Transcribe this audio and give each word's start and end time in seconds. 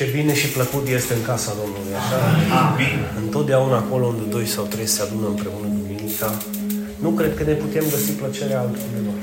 Ce 0.00 0.10
bine 0.18 0.34
și 0.34 0.48
plăcut 0.48 0.84
este 0.98 1.12
în 1.14 1.22
casa 1.30 1.52
Domnului, 1.60 1.94
așa? 2.00 2.18
Amin. 2.66 2.98
Întotdeauna 3.24 3.76
acolo 3.76 4.04
unde 4.06 4.24
doi 4.36 4.46
sau 4.46 4.64
trei 4.64 4.86
se 4.86 5.02
adună 5.02 5.26
împreună 5.26 5.66
duminica, 5.78 6.30
nu 7.04 7.10
cred 7.10 7.32
că 7.36 7.42
ne 7.42 7.52
putem 7.52 7.84
găsi 7.90 8.10
plăcerea 8.10 8.60
altundeva. 8.60 9.14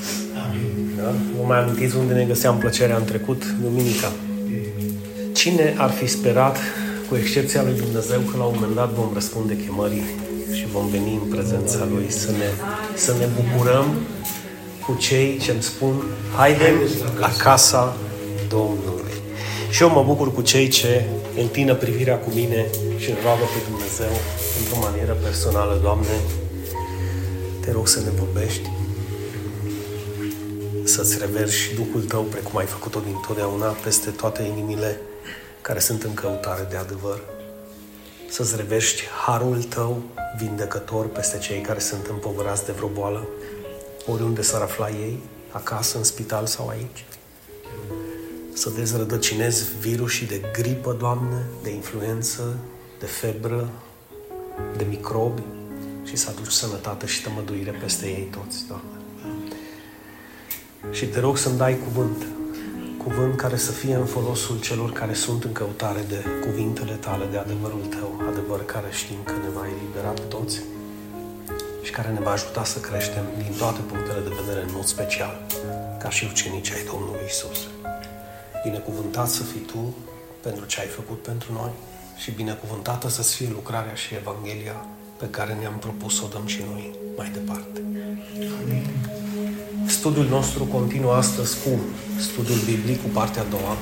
Amin. 0.43 0.71
Da? 0.97 1.09
Vă 1.37 1.43
mai 1.47 1.59
amintiți 1.59 1.95
unde 1.95 2.13
ne 2.13 2.23
găseam 2.23 2.57
plăcerea 2.57 2.97
în 2.97 3.05
trecut? 3.05 3.41
Duminica. 3.61 4.11
Cine 5.33 5.75
ar 5.77 5.91
fi 5.91 6.07
sperat, 6.07 6.57
cu 7.09 7.15
excepția 7.15 7.61
lui 7.63 7.75
Dumnezeu, 7.83 8.19
că 8.19 8.37
la 8.37 8.43
un 8.43 8.55
moment 8.55 8.75
dat 8.75 8.89
vom 8.89 9.09
răspunde 9.13 9.55
chemării 9.65 10.05
și 10.57 10.65
vom 10.73 10.85
veni 10.87 11.13
în 11.21 11.27
prezența 11.35 11.87
Lui 11.93 12.05
să 12.11 12.31
ne, 12.31 12.49
să 12.95 13.11
ne 13.19 13.27
bucurăm 13.37 13.85
cu 14.85 14.97
cei 14.99 15.37
ce 15.43 15.51
îmi 15.51 15.63
spun, 15.63 15.93
haidem 16.35 16.75
la 17.19 17.31
casa 17.37 17.95
Domnului. 18.49 19.06
Și 19.77 19.83
eu 19.83 19.89
mă 19.89 20.03
bucur 20.03 20.33
cu 20.33 20.41
cei 20.41 20.67
ce 20.67 21.05
întină 21.39 21.75
privirea 21.75 22.17
cu 22.19 22.29
mine 22.29 22.65
și 22.97 23.09
îl 23.09 23.17
roagă 23.23 23.43
pe 23.43 23.69
Dumnezeu 23.69 24.09
într-o 24.59 24.79
manieră 24.79 25.13
personală. 25.13 25.79
Doamne, 25.81 26.21
te 27.59 27.71
rog 27.71 27.87
să 27.87 27.99
ne 27.99 28.09
vorbești, 28.09 28.69
să-ți 30.83 31.17
reverși 31.19 31.73
Duhul 31.75 32.01
Tău, 32.01 32.21
precum 32.21 32.57
ai 32.57 32.65
făcut-o 32.65 32.99
dintotdeauna, 32.99 33.67
peste 33.67 34.09
toate 34.09 34.43
inimile 34.43 34.99
care 35.61 35.79
sunt 35.79 36.03
în 36.03 36.13
căutare 36.13 36.67
de 36.69 36.75
adevăr. 36.75 37.19
Să-ți 38.29 38.55
reverști 38.55 39.03
harul 39.25 39.63
Tău 39.63 40.01
vindecător 40.37 41.07
peste 41.07 41.37
cei 41.37 41.61
care 41.61 41.79
sunt 41.79 42.05
împovărați 42.05 42.65
de 42.65 42.71
vreo 42.71 42.87
boală, 42.87 43.27
oriunde 44.07 44.41
s-ar 44.41 44.61
afla 44.61 44.89
ei, 44.89 45.19
acasă, 45.51 45.97
în 45.97 46.03
spital 46.03 46.45
sau 46.45 46.67
aici. 46.67 47.05
Să 48.57 48.69
dezrădăcinezi 48.69 49.63
virusii 49.79 50.27
de 50.27 50.41
gripă, 50.53 50.95
Doamne, 50.99 51.45
de 51.63 51.69
influență, 51.69 52.57
de 52.99 53.05
febră, 53.05 53.69
de 54.77 54.85
microbi 54.89 55.41
și 56.03 56.15
să 56.15 56.29
aduci 56.29 56.51
sănătate 56.51 57.05
și 57.05 57.21
tămăduire 57.21 57.71
peste 57.71 58.05
ei 58.05 58.29
toți, 58.31 58.67
Doamne. 58.67 58.97
Și 60.91 61.05
te 61.05 61.19
rog 61.19 61.37
să-mi 61.37 61.57
dai 61.57 61.77
cuvânt, 61.83 62.25
cuvânt 63.03 63.35
care 63.35 63.57
să 63.57 63.71
fie 63.71 63.95
în 63.95 64.05
folosul 64.05 64.59
celor 64.59 64.91
care 64.91 65.13
sunt 65.13 65.43
în 65.43 65.51
căutare 65.51 66.05
de 66.07 66.23
cuvintele 66.45 66.93
tale, 66.93 67.25
de 67.31 67.37
adevărul 67.37 67.85
tău, 67.99 68.21
adevăr 68.29 68.65
care 68.65 68.87
știm 68.91 69.23
că 69.23 69.31
ne 69.31 69.49
va 69.55 69.65
elibera 69.67 70.09
pe 70.09 70.21
toți 70.21 70.61
și 71.81 71.91
care 71.91 72.09
ne 72.09 72.19
va 72.19 72.31
ajuta 72.31 72.63
să 72.63 72.79
creștem 72.79 73.25
din 73.37 73.53
toate 73.57 73.79
punctele 73.79 74.19
de 74.19 74.35
vedere, 74.39 74.65
în 74.65 74.73
mod 74.73 74.85
special, 74.85 75.45
ca 75.99 76.09
și 76.09 76.27
ucenici 76.31 76.71
ai 76.71 76.83
Domnului 76.91 77.25
Isus. 77.27 77.59
Binecuvântat 78.67 79.29
să 79.29 79.43
fii 79.43 79.59
Tu 79.59 79.95
pentru 80.41 80.65
ce 80.65 80.79
ai 80.79 80.87
făcut 80.87 81.21
pentru 81.21 81.49
noi 81.53 81.71
și 82.17 82.31
binecuvântată 82.31 83.09
să 83.09 83.21
fie 83.21 83.49
lucrarea 83.51 83.93
și 83.93 84.15
Evanghelia 84.21 84.85
pe 85.17 85.27
care 85.29 85.57
ne-am 85.59 85.77
propus 85.79 86.15
să 86.15 86.21
o 86.25 86.27
dăm 86.27 86.45
și 86.45 86.61
noi 86.71 86.95
mai 87.17 87.29
departe. 87.33 87.81
Studiul 89.87 90.25
nostru 90.25 90.63
continuă 90.65 91.13
astăzi 91.13 91.55
cu 91.63 91.69
studiul 92.19 92.57
biblic, 92.65 93.01
cu 93.01 93.09
partea 93.13 93.41
a 93.41 93.45
doua. 93.49 93.77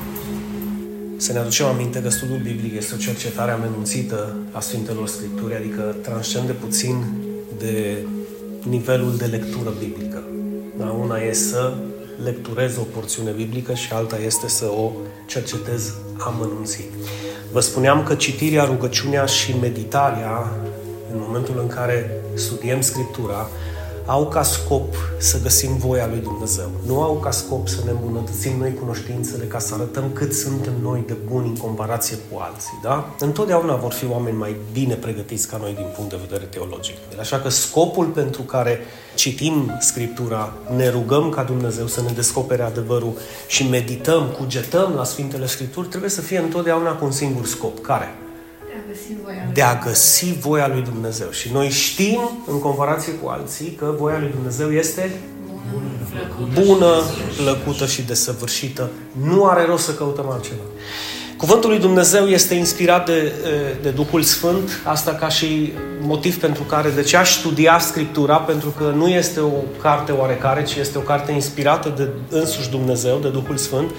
Să 1.17 1.31
ne 1.31 1.39
aducem 1.39 1.65
aminte 1.65 2.01
că 2.01 2.09
studiul 2.09 2.39
biblic 2.39 2.73
este 2.73 2.95
o 2.95 2.97
cercetare 2.97 3.51
amenunțită 3.51 4.35
a 4.51 4.59
Sfintelor 4.59 5.07
Scripturi, 5.07 5.55
adică 5.55 5.95
transcende 6.01 6.51
puțin 6.51 7.05
de 7.57 8.05
nivelul 8.67 9.17
de 9.17 9.25
lectură 9.25 9.73
biblică. 9.79 10.23
Da? 10.77 10.85
Una 10.85 11.17
e 11.17 11.33
să 11.33 11.73
lecturez 12.23 12.77
o 12.77 12.81
porțiune 12.81 13.31
biblică 13.31 13.73
și 13.73 13.93
alta 13.93 14.17
este 14.17 14.47
să 14.47 14.65
o 14.65 14.91
cercetez 15.25 15.93
amănunțit. 16.17 16.91
Vă 17.51 17.59
spuneam 17.59 18.03
că 18.03 18.15
citirea, 18.15 18.63
rugăciunea 18.63 19.25
și 19.25 19.55
meditarea, 19.61 20.51
în 21.11 21.19
momentul 21.25 21.59
în 21.59 21.67
care 21.67 22.21
studiem 22.33 22.81
Scriptura, 22.81 23.49
au 24.05 24.27
ca 24.27 24.43
scop 24.43 24.93
să 25.17 25.41
găsim 25.41 25.77
voia 25.77 26.07
lui 26.07 26.19
Dumnezeu. 26.19 26.69
Nu 26.85 27.01
au 27.01 27.13
ca 27.13 27.31
scop 27.31 27.67
să 27.67 27.81
ne 27.85 27.91
îmbunătățim 27.91 28.57
noi 28.57 28.73
cunoștințele 28.73 29.43
ca 29.43 29.59
să 29.59 29.73
arătăm 29.73 30.03
cât 30.13 30.33
suntem 30.33 30.73
noi 30.81 31.03
de 31.07 31.15
buni 31.31 31.47
în 31.47 31.55
comparație 31.55 32.17
cu 32.31 32.39
alții. 32.39 32.79
Da? 32.83 33.15
Întotdeauna 33.19 33.75
vor 33.75 33.91
fi 33.91 34.05
oameni 34.09 34.37
mai 34.37 34.55
bine 34.71 34.93
pregătiți 34.93 35.47
ca 35.47 35.57
noi 35.57 35.73
din 35.73 35.87
punct 35.95 36.09
de 36.09 36.19
vedere 36.27 36.45
teologic. 36.45 36.95
Așa 37.19 37.39
că 37.39 37.49
scopul 37.49 38.05
pentru 38.05 38.41
care 38.41 38.79
citim 39.15 39.77
Scriptura, 39.79 40.53
ne 40.75 40.89
rugăm 40.89 41.29
ca 41.29 41.43
Dumnezeu 41.43 41.87
să 41.87 42.01
ne 42.01 42.11
descopere 42.15 42.61
adevărul 42.61 43.13
și 43.47 43.69
medităm, 43.69 44.35
cugetăm 44.37 44.93
la 44.95 45.03
Sfintele 45.03 45.45
Scripturi, 45.45 45.87
trebuie 45.87 46.09
să 46.09 46.21
fie 46.21 46.37
întotdeauna 46.37 46.91
cu 46.91 47.05
un 47.05 47.11
singur 47.11 47.45
scop. 47.45 47.79
Care? 47.81 48.15
De 49.53 49.61
a 49.61 49.75
găsi 49.75 50.33
voia 50.39 50.67
lui 50.67 50.81
Dumnezeu. 50.81 51.29
Și 51.29 51.51
noi 51.51 51.69
știm, 51.69 52.29
în 52.47 52.59
comparație 52.59 53.13
cu 53.13 53.27
alții, 53.29 53.77
că 53.79 53.93
voia 53.97 54.19
lui 54.19 54.29
Dumnezeu 54.29 54.71
este 54.71 55.11
bună, 56.53 57.03
plăcută 57.37 57.85
și 57.85 58.01
desăvârșită. 58.01 58.89
Nu 59.21 59.45
are 59.45 59.65
rost 59.65 59.85
să 59.85 59.93
căutăm 59.93 60.29
altceva. 60.29 60.61
Cuvântul 61.37 61.69
lui 61.69 61.79
Dumnezeu 61.79 62.25
este 62.25 62.53
inspirat 62.53 63.05
de, 63.05 63.33
de 63.81 63.89
Duhul 63.89 64.21
Sfânt, 64.21 64.81
asta 64.83 65.11
ca 65.11 65.29
și 65.29 65.73
motiv 66.01 66.39
pentru 66.39 66.63
care 66.63 66.89
de 66.89 67.01
ce 67.01 67.17
aș 67.17 67.37
studia 67.37 67.79
Scriptura, 67.79 68.37
pentru 68.37 68.69
că 68.77 68.93
nu 68.95 69.07
este 69.07 69.39
o 69.39 69.51
carte 69.81 70.11
oarecare, 70.11 70.63
ci 70.63 70.75
este 70.75 70.97
o 70.97 71.01
carte 71.01 71.31
inspirată 71.31 71.93
de 71.95 72.09
însuși 72.29 72.69
Dumnezeu, 72.69 73.17
de 73.17 73.29
Duhul 73.29 73.57
Sfânt, 73.57 73.91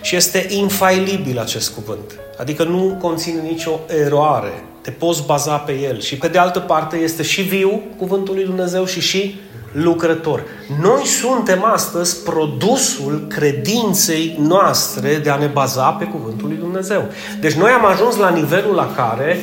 și 0.00 0.16
este 0.16 0.46
infailibil 0.48 1.38
acest 1.38 1.70
cuvânt. 1.74 2.18
Adică 2.38 2.64
nu 2.64 2.96
conține 3.00 3.40
nicio 3.40 3.80
eroare. 4.04 4.64
Te 4.80 4.90
poți 4.90 5.26
baza 5.26 5.56
pe 5.56 5.72
el. 5.72 6.00
Și 6.00 6.16
pe 6.16 6.28
de 6.28 6.38
altă 6.38 6.60
parte 6.60 6.96
este 6.96 7.22
și 7.22 7.42
viu 7.42 7.82
cuvântul 7.96 8.34
lui 8.34 8.44
Dumnezeu 8.44 8.84
și 8.84 9.00
și 9.00 9.40
lucrător. 9.72 10.42
Noi 10.80 11.06
suntem 11.06 11.64
astăzi 11.64 12.22
produsul 12.22 13.24
credinței 13.28 14.36
noastre 14.40 15.20
de 15.22 15.30
a 15.30 15.36
ne 15.36 15.46
baza 15.46 15.90
pe 15.90 16.04
cuvântul 16.04 16.48
lui 16.48 16.56
Dumnezeu. 16.56 17.04
Deci 17.40 17.52
noi 17.52 17.70
am 17.70 17.84
ajuns 17.84 18.16
la 18.16 18.28
nivelul 18.28 18.74
la 18.74 18.92
care, 18.96 19.38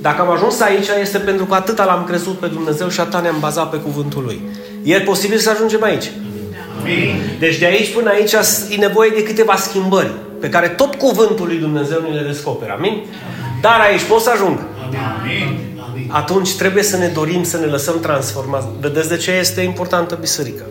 dacă 0.00 0.20
am 0.20 0.30
ajuns 0.30 0.60
aici, 0.60 0.86
este 1.00 1.18
pentru 1.18 1.44
că 1.44 1.54
atâta 1.54 1.84
l-am 1.84 2.04
crezut 2.04 2.38
pe 2.38 2.46
Dumnezeu 2.46 2.88
și 2.88 3.00
atâta 3.00 3.20
ne-am 3.20 3.40
bazat 3.40 3.70
pe 3.70 3.76
cuvântul 3.76 4.22
lui. 4.22 4.40
E 4.82 5.00
posibil 5.00 5.38
să 5.38 5.50
ajungem 5.50 5.82
aici. 5.82 6.10
Deci 7.38 7.58
de 7.58 7.66
aici 7.66 7.94
până 7.94 8.10
aici 8.10 8.32
e 8.70 8.76
nevoie 8.76 9.10
de 9.14 9.22
câteva 9.22 9.56
schimbări 9.56 10.10
pe 10.40 10.48
care 10.48 10.68
tot 10.68 10.94
cuvântul 10.94 11.46
lui 11.46 11.56
Dumnezeu 11.56 12.00
ne 12.00 12.20
le 12.20 12.26
descoperă. 12.26 12.74
Amin? 12.76 13.02
Dar 13.60 13.80
aici 13.80 14.02
pot 14.02 14.20
să 14.20 14.30
ajung. 14.30 14.58
Amin. 15.20 15.64
Atunci 16.08 16.56
trebuie 16.56 16.82
să 16.82 16.96
ne 16.96 17.06
dorim 17.06 17.42
să 17.42 17.58
ne 17.58 17.66
lăsăm 17.66 18.00
transformați. 18.00 18.66
Vedeți 18.80 19.08
de 19.08 19.16
ce 19.16 19.30
este 19.30 19.60
importantă 19.60 20.18
biserica? 20.20 20.64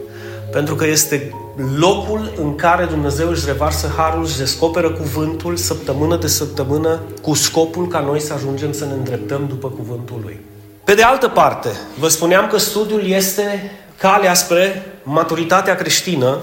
Pentru 0.52 0.75
că 0.75 0.85
este 0.85 1.34
locul 1.78 2.34
în 2.41 2.56
care 2.56 2.85
Dumnezeu 2.85 3.29
își 3.29 3.46
revarsă 3.46 3.94
harul, 3.97 4.23
își 4.23 4.38
descoperă 4.38 4.90
cuvântul 4.90 5.56
săptămână 5.56 6.18
de 6.18 6.28
săptămână 6.28 7.00
cu 7.22 7.34
scopul 7.34 7.88
ca 7.88 8.00
noi 8.00 8.19
să 8.19 8.34
ajungem 8.34 8.72
să 8.72 8.85
ne 8.85 8.94
îndreptăm 8.94 9.46
după 9.47 9.68
cuvântul 9.68 10.19
Lui. 10.23 10.40
Pe 10.84 10.94
de 10.94 11.02
altă 11.02 11.28
parte, 11.28 11.69
vă 12.00 12.07
spuneam 12.07 12.47
că 12.47 12.57
studiul 12.57 13.06
este 13.06 13.72
calea 13.97 14.33
spre 14.33 14.85
maturitatea 15.03 15.75
creștină, 15.75 16.37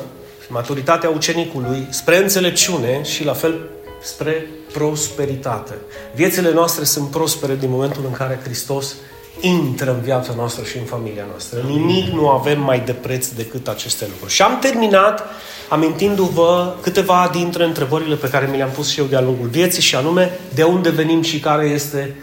maturitatea 0.48 1.08
ucenicului, 1.10 1.86
spre 1.90 2.16
înțelepciune 2.16 3.02
și 3.02 3.24
la 3.24 3.32
fel 3.32 3.60
spre 4.02 4.46
prosperitate. 4.72 5.74
Viețile 6.14 6.52
noastre 6.52 6.84
sunt 6.84 7.10
prospere 7.10 7.54
din 7.54 7.70
momentul 7.70 8.04
în 8.06 8.12
care 8.12 8.40
Hristos 8.42 8.94
intră 9.40 9.90
în 9.90 10.00
viața 10.00 10.32
noastră 10.36 10.64
și 10.64 10.78
în 10.78 10.84
familia 10.84 11.24
noastră. 11.28 11.60
Nimic 11.66 12.12
nu 12.12 12.28
avem 12.28 12.60
mai 12.60 12.80
de 12.80 12.92
preț 12.92 13.28
decât 13.28 13.68
aceste 13.68 14.06
lucruri. 14.10 14.32
Și 14.32 14.42
am 14.42 14.58
terminat 14.58 15.24
amintindu-vă 15.68 16.74
câteva 16.80 17.30
dintre 17.32 17.64
întrebările 17.64 18.14
pe 18.14 18.28
care 18.28 18.48
mi 18.50 18.56
le-am 18.56 18.70
pus 18.70 18.88
și 18.88 19.00
eu 19.00 19.06
de-a 19.06 19.20
lungul 19.20 19.48
vieții 19.48 19.82
și 19.82 19.96
anume 19.96 20.38
de 20.54 20.62
unde 20.62 20.91
venim 20.91 21.22
și 21.22 21.41
care 21.41 21.66
este 21.66 22.16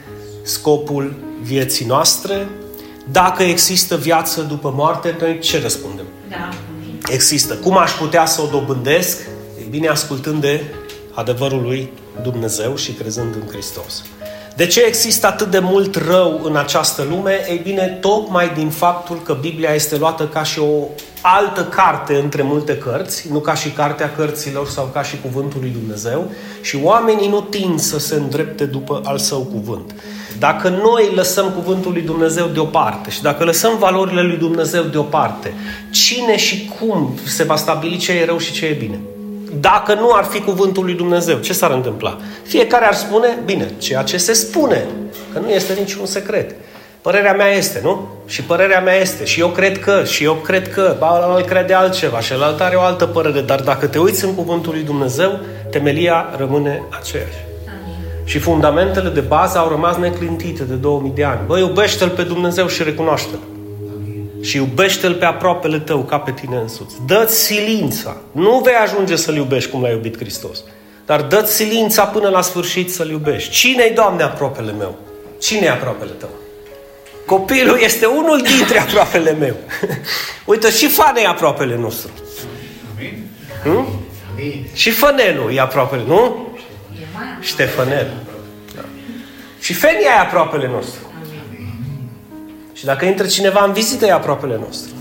scopul 0.44 1.14
vieții 1.42 1.86
noastre, 1.86 2.48
dacă 3.12 3.44
există 3.44 3.96
viață 3.98 4.42
după 4.42 4.72
moarte, 4.76 5.16
noi 5.20 5.40
ce 5.40 5.62
răspundem? 5.62 6.06
Da. 6.30 6.50
Există. 7.08 7.54
Cum 7.54 7.78
aș 7.78 7.92
putea 7.92 8.26
să 8.26 8.42
o 8.42 8.48
dobândesc? 8.48 9.20
E 9.60 9.68
bine, 9.70 9.88
ascultând 9.88 10.42
de 10.42 10.64
adevărul 11.14 11.62
lui 11.62 11.92
Dumnezeu 12.22 12.76
și 12.76 12.92
crezând 12.92 13.36
în 13.36 13.48
Hristos. 13.48 14.04
De 14.58 14.66
ce 14.68 14.82
există 14.82 15.28
atât 15.28 15.52
de 15.52 15.60
mult 15.60 15.96
rău 15.96 16.42
în 16.44 16.56
această 16.56 17.06
lume? 17.10 17.46
Ei 17.50 17.60
bine, 17.64 17.98
tocmai 18.02 18.52
din 18.56 18.70
faptul 18.70 19.22
că 19.24 19.38
Biblia 19.42 19.74
este 19.74 19.98
luată 19.98 20.24
ca 20.24 20.44
și 20.44 20.60
o 20.60 20.88
altă 21.22 21.64
carte 21.64 22.16
între 22.16 22.42
multe 22.42 22.78
cărți, 22.78 23.32
nu 23.32 23.40
ca 23.40 23.54
și 23.54 23.70
cartea 23.70 24.14
cărților 24.16 24.68
sau 24.68 24.90
ca 24.94 25.04
și 25.04 25.16
cuvântul 25.22 25.60
lui 25.62 25.70
Dumnezeu, 25.70 26.32
și 26.62 26.80
oamenii 26.84 27.30
nu 27.30 27.42
tind 27.42 27.80
să 27.80 28.00
se 28.00 28.16
îndrepte 28.16 28.66
după 28.66 29.02
al 29.04 29.18
său 29.18 29.40
cuvânt. 29.40 29.96
Dacă 30.40 30.70
noi 30.70 31.12
lăsăm 31.16 31.50
cuvântul 31.50 31.92
lui 31.92 32.02
Dumnezeu 32.02 32.46
deoparte 32.46 33.10
și 33.10 33.22
dacă 33.22 33.44
lăsăm 33.44 33.78
valorile 33.78 34.22
lui 34.22 34.38
Dumnezeu 34.38 34.84
deoparte, 34.84 35.54
cine 35.92 36.38
și 36.38 36.72
cum 36.80 37.20
se 37.26 37.44
va 37.44 37.56
stabili 37.56 37.98
ce 37.98 38.12
e 38.12 38.26
rău 38.26 38.38
și 38.38 38.52
ce 38.52 38.66
e 38.66 38.74
bine? 38.74 39.00
Dacă 39.54 39.94
nu 39.94 40.12
ar 40.14 40.24
fi 40.24 40.42
cuvântul 40.42 40.84
lui 40.84 40.94
Dumnezeu, 40.94 41.38
ce 41.38 41.54
s-ar 41.54 41.72
întâmpla? 41.72 42.18
Fiecare 42.44 42.86
ar 42.86 42.94
spune, 42.94 43.38
bine, 43.46 43.72
ceea 43.78 44.04
ce 44.04 44.18
se 44.18 44.34
spune, 44.34 44.86
că 45.34 45.40
nu 45.40 45.50
este 45.50 45.74
niciun 45.80 46.06
secret. 46.06 46.56
Părerea 47.02 47.34
mea 47.34 47.48
este, 47.48 47.80
nu? 47.84 48.08
Și 48.26 48.42
părerea 48.42 48.82
mea 48.82 48.96
este. 48.96 49.26
Și 49.26 49.40
eu 49.40 49.48
cred 49.48 49.80
că, 49.80 50.04
și 50.04 50.24
eu 50.24 50.34
cred 50.34 50.74
că, 50.74 50.96
ba, 51.00 51.34
îl 51.36 51.42
crede 51.42 51.74
altceva 51.74 52.20
și 52.20 52.34
ălalt 52.34 52.62
are 52.62 52.76
o 52.76 52.82
altă 52.82 53.06
părere. 53.06 53.42
Dar 53.42 53.60
dacă 53.60 53.88
te 53.88 54.00
uiți 54.00 54.26
în 54.26 54.36
cuvântul 54.36 54.74
lui 54.74 54.84
Dumnezeu, 54.84 55.40
temelia 55.72 56.26
rămâne 56.38 56.84
aceeași. 57.00 57.46
Și 58.24 58.40
fundamentele 58.40 59.10
de 59.10 59.20
bază 59.20 59.58
au 59.58 59.70
rămas 59.70 59.96
neclintite 59.96 60.64
de 60.64 60.74
2000 60.74 61.12
de 61.16 61.24
ani. 61.24 61.40
Bă, 61.46 61.58
iubește-L 61.58 62.10
pe 62.10 62.22
Dumnezeu 62.22 62.68
și 62.68 62.84
recunoaște-L. 62.84 63.57
Și 64.42 64.58
iubește-L 64.58 65.14
pe 65.14 65.26
aproapele 65.26 65.80
tău 65.80 66.00
ca 66.04 66.20
pe 66.20 66.32
tine 66.32 66.58
însuți. 66.58 66.96
Dă-ți 67.06 67.40
silința. 67.44 68.18
Nu 68.32 68.62
vei 68.64 68.74
ajunge 68.74 69.16
să-L 69.16 69.36
iubești 69.36 69.70
cum 69.70 69.82
l-a 69.82 69.90
iubit 69.90 70.18
Hristos. 70.18 70.64
Dar 71.06 71.22
dă-ți 71.22 71.56
silința 71.56 72.04
până 72.04 72.30
la 72.30 72.42
sfârșit 72.42 72.94
să-L 72.94 73.10
iubești. 73.10 73.50
Cine-i, 73.52 73.94
Doamne, 73.94 74.24
aproapele 74.24 74.72
meu? 74.72 74.98
Cine-i 75.40 75.70
aproapele 75.70 76.12
tău? 76.12 76.30
Copilul 77.26 77.80
este 77.80 78.06
unul 78.06 78.42
dintre 78.42 78.80
aproapele 78.80 79.32
meu. 79.32 79.56
Uite, 80.46 80.72
și 80.72 80.88
Fane 80.88 81.22
e 81.22 81.28
aproapele 81.28 81.76
nostru. 81.76 82.12
Amin. 82.96 83.28
Hmm? 83.64 83.88
Amin. 84.32 84.68
Și 84.74 84.90
Fănelul 84.90 85.54
e 85.54 85.60
aproapele, 85.60 86.04
nu? 86.08 86.48
Ștefanel. 87.42 88.14
Da. 88.76 88.82
Și 89.60 89.74
Fenia 89.74 90.10
e 90.18 90.20
aproapele 90.20 90.68
nostru. 90.68 91.07
Și 92.78 92.86
dacă 92.86 93.06
intră 93.06 93.26
cineva 93.26 93.64
în 93.64 93.74
vizită, 93.74 94.06
e 94.06 94.12
aproapele 94.12 94.60
nostru. 94.66 94.94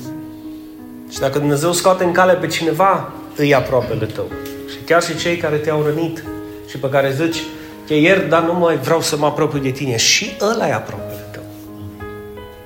Și 1.10 1.18
dacă 1.18 1.38
Dumnezeu 1.38 1.72
scoate 1.72 2.04
în 2.04 2.12
cale 2.12 2.34
pe 2.34 2.46
cineva, 2.46 3.12
îi 3.36 3.54
aproapele 3.54 4.06
tău. 4.06 4.30
Și 4.70 4.76
chiar 4.86 5.02
și 5.02 5.16
cei 5.16 5.36
care 5.36 5.56
te-au 5.56 5.82
rănit 5.82 6.24
și 6.68 6.78
pe 6.78 6.88
care 6.88 7.12
zici, 7.12 7.42
te 7.86 7.94
iert, 7.94 8.28
dar 8.28 8.42
nu 8.42 8.52
mai 8.52 8.76
vreau 8.76 9.00
să 9.00 9.16
mă 9.16 9.26
apropii 9.26 9.60
de 9.60 9.70
tine. 9.70 9.96
Și 9.96 10.36
ăla 10.40 10.68
e 10.68 10.72
aproapele 10.72 11.28
tău. 11.32 11.42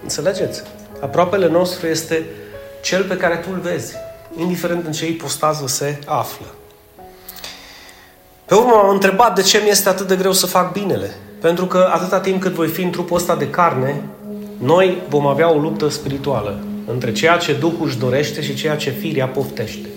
Înțelegeți? 0.02 0.62
Aproapele 1.00 1.48
nostru 1.48 1.86
este 1.86 2.24
cel 2.82 3.02
pe 3.04 3.16
care 3.16 3.36
tu 3.36 3.48
îl 3.52 3.60
vezi, 3.60 3.94
indiferent 4.36 4.86
în 4.86 4.92
ce 4.92 5.06
ipostază 5.06 5.66
se 5.66 5.98
află. 6.06 6.46
Pe 8.44 8.54
urmă 8.54 8.70
m-am 8.74 8.90
întrebat 8.90 9.34
de 9.34 9.42
ce 9.42 9.60
mi 9.62 9.70
este 9.70 9.88
atât 9.88 10.06
de 10.06 10.16
greu 10.16 10.32
să 10.32 10.46
fac 10.46 10.72
binele. 10.72 11.10
Pentru 11.40 11.66
că 11.66 11.90
atâta 11.92 12.20
timp 12.20 12.40
cât 12.40 12.52
voi 12.52 12.68
fi 12.68 12.82
în 12.82 12.90
trupul 12.90 13.16
ăsta 13.16 13.36
de 13.36 13.50
carne, 13.50 14.02
noi 14.62 15.02
vom 15.08 15.26
avea 15.26 15.52
o 15.52 15.58
luptă 15.58 15.88
spirituală 15.88 16.58
între 16.92 17.12
ceea 17.12 17.36
ce 17.36 17.52
Duhul 17.52 17.86
își 17.86 17.98
dorește 17.98 18.42
și 18.42 18.54
ceea 18.54 18.76
ce 18.76 18.90
firea 18.90 19.26
poftește. 19.26 19.88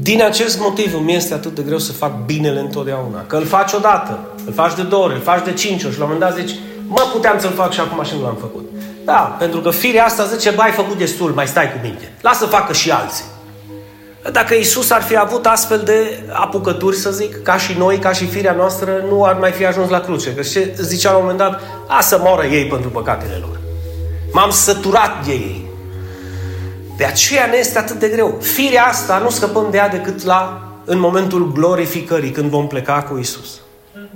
Din 0.00 0.22
acest 0.22 0.60
motiv 0.60 0.94
îmi 0.94 1.14
este 1.14 1.34
atât 1.34 1.54
de 1.54 1.62
greu 1.62 1.78
să 1.78 1.92
fac 1.92 2.24
binele 2.24 2.60
întotdeauna. 2.60 3.24
Că 3.26 3.36
îl 3.36 3.44
faci 3.44 3.72
odată, 3.72 4.18
îl 4.46 4.52
faci 4.52 4.74
de 4.74 4.82
două 4.82 5.04
ori, 5.04 5.14
îl 5.14 5.20
faci 5.20 5.44
de 5.44 5.52
cinci 5.52 5.84
ori 5.84 5.92
și 5.92 5.98
la 5.98 6.04
un 6.04 6.12
moment 6.12 6.34
dat 6.34 6.46
zici, 6.46 6.58
mă, 6.86 7.08
puteam 7.12 7.38
să-l 7.38 7.52
fac 7.52 7.72
și 7.72 7.80
acum 7.80 8.04
și 8.04 8.14
nu 8.16 8.22
l-am 8.22 8.36
făcut. 8.40 8.70
Da, 9.04 9.36
pentru 9.38 9.60
că 9.60 9.70
firea 9.70 10.04
asta 10.04 10.24
zice, 10.24 10.50
bă, 10.50 10.62
ai 10.62 10.70
făcut 10.70 10.98
destul, 10.98 11.30
mai 11.30 11.46
stai 11.46 11.72
cu 11.72 11.78
minte. 11.82 12.12
Lasă 12.20 12.46
facă 12.46 12.72
și 12.72 12.90
alții. 12.90 13.24
Dacă 14.30 14.54
Isus 14.54 14.90
ar 14.90 15.02
fi 15.02 15.16
avut 15.16 15.46
astfel 15.46 15.78
de 15.78 16.22
apucături, 16.32 16.96
să 16.96 17.10
zic, 17.10 17.42
ca 17.42 17.56
și 17.56 17.78
noi, 17.78 17.98
ca 17.98 18.12
și 18.12 18.26
firea 18.26 18.52
noastră, 18.52 19.04
nu 19.08 19.24
ar 19.24 19.38
mai 19.38 19.50
fi 19.50 19.66
ajuns 19.66 19.90
la 19.90 20.00
cruce. 20.00 20.34
Că 20.34 20.42
ce 20.42 20.74
zicea 20.80 21.10
la 21.10 21.16
un 21.16 21.22
moment 21.22 21.40
dat, 21.40 21.60
a 21.88 22.00
să 22.00 22.18
moară 22.22 22.46
ei 22.46 22.66
pentru 22.66 22.90
păcatele 22.90 23.36
lor. 23.40 23.60
M-am 24.32 24.50
săturat 24.50 25.24
de 25.24 25.32
ei. 25.32 25.66
De 26.96 27.04
aceea 27.04 27.46
ne 27.46 27.56
este 27.56 27.78
atât 27.78 27.98
de 27.98 28.08
greu. 28.08 28.38
Firea 28.40 28.84
asta 28.84 29.18
nu 29.18 29.30
scăpăm 29.30 29.66
de 29.70 29.76
ea 29.76 29.88
decât 29.88 30.24
la, 30.24 30.68
în 30.84 30.98
momentul 30.98 31.52
glorificării, 31.52 32.30
când 32.30 32.50
vom 32.50 32.66
pleca 32.66 33.02
cu 33.02 33.18
Isus. 33.18 33.60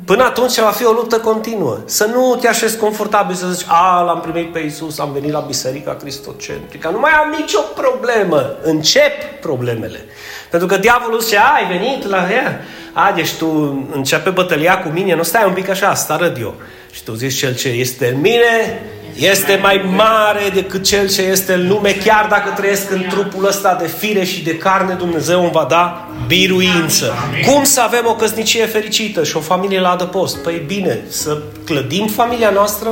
Până 0.05 0.25
atunci 0.25 0.59
va 0.59 0.71
fi 0.71 0.85
o 0.85 0.91
luptă 0.91 1.19
continuă. 1.19 1.79
Să 1.85 2.05
nu 2.15 2.37
te 2.41 2.49
așezi 2.49 2.77
confortabil 2.77 3.35
să 3.35 3.47
zici, 3.47 3.67
a, 3.69 4.03
l-am 4.03 4.21
primit 4.21 4.53
pe 4.53 4.59
Isus, 4.59 4.99
am 4.99 5.13
venit 5.13 5.33
la 5.33 5.45
Biserica 5.47 5.95
Cristocentrică, 5.95 6.89
nu 6.89 6.99
mai 6.99 7.11
am 7.11 7.35
nicio 7.39 7.61
problemă. 7.61 8.57
Încep 8.63 9.41
problemele. 9.41 10.05
Pentru 10.51 10.69
că 10.69 10.77
diavolul 10.77 11.21
zice, 11.21 11.39
a, 11.39 11.53
ai 11.55 11.79
venit 11.79 12.09
la 12.09 12.33
ea, 12.33 12.61
a, 12.93 13.13
deci 13.15 13.33
tu 13.33 13.47
începe 13.93 14.31
bătălia 14.31 14.79
cu 14.79 14.89
mine, 14.89 15.15
nu 15.15 15.23
stai 15.23 15.45
un 15.47 15.53
pic 15.53 15.69
așa, 15.69 15.89
asta 15.89 16.15
arăt 16.15 16.39
eu. 16.39 16.55
Și 16.91 17.03
tu 17.03 17.15
zici, 17.15 17.39
cel 17.39 17.55
ce 17.55 17.69
este 17.69 18.13
în 18.15 18.21
mine 18.21 18.81
este 19.19 19.59
mai 19.63 19.85
mare 19.97 20.51
decât 20.55 20.85
cel 20.85 21.09
ce 21.09 21.23
este 21.23 21.53
în 21.53 21.69
lume, 21.69 21.91
chiar 22.05 22.27
dacă 22.31 22.53
trăiesc 22.57 22.91
în 22.91 23.05
trupul 23.09 23.47
ăsta 23.47 23.79
de 23.81 23.87
fire 23.87 24.25
și 24.25 24.43
de 24.43 24.57
carne, 24.57 24.95
Dumnezeu 24.95 25.43
îmi 25.43 25.51
va 25.53 25.67
da 25.69 26.09
biruință. 26.27 27.15
Cum 27.47 27.65
să 27.65 27.81
avem 27.81 28.05
o 28.07 28.15
căsnicie 28.15 28.67
fericită 28.67 29.25
și 29.25 29.37
o 29.37 29.41
familie 29.41 29.81
la 29.87 29.93
adăpost? 29.93 30.37
Păi 30.37 30.63
bine, 30.67 31.05
să 31.09 31.43
clădim 31.65 32.07
familia 32.07 32.51
noastră 32.51 32.89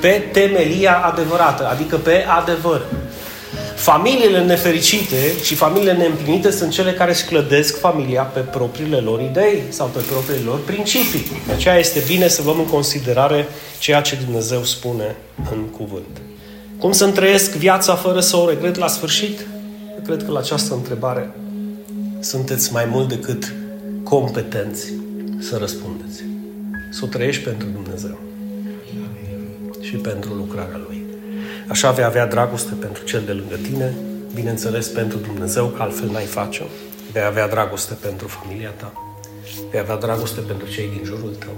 pe 0.00 0.28
temelia 0.32 0.96
adevărată, 0.96 1.68
adică 1.68 1.96
pe 1.96 2.24
adevăr. 2.40 2.82
Familiile 3.76 4.44
nefericite 4.44 5.16
și 5.42 5.54
familiile 5.54 5.92
neîmplinite 5.92 6.50
sunt 6.50 6.70
cele 6.70 6.92
care 6.92 7.10
își 7.10 7.24
clădesc 7.24 7.78
familia 7.78 8.22
pe 8.22 8.40
propriile 8.40 8.96
lor 8.96 9.20
idei 9.20 9.62
sau 9.68 9.86
pe 9.86 10.00
propriile 10.10 10.42
lor 10.44 10.60
principii. 10.64 11.26
De 11.46 11.52
aceea 11.52 11.78
este 11.78 12.02
bine 12.06 12.28
să 12.28 12.42
luăm 12.44 12.58
în 12.58 12.66
considerare 12.66 13.48
ceea 13.78 14.00
ce 14.00 14.18
Dumnezeu 14.24 14.64
spune 14.64 15.16
în 15.50 15.58
cuvânt. 15.58 16.20
Cum 16.78 16.92
să-mi 16.92 17.12
trăiesc 17.12 17.50
viața 17.50 17.94
fără 17.94 18.20
să 18.20 18.36
o 18.36 18.48
regret 18.48 18.76
la 18.76 18.88
sfârșit? 18.88 19.40
Eu 19.90 20.02
cred 20.04 20.24
că 20.24 20.30
la 20.30 20.38
această 20.38 20.74
întrebare 20.74 21.30
sunteți 22.20 22.72
mai 22.72 22.84
mult 22.84 23.08
decât 23.08 23.54
competenți 24.04 24.92
să 25.40 25.56
răspundeți. 25.56 26.29
Să 26.90 27.00
o 27.04 27.06
trăiești 27.06 27.42
pentru 27.42 27.68
Dumnezeu 27.68 28.18
și 29.80 29.96
pentru 29.96 30.32
lucrarea 30.32 30.80
Lui. 30.86 31.04
Așa 31.68 31.90
vei 31.90 32.04
avea 32.04 32.26
dragoste 32.26 32.72
pentru 32.80 33.04
cel 33.04 33.22
de 33.26 33.32
lângă 33.32 33.56
tine, 33.62 33.94
bineînțeles 34.34 34.86
pentru 34.86 35.18
Dumnezeu, 35.18 35.66
că 35.66 35.82
altfel 35.82 36.08
n-ai 36.08 36.24
face-o. 36.24 36.64
Vei 37.12 37.22
avea 37.22 37.48
dragoste 37.48 37.94
pentru 37.94 38.28
familia 38.28 38.70
ta, 38.70 38.92
vei 39.70 39.80
avea 39.80 39.96
dragoste 39.96 40.40
pentru 40.40 40.68
cei 40.68 40.88
din 40.88 41.04
jurul 41.04 41.34
tău. 41.38 41.54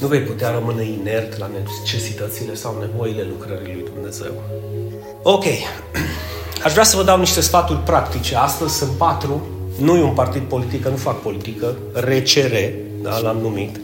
Nu 0.00 0.06
vei 0.06 0.20
putea 0.20 0.50
rămâne 0.50 0.84
inert 0.84 1.38
la 1.38 1.50
necesitățile 1.58 2.54
sau 2.54 2.78
nevoile 2.80 3.26
lucrării 3.28 3.74
lui 3.74 3.84
Dumnezeu. 3.94 4.32
Ok, 5.22 5.44
aș 6.64 6.72
vrea 6.72 6.84
să 6.84 6.96
vă 6.96 7.02
dau 7.02 7.18
niște 7.18 7.40
sfaturi 7.40 7.78
practice. 7.78 8.36
Astăzi 8.36 8.76
sunt 8.76 8.90
patru, 8.90 9.46
nu 9.80 9.96
e 9.96 10.02
un 10.02 10.14
partid 10.14 10.42
politic, 10.42 10.86
nu 10.86 10.96
fac 10.96 11.22
politică, 11.22 11.76
RCR, 11.92 12.54
da, 13.02 13.18
l-am 13.18 13.36
numit. 13.36 13.80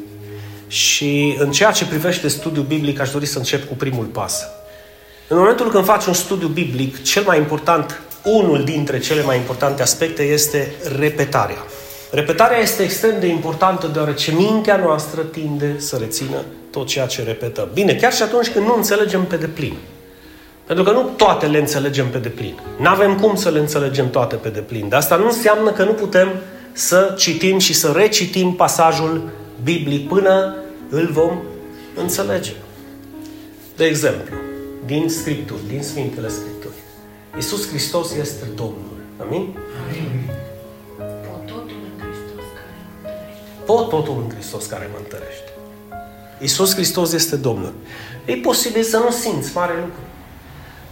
Și 0.66 1.37
în 1.38 1.50
ceea 1.50 1.70
ce 1.70 1.87
privește 1.87 2.28
studiul 2.28 2.64
biblic, 2.64 3.00
aș 3.00 3.11
dori 3.11 3.26
să 3.26 3.38
încep 3.38 3.68
cu 3.68 3.75
primul 3.75 4.04
pas. 4.04 4.42
În 5.28 5.37
momentul 5.37 5.71
când 5.71 5.85
faci 5.85 6.06
un 6.06 6.12
studiu 6.12 6.49
biblic, 6.49 7.02
cel 7.02 7.23
mai 7.26 7.38
important, 7.38 8.00
unul 8.25 8.64
dintre 8.64 8.99
cele 8.99 9.23
mai 9.23 9.37
importante 9.37 9.83
aspecte 9.83 10.23
este 10.23 10.75
repetarea. 10.99 11.64
Repetarea 12.11 12.59
este 12.59 12.83
extrem 12.83 13.21
de 13.21 13.26
importantă 13.26 13.87
deoarece 13.87 14.33
mintea 14.33 14.76
noastră 14.76 15.21
tinde 15.21 15.75
să 15.78 15.97
rețină 15.97 16.44
tot 16.71 16.87
ceea 16.87 17.06
ce 17.06 17.23
repetăm. 17.23 17.68
Bine, 17.73 17.94
chiar 17.94 18.12
și 18.12 18.23
atunci 18.23 18.49
când 18.49 18.66
nu 18.66 18.75
înțelegem 18.76 19.25
pe 19.25 19.37
deplin. 19.37 19.75
Pentru 20.66 20.85
că 20.85 20.90
nu 20.90 21.02
toate 21.16 21.47
le 21.47 21.59
înțelegem 21.59 22.09
pe 22.09 22.18
deplin. 22.18 22.59
Nu 22.78 22.88
avem 22.88 23.18
cum 23.18 23.37
să 23.37 23.50
le 23.50 23.59
înțelegem 23.59 24.11
toate 24.11 24.35
pe 24.35 24.49
deplin. 24.49 24.88
Dar 24.88 24.99
asta 24.99 25.16
nu 25.16 25.26
înseamnă 25.26 25.71
că 25.71 25.85
nu 25.85 25.92
putem 25.92 26.28
să 26.73 27.14
citim 27.18 27.59
și 27.59 27.75
să 27.75 27.92
recitim 27.97 28.52
pasajul 28.52 29.30
biblic 29.62 30.08
până 30.08 30.56
îl 30.88 31.11
vom 31.12 31.38
înțelege. 31.96 32.52
De 33.76 33.84
exemplu, 33.84 34.34
din 34.87 35.08
Scripturi, 35.08 35.61
din 35.68 35.82
Sfintele 35.82 36.28
Scripturi. 36.28 36.75
Iisus 37.34 37.68
Hristos 37.68 38.14
este 38.14 38.44
Domnul. 38.54 38.96
Amin? 39.20 39.40
Amin. 39.40 40.30
Pot 40.96 41.46
totul 41.46 41.76
în 41.84 42.02
Hristos 42.02 42.44
care 42.54 42.70
mă 42.78 43.06
întărește. 43.06 43.62
Pot 43.64 43.88
totul 43.88 44.23
în 44.23 44.30
Hristos 44.30 44.66
care 44.66 44.88
mă 44.92 44.99
întărește. 44.99 45.52
Iisus 46.40 46.75
Hristos 46.75 47.12
este 47.12 47.37
Domnul. 47.37 47.73
E 48.25 48.34
posibil 48.34 48.82
să 48.82 48.96
nu 48.96 49.11
simți 49.11 49.50
mare 49.54 49.73
lucru. 49.75 50.02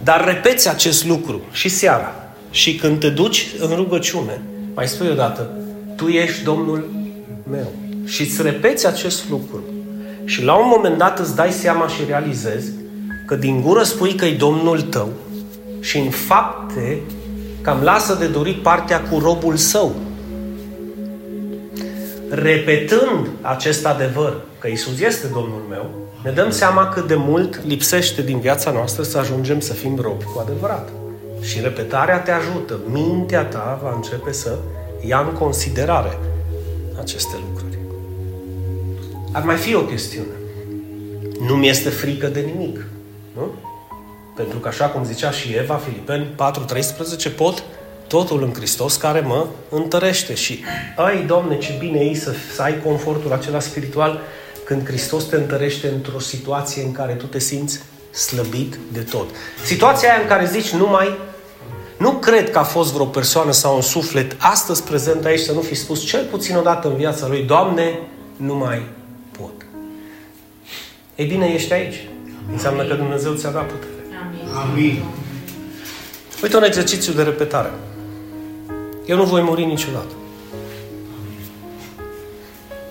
Dar 0.03 0.25
repeți 0.25 0.69
acest 0.69 1.05
lucru 1.05 1.41
și 1.51 1.69
seara. 1.69 2.15
Și 2.49 2.75
când 2.75 2.99
te 2.99 3.09
duci 3.09 3.47
în 3.59 3.75
rugăciune, 3.75 4.41
mai 4.73 4.87
spui 4.87 5.09
odată, 5.09 5.57
Tu 5.95 6.07
ești 6.07 6.43
Domnul 6.43 6.89
meu. 7.49 7.71
Și 8.05 8.21
îți 8.21 8.41
repeți 8.41 8.87
acest 8.87 9.29
lucru. 9.29 9.63
Și 10.25 10.43
la 10.43 10.53
un 10.53 10.67
moment 10.67 10.97
dat 10.97 11.19
îți 11.19 11.35
dai 11.35 11.51
seama 11.51 11.87
și 11.87 12.01
realizezi 12.07 12.71
că 13.27 13.35
din 13.35 13.61
gură 13.61 13.83
spui 13.83 14.13
că 14.13 14.25
e 14.25 14.35
Domnul 14.35 14.81
tău 14.81 15.09
și 15.79 15.97
în 15.97 16.09
fapte 16.09 17.01
cam 17.61 17.81
lasă 17.81 18.15
de 18.19 18.27
dorit 18.27 18.61
partea 18.61 19.01
cu 19.01 19.19
robul 19.19 19.55
său. 19.55 19.95
Repetând 22.29 23.29
acest 23.41 23.85
adevăr, 23.85 24.41
că 24.59 24.67
Isus 24.67 24.99
este 24.99 25.27
Domnul 25.27 25.61
meu, 25.69 25.89
ne 26.23 26.31
dăm 26.31 26.51
seama 26.51 26.87
cât 26.87 27.07
de 27.07 27.15
mult 27.15 27.65
lipsește 27.65 28.21
din 28.21 28.39
viața 28.39 28.71
noastră 28.71 29.03
să 29.03 29.17
ajungem 29.17 29.59
să 29.59 29.73
fim 29.73 29.99
robi 30.01 30.23
cu 30.23 30.39
adevărat. 30.39 30.89
Și 31.41 31.59
repetarea 31.61 32.19
te 32.19 32.31
ajută. 32.31 32.79
Mintea 32.91 33.43
ta 33.45 33.79
va 33.83 33.93
începe 33.95 34.31
să 34.31 34.57
ia 35.07 35.19
în 35.19 35.37
considerare 35.37 36.19
aceste 37.01 37.35
lucruri. 37.47 37.62
Ar 39.33 39.43
mai 39.43 39.55
fi 39.55 39.75
o 39.75 39.81
chestiune. 39.81 40.27
Nu 41.39 41.55
mi 41.55 41.69
este 41.69 41.89
frică 41.89 42.27
de 42.27 42.39
nimic. 42.39 42.85
Nu? 43.35 43.51
Pentru 44.35 44.57
că 44.57 44.67
așa 44.67 44.85
cum 44.85 45.03
zicea 45.03 45.31
și 45.31 45.53
Eva, 45.53 45.75
Filipeni 45.75 46.27
4.13, 47.31 47.35
pot 47.35 47.63
totul 48.07 48.43
în 48.43 48.53
Hristos 48.53 48.95
care 48.95 49.19
mă 49.19 49.47
întărește. 49.69 50.33
Și, 50.33 50.63
ai, 50.95 51.23
Doamne, 51.25 51.57
ce 51.57 51.75
bine 51.79 51.99
e 51.99 52.15
să, 52.15 52.33
să 52.55 52.61
ai 52.61 52.81
confortul 52.83 53.33
acela 53.33 53.59
spiritual 53.59 54.21
când 54.65 54.85
Hristos 54.85 55.23
te 55.23 55.35
întărește 55.35 55.87
într-o 55.87 56.19
situație 56.19 56.83
în 56.83 56.91
care 56.91 57.13
tu 57.13 57.25
te 57.25 57.39
simți 57.39 57.79
slăbit 58.11 58.77
de 58.91 58.99
tot. 58.99 59.27
Situația 59.65 60.09
aia 60.11 60.21
în 60.21 60.27
care 60.27 60.45
zici, 60.45 60.69
nu 60.69 60.87
mai 60.87 61.17
nu 61.97 62.11
cred 62.11 62.51
că 62.51 62.59
a 62.59 62.63
fost 62.63 62.93
vreo 62.93 63.05
persoană 63.05 63.51
sau 63.51 63.75
un 63.75 63.81
suflet 63.81 64.35
astăzi 64.37 64.83
prezent 64.83 65.25
aici 65.25 65.39
să 65.39 65.51
nu 65.51 65.61
fi 65.61 65.75
spus 65.75 66.05
cel 66.05 66.25
puțin 66.25 66.55
o 66.55 66.61
dată 66.61 66.87
în 66.87 66.95
viața 66.95 67.27
lui, 67.27 67.43
Doamne, 67.43 67.99
nu 68.35 68.55
mai 68.55 68.77
pot. 68.77 69.02
Ei 71.15 71.25
bine, 71.25 71.45
ești 71.45 71.73
aici. 71.73 72.07
Înseamnă 72.51 72.85
că 72.85 72.93
Dumnezeu 72.93 73.33
ți-a 73.33 73.51
dat 73.51 73.65
putere. 73.71 73.91
Amin. 74.53 75.03
Uite 76.43 76.57
un 76.57 76.63
exercițiu 76.63 77.13
de 77.13 77.23
repetare. 77.23 77.71
Eu 79.05 79.17
nu 79.17 79.23
voi 79.23 79.41
muri 79.41 79.65
niciodată. 79.65 80.13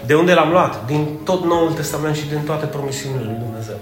De 0.07 0.15
unde 0.15 0.33
l-am 0.33 0.51
luat? 0.51 0.87
Din 0.87 1.07
tot 1.25 1.45
Noul 1.45 1.73
Testament 1.73 2.17
și 2.17 2.29
din 2.29 2.41
toate 2.45 2.67
promisiunile 2.67 3.25
lui 3.25 3.39
Dumnezeu. 3.45 3.81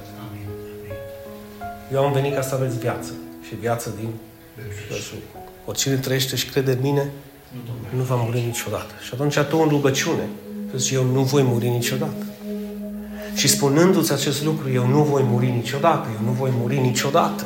Eu 1.92 2.04
am 2.04 2.12
venit 2.12 2.34
ca 2.34 2.42
să 2.42 2.54
aveți 2.54 2.78
viață. 2.78 3.10
Și 3.46 3.54
viață 3.54 3.94
din 4.00 4.08
belșug. 4.88 5.18
Oricine 5.64 5.94
trăiește 5.94 6.36
și 6.36 6.46
crede 6.46 6.70
în 6.70 6.78
mine, 6.80 7.10
nu 7.96 8.02
va 8.02 8.14
muri 8.14 8.40
niciodată. 8.46 8.92
Și 9.02 9.10
atunci 9.12 9.38
tu 9.38 9.58
în 9.58 9.68
rugăciune, 9.68 10.28
zici, 10.76 10.92
eu 10.92 11.04
nu 11.04 11.22
voi 11.22 11.42
muri 11.42 11.68
niciodată. 11.68 12.26
Și 13.34 13.48
spunându-ți 13.48 14.12
acest 14.12 14.44
lucru, 14.44 14.70
eu 14.72 14.86
nu 14.86 15.02
voi 15.02 15.24
muri 15.30 15.46
niciodată, 15.46 16.08
eu 16.18 16.26
nu 16.26 16.32
voi 16.32 16.50
muri 16.60 16.78
niciodată, 16.78 17.44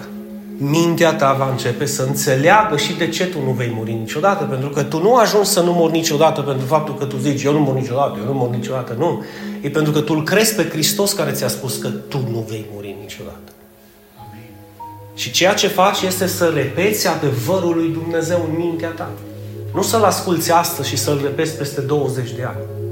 mintea 0.59 1.15
ta 1.15 1.33
va 1.33 1.51
începe 1.51 1.87
să 1.87 2.03
înțeleagă 2.03 2.77
și 2.77 2.97
de 2.97 3.09
ce 3.09 3.27
tu 3.27 3.39
nu 3.45 3.51
vei 3.51 3.73
muri 3.77 3.93
niciodată. 3.93 4.45
Pentru 4.45 4.69
că 4.69 4.83
tu 4.83 5.03
nu 5.03 5.15
ajungi 5.15 5.49
să 5.49 5.61
nu 5.61 5.73
mori 5.73 5.93
niciodată 5.93 6.41
pentru 6.41 6.67
faptul 6.67 6.95
că 6.95 7.05
tu 7.05 7.17
zici, 7.17 7.43
eu 7.43 7.53
nu 7.53 7.59
mor 7.59 7.75
niciodată, 7.75 8.19
eu 8.19 8.25
nu 8.25 8.39
mor 8.39 8.51
niciodată. 8.51 8.95
Nu. 8.99 9.25
E 9.61 9.69
pentru 9.69 9.93
că 9.93 10.01
tu 10.01 10.15
îl 10.15 10.23
crezi 10.23 10.55
pe 10.55 10.69
Hristos 10.69 11.13
care 11.13 11.31
ți-a 11.31 11.49
spus 11.49 11.77
că 11.77 11.89
tu 11.89 12.19
nu 12.31 12.47
vei 12.49 12.67
muri 12.75 12.97
niciodată. 13.01 13.39
Și 15.15 15.31
ceea 15.31 15.55
ce 15.55 15.69
faci 15.69 16.01
este 16.01 16.27
să 16.27 16.51
repeți 16.55 17.09
adevărul 17.09 17.77
lui 17.77 17.89
Dumnezeu 17.89 18.47
în 18.51 18.57
mintea 18.57 18.91
ta. 18.91 19.11
Nu 19.75 19.83
să-l 19.83 20.03
asculți 20.03 20.53
astăzi 20.53 20.89
și 20.89 20.97
să-l 20.97 21.21
repeți 21.23 21.57
peste 21.57 21.81
20 21.81 22.31
de 22.31 22.43
ani. 22.43 22.84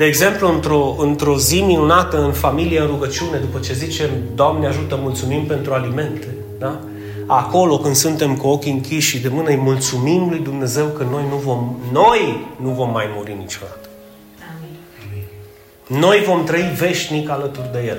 De 0.00 0.06
exemplu, 0.06 0.52
într-o, 0.52 0.96
într-o 0.98 1.38
zi 1.38 1.60
minunată 1.60 2.22
în 2.24 2.32
familie, 2.32 2.80
în 2.80 2.86
rugăciune, 2.86 3.38
după 3.38 3.58
ce 3.58 3.72
zicem, 3.72 4.10
Doamne 4.34 4.66
ajută, 4.66 4.98
mulțumim 5.02 5.46
pentru 5.46 5.72
alimente, 5.72 6.26
da? 6.58 6.80
Acolo, 7.26 7.78
când 7.78 7.94
suntem 7.94 8.36
cu 8.36 8.46
ochii 8.46 8.72
închiși 8.72 9.08
și 9.08 9.18
de 9.18 9.28
mână, 9.28 9.48
îi 9.48 9.56
mulțumim 9.56 10.28
lui 10.28 10.38
Dumnezeu 10.38 10.86
că 10.86 11.06
noi 11.10 11.24
nu 11.28 11.36
vom, 11.36 11.76
noi 11.92 12.46
nu 12.62 12.68
vom 12.70 12.90
mai 12.90 13.04
muri 13.16 13.36
niciodată. 13.38 13.88
Amin. 14.56 16.00
Noi 16.00 16.22
vom 16.26 16.44
trăi 16.44 16.74
veșnic 16.78 17.30
alături 17.30 17.72
de 17.72 17.84
El. 17.86 17.98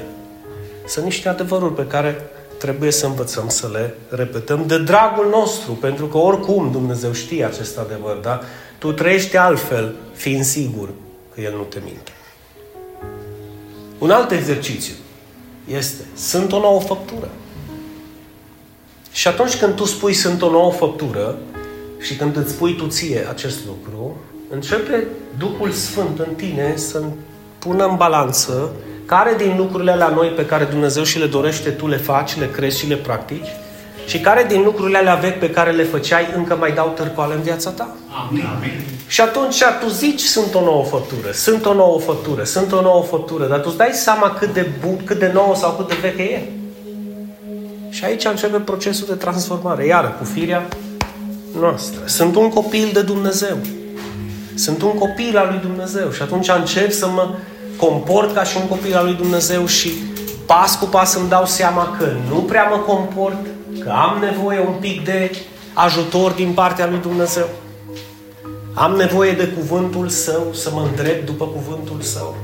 Sunt 0.86 1.06
niște 1.06 1.30
adevăruri 1.30 1.74
pe 1.74 1.88
care 1.88 2.30
trebuie 2.58 2.92
să 2.92 3.06
învățăm 3.06 3.48
să 3.48 3.70
le 3.72 3.96
repetăm 4.10 4.64
de 4.68 4.78
dragul 4.78 5.28
nostru, 5.30 5.72
pentru 5.72 6.06
că 6.06 6.18
oricum 6.18 6.72
Dumnezeu 6.72 7.12
știe 7.12 7.46
acest 7.46 7.78
adevăr, 7.78 8.16
da? 8.16 8.42
Tu 8.78 8.92
trăiești 8.92 9.38
altfel, 9.38 9.96
fiind 10.14 10.44
sigur 10.44 10.90
că 11.34 11.42
El 11.42 11.54
nu 11.56 11.64
te 11.64 11.80
minte. 11.84 12.12
Un 13.98 14.12
alt 14.12 14.32
exercițiu 14.32 14.94
este, 15.68 16.04
sunt 16.16 16.52
o 16.52 16.60
nouă 16.60 16.80
făptură. 16.80 17.30
Și 19.12 19.28
atunci 19.28 19.58
când 19.58 19.76
tu 19.76 19.86
spui 19.86 20.14
sunt 20.14 20.42
o 20.42 20.50
nouă 20.50 20.72
făptură 20.72 21.38
și 22.00 22.16
când 22.16 22.38
îți 22.38 22.52
spui 22.52 22.76
tu 22.76 22.88
ție 22.88 23.28
acest 23.30 23.66
lucru, 23.66 24.18
începe 24.50 25.08
Duhul 25.38 25.72
Sfânt 25.72 26.20
în 26.20 26.34
tine 26.36 26.74
să 26.76 27.04
pună 27.60 27.86
în 27.86 27.96
balanță 27.96 28.72
care 29.06 29.36
din 29.38 29.58
lucrurile 29.58 29.92
alea 29.92 30.10
noi 30.10 30.28
pe 30.28 30.46
care 30.46 30.64
Dumnezeu 30.64 31.04
și 31.04 31.20
le 31.20 31.26
dorește 31.26 31.70
tu 31.70 31.88
le 31.88 31.98
faci, 31.98 32.38
le 32.38 32.50
crezi 32.50 32.80
și 32.80 32.88
le 32.88 32.96
practici 32.96 33.48
și 34.12 34.20
care 34.20 34.46
din 34.48 34.62
lucrurile 34.64 34.98
alea 34.98 35.16
vechi 35.16 35.40
pe 35.40 35.50
care 35.50 35.72
le 35.72 35.84
făceai 35.84 36.34
încă 36.36 36.56
mai 36.56 36.72
dau 36.72 36.92
târcoale 36.96 37.34
în 37.34 37.42
viața 37.42 37.70
ta. 37.70 37.96
Amin. 38.28 38.46
Amin. 38.56 38.72
Și 39.08 39.22
atunci 39.22 39.64
tu 39.80 39.88
zici 39.90 40.22
sunt 40.22 40.54
o 40.56 40.62
nouă 40.62 40.84
făptură, 40.84 41.32
sunt 41.32 41.66
o 41.66 41.74
nouă 41.74 42.00
făptură, 42.00 42.44
sunt 42.44 42.72
o 42.72 42.82
nouă 42.82 43.04
făptură, 43.04 43.48
dar 43.48 43.60
tu 43.60 43.68
îți 43.68 43.78
dai 43.78 43.90
seama 43.94 44.30
cât 44.40 44.54
de, 44.54 44.70
bun, 44.86 45.02
cât 45.06 45.20
de 45.20 45.32
nouă 45.34 45.56
sau 45.56 45.72
cât 45.72 45.88
de 45.88 45.96
veche 46.02 46.24
e. 46.24 46.42
Și 47.90 48.06
aici 48.06 48.26
începe 48.26 48.58
procesul 48.58 49.08
de 49.08 49.14
transformare, 49.14 49.86
iară, 49.86 50.16
cu 50.20 50.24
firea 50.24 50.68
noastră. 51.60 52.00
Sunt 52.06 52.36
un 52.36 52.50
copil 52.50 52.90
de 52.94 53.02
Dumnezeu. 53.02 53.58
Sunt 54.56 54.82
un 54.82 54.94
copil 54.94 55.38
al 55.38 55.48
lui 55.50 55.60
Dumnezeu 55.60 56.12
și 56.12 56.22
atunci 56.22 56.50
încep 56.50 56.92
să 56.92 57.08
mă 57.08 57.30
comport 57.78 58.34
ca 58.34 58.44
și 58.44 58.58
un 58.58 58.68
copil 58.68 58.96
al 58.96 59.06
lui 59.06 59.16
Dumnezeu 59.16 59.66
și 59.66 59.92
pas 60.46 60.76
cu 60.80 60.86
pas 60.86 61.16
îmi 61.16 61.30
dau 61.30 61.46
seama 61.46 61.98
că 62.00 62.06
nu 62.30 62.36
prea 62.36 62.64
mă 62.64 62.78
comport, 62.78 63.46
că 63.84 63.90
am 63.90 64.20
nevoie 64.20 64.60
un 64.60 64.74
pic 64.80 65.04
de 65.04 65.32
ajutor 65.74 66.32
din 66.32 66.52
partea 66.54 66.88
lui 66.88 67.00
Dumnezeu. 67.00 67.50
Am 68.74 68.96
nevoie 68.96 69.32
de 69.32 69.48
cuvântul 69.48 70.10
său, 70.10 70.48
să 70.54 70.72
mă 70.74 70.88
îndrept 70.90 71.26
după 71.26 71.46
cuvântul 71.46 72.02
său. 72.02 72.36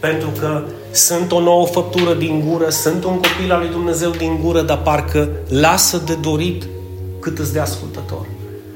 Pentru 0.00 0.28
că 0.38 0.62
sunt 0.90 1.32
o 1.32 1.40
nouă 1.40 1.66
făptură 1.66 2.14
din 2.14 2.44
gură, 2.48 2.68
sunt 2.68 3.04
un 3.04 3.14
copil 3.14 3.52
al 3.52 3.60
lui 3.60 3.68
Dumnezeu 3.68 4.10
din 4.10 4.40
gură, 4.42 4.62
dar 4.62 4.78
parcă 4.78 5.28
lasă 5.48 6.02
de 6.06 6.14
dorit 6.14 6.66
cât 7.20 7.38
îți 7.38 7.52
de 7.52 7.60
ascultător. 7.60 8.26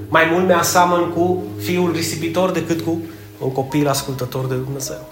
Mai 0.09 0.29
mult 0.33 0.47
mi-asamăn 0.47 1.11
cu 1.11 1.43
fiul 1.59 1.93
risipitor 1.93 2.51
decât 2.51 2.81
cu 2.81 2.99
un 3.39 3.53
copil 3.53 3.89
ascultător 3.89 4.47
de 4.47 4.55
Dumnezeu. 4.55 5.09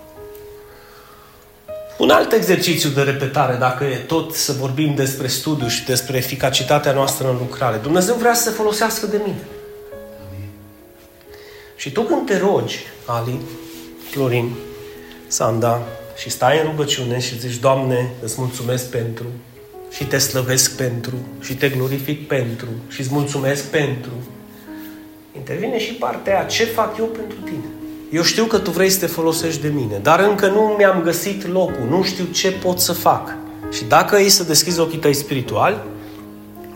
Un 2.01 2.11
alt 2.11 2.33
exercițiu 2.33 2.89
de 2.89 3.03
repetare, 3.03 3.57
dacă 3.57 3.85
e 3.85 3.97
tot 3.97 4.35
să 4.35 4.53
vorbim 4.53 4.95
despre 4.95 5.27
studiu 5.27 5.69
și 5.69 5.85
despre 5.85 6.17
eficacitatea 6.17 6.93
noastră 6.93 7.29
în 7.29 7.37
lucrare. 7.39 7.77
Dumnezeu 7.77 8.15
vrea 8.15 8.35
să 8.35 8.43
se 8.43 8.57
folosească 8.57 9.07
de 9.07 9.21
mine. 9.25 9.45
Și 11.77 11.93
tu 11.93 12.03
când 12.03 12.27
te 12.27 12.39
rogi, 12.39 12.79
Ali, 13.05 13.41
Florin, 14.11 14.55
Sanda, 15.27 15.83
și 16.17 16.31
stai 16.31 16.59
în 16.59 16.65
rugăciune 16.65 17.19
și 17.19 17.39
zici, 17.39 17.57
Doamne, 17.57 18.11
îți 18.23 18.35
mulțumesc 18.39 18.91
pentru, 18.91 19.27
și 19.91 20.05
te 20.05 20.19
slăvesc 20.19 20.77
pentru, 20.77 21.15
și 21.41 21.55
te 21.55 21.69
glorific 21.69 22.29
pentru, 22.29 22.69
și 22.89 23.01
îți 23.01 23.13
mulțumesc 23.13 23.65
pentru, 23.65 24.13
intervine 25.37 25.79
și 25.79 25.93
partea 25.93 26.39
aia, 26.39 26.47
ce 26.47 26.65
fac 26.65 26.99
eu 26.99 27.07
pentru 27.07 27.39
tine? 27.39 27.80
Eu 28.11 28.23
știu 28.23 28.45
că 28.45 28.59
tu 28.59 28.71
vrei 28.71 28.91
să 28.91 28.99
te 28.99 29.07
folosești 29.07 29.61
de 29.61 29.69
mine, 29.69 29.99
dar 30.03 30.21
încă 30.21 30.49
nu 30.49 30.61
mi-am 30.61 31.03
găsit 31.03 31.47
locul, 31.47 31.87
nu 31.89 32.03
știu 32.03 32.25
ce 32.25 32.53
pot 32.53 32.79
să 32.79 32.93
fac. 32.93 33.37
Și 33.71 33.85
dacă 33.85 34.17
ei 34.17 34.29
să 34.29 34.45
deschizi 34.45 34.81
ochii 34.81 34.99
tăi 34.99 35.15
spirituali, 35.15 35.77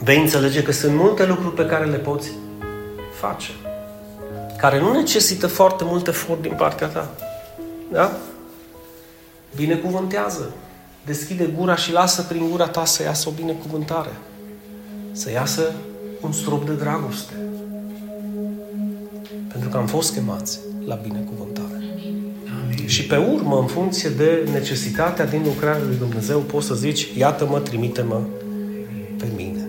vei 0.03 0.21
înțelege 0.21 0.63
că 0.63 0.73
sunt 0.73 0.97
multe 0.97 1.27
lucruri 1.27 1.55
pe 1.55 1.67
care 1.67 1.85
le 1.85 1.97
poți 1.97 2.31
face, 3.21 3.51
care 4.59 4.81
nu 4.81 4.93
necesită 4.93 5.47
foarte 5.47 5.85
mult 5.87 6.07
efort 6.07 6.43
din 6.43 6.55
partea 6.57 6.87
ta. 6.87 7.11
Da? 7.93 8.17
Binecuvântează. 9.57 10.51
Deschide 11.05 11.51
gura 11.57 11.77
și 11.77 11.93
lasă 11.93 12.23
prin 12.23 12.49
gura 12.51 12.67
ta 12.67 12.85
să 12.85 13.03
iasă 13.03 13.29
o 13.29 13.33
binecuvântare. 13.33 14.13
Să 15.13 15.31
iasă 15.31 15.73
un 16.21 16.33
strop 16.33 16.67
de 16.67 16.73
dragoste. 16.73 17.33
Pentru 19.49 19.69
că 19.69 19.77
am 19.77 19.87
fost 19.87 20.15
chemați 20.15 20.59
la 20.87 20.95
binecuvântare. 20.95 21.83
Amin. 22.63 22.87
Și 22.87 23.07
pe 23.07 23.17
urmă, 23.17 23.59
în 23.59 23.67
funcție 23.67 24.11
de 24.17 24.49
necesitatea 24.53 25.27
din 25.27 25.43
lucrarea 25.45 25.83
lui 25.87 25.97
Dumnezeu, 25.97 26.39
poți 26.39 26.67
să 26.67 26.75
zici, 26.75 27.09
iată-mă, 27.17 27.59
trimite-mă 27.59 28.21
pe 29.19 29.27
mine. 29.37 29.69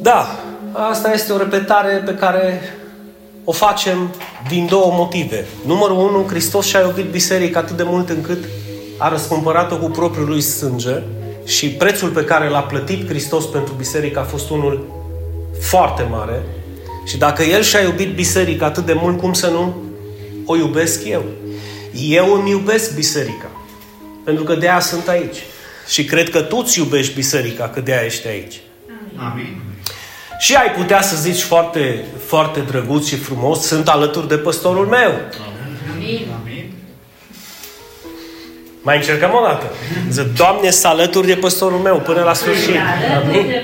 Da, 0.00 0.26
asta 0.72 1.12
este 1.12 1.32
o 1.32 1.36
repetare 1.36 2.02
pe 2.04 2.14
care 2.14 2.60
o 3.44 3.52
facem 3.52 4.14
din 4.48 4.66
două 4.66 4.92
motive. 4.92 5.44
Numărul 5.66 5.96
unu, 5.96 6.24
Hristos 6.28 6.66
și-a 6.66 6.80
iubit 6.80 7.10
biserica 7.10 7.58
atât 7.58 7.76
de 7.76 7.82
mult 7.82 8.08
încât 8.08 8.44
a 8.98 9.08
răscumpărat-o 9.08 9.78
cu 9.78 9.86
propriul 9.86 10.28
lui 10.28 10.40
sânge 10.40 11.02
și 11.44 11.70
prețul 11.70 12.08
pe 12.08 12.24
care 12.24 12.48
l-a 12.48 12.62
plătit 12.62 13.06
Hristos 13.08 13.44
pentru 13.44 13.74
biserică 13.74 14.18
a 14.18 14.22
fost 14.22 14.50
unul 14.50 14.86
foarte 15.60 16.02
mare. 16.10 16.42
Și 17.04 17.16
dacă 17.16 17.42
El 17.42 17.62
și-a 17.62 17.80
iubit 17.80 18.14
biserica 18.14 18.66
atât 18.66 18.86
de 18.86 18.92
mult, 18.92 19.18
cum 19.18 19.32
să 19.32 19.48
nu 19.48 19.82
o 20.44 20.56
iubesc 20.56 21.04
eu? 21.04 21.24
Eu 21.92 22.34
îmi 22.34 22.50
iubesc 22.50 22.94
biserica. 22.94 23.50
Pentru 24.24 24.44
că 24.44 24.54
de 24.54 24.68
aia 24.68 24.80
sunt 24.80 25.08
aici. 25.08 25.36
Și 25.88 26.04
cred 26.04 26.30
că 26.30 26.40
tu 26.40 26.56
îți 26.56 26.78
iubești 26.78 27.14
biserica, 27.14 27.68
că 27.68 27.80
de 27.80 27.92
aia 27.92 28.04
ești 28.04 28.28
aici. 28.28 28.60
Amin. 29.16 29.60
Și 30.38 30.54
ai 30.54 30.70
putea 30.70 31.02
să 31.02 31.16
zici 31.16 31.40
foarte, 31.40 32.04
foarte 32.26 32.60
drăguț 32.60 33.06
și 33.06 33.16
frumos, 33.16 33.60
sunt 33.60 33.88
alături 33.88 34.28
de 34.28 34.36
păstorul 34.36 34.86
meu. 34.86 35.10
Amin. 35.94 36.26
Amin. 36.40 36.72
Mai 38.82 38.96
încercăm 38.96 39.30
o 39.34 39.44
dată. 39.46 39.64
Zic, 40.10 40.34
Doamne, 40.36 40.70
să 40.70 40.88
alături 40.88 41.26
de 41.26 41.34
păstorul 41.34 41.78
meu 41.78 42.00
până 42.00 42.22
la 42.22 42.32
sfârșit. 42.32 42.76
Alături 42.76 43.38
Amin? 43.38 43.54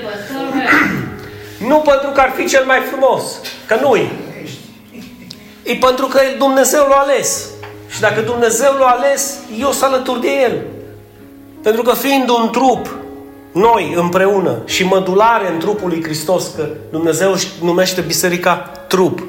De 1.61 1.67
păstorul 1.67 1.67
meu. 1.67 1.67
Nu 1.67 1.77
pentru 1.77 2.09
că 2.09 2.21
ar 2.21 2.33
fi 2.35 2.45
cel 2.45 2.65
mai 2.65 2.79
frumos, 2.91 3.23
că 3.65 3.77
nu-i. 3.81 4.11
E 5.63 5.73
pentru 5.73 6.05
că 6.05 6.19
Dumnezeu 6.37 6.85
l-a 6.87 6.95
ales. 6.95 7.49
Și 7.89 7.99
dacă 7.99 8.21
Dumnezeu 8.21 8.71
l-a 8.79 8.85
ales, 8.85 9.37
eu 9.59 9.71
sunt 9.71 9.83
alături 9.83 10.21
de 10.21 10.29
El. 10.43 10.61
Pentru 11.63 11.81
că 11.81 11.93
fiind 11.93 12.29
un 12.29 12.49
trup, 12.51 12.95
noi 13.51 13.93
împreună 13.95 14.57
și 14.65 14.85
mădulare 14.85 15.51
în 15.51 15.59
trupul 15.59 15.89
lui 15.89 16.03
Hristos, 16.03 16.51
că 16.55 16.67
Dumnezeu 16.91 17.31
își 17.31 17.47
numește 17.61 18.01
biserica 18.01 18.71
trup. 18.87 19.23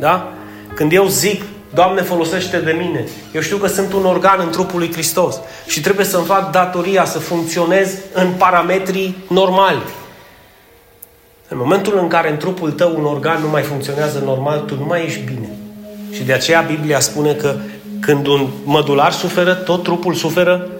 Da? 0.00 0.32
Când 0.74 0.92
eu 0.92 1.06
zic, 1.06 1.42
Doamne, 1.74 2.02
folosește 2.02 2.58
de 2.58 2.72
mine, 2.72 3.04
eu 3.32 3.40
știu 3.40 3.56
că 3.56 3.66
sunt 3.66 3.92
un 3.92 4.04
organ 4.04 4.40
în 4.40 4.50
trupul 4.50 4.78
lui 4.78 4.92
Hristos 4.92 5.40
și 5.66 5.80
trebuie 5.80 6.06
să-mi 6.06 6.24
fac 6.24 6.50
datoria 6.50 7.04
să 7.04 7.18
funcționez 7.18 7.94
în 8.12 8.32
parametrii 8.38 9.16
normali. 9.28 9.82
În 11.48 11.56
momentul 11.58 11.98
în 11.98 12.08
care 12.08 12.30
în 12.30 12.36
trupul 12.36 12.72
tău 12.72 12.94
un 12.96 13.04
organ 13.04 13.42
nu 13.42 13.48
mai 13.48 13.62
funcționează 13.62 14.22
normal, 14.24 14.58
tu 14.58 14.74
nu 14.74 14.84
mai 14.84 15.04
ești 15.04 15.20
bine. 15.24 15.50
Și 16.12 16.22
de 16.22 16.32
aceea 16.32 16.60
Biblia 16.60 17.00
spune 17.00 17.32
că 17.32 17.54
când 18.00 18.26
un 18.26 18.48
mădular 18.64 19.12
suferă, 19.12 19.54
tot 19.54 19.82
trupul 19.82 20.14
suferă 20.14 20.70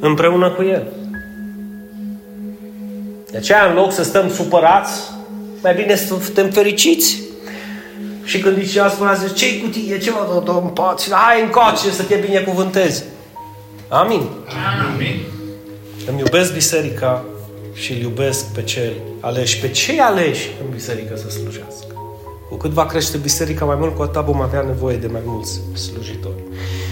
împreună 0.00 0.50
cu 0.50 0.62
el. 0.62 0.86
De 3.30 3.36
aceea, 3.36 3.66
în 3.68 3.74
loc 3.74 3.92
să 3.92 4.02
stăm 4.02 4.30
supărați, 4.30 5.00
mai 5.62 5.74
bine 5.74 5.96
să 5.96 6.06
suntem 6.22 6.50
fericiți. 6.50 7.22
Și 8.24 8.38
când 8.38 8.62
zicea, 8.62 8.88
spunea, 8.88 9.12
zice, 9.12 9.32
ce-i 9.32 9.60
cu 9.60 9.66
tine? 9.66 9.98
Ce 9.98 10.10
mă 10.10 10.42
dă 10.44 10.50
în 10.50 10.68
pace? 10.68 11.10
Hai 11.12 11.42
încoace 11.42 11.90
să 11.90 12.02
te 12.02 12.14
binecuvântezi. 12.14 13.04
Amin. 13.88 14.22
Amin. 14.94 15.20
Îmi 16.06 16.18
iubesc 16.18 16.52
biserica 16.52 17.24
și 17.72 17.92
îl 17.92 17.98
iubesc 17.98 18.44
pe 18.46 18.62
cei 18.62 18.92
aleși. 19.20 19.60
Pe 19.60 19.68
cei 19.68 19.98
aleși 19.98 20.48
în 20.64 20.70
biserică 20.74 21.16
să 21.16 21.30
slujească. 21.30 21.94
Cu 22.48 22.56
cât 22.56 22.70
va 22.70 22.86
crește 22.86 23.16
biserica 23.16 23.64
mai 23.64 23.76
mult, 23.78 23.96
cu 23.96 24.02
atât 24.02 24.24
vom 24.24 24.40
avea 24.40 24.62
nevoie 24.62 24.96
de 24.96 25.06
mai 25.06 25.20
mulți 25.24 25.60
slujitori. 25.72 26.42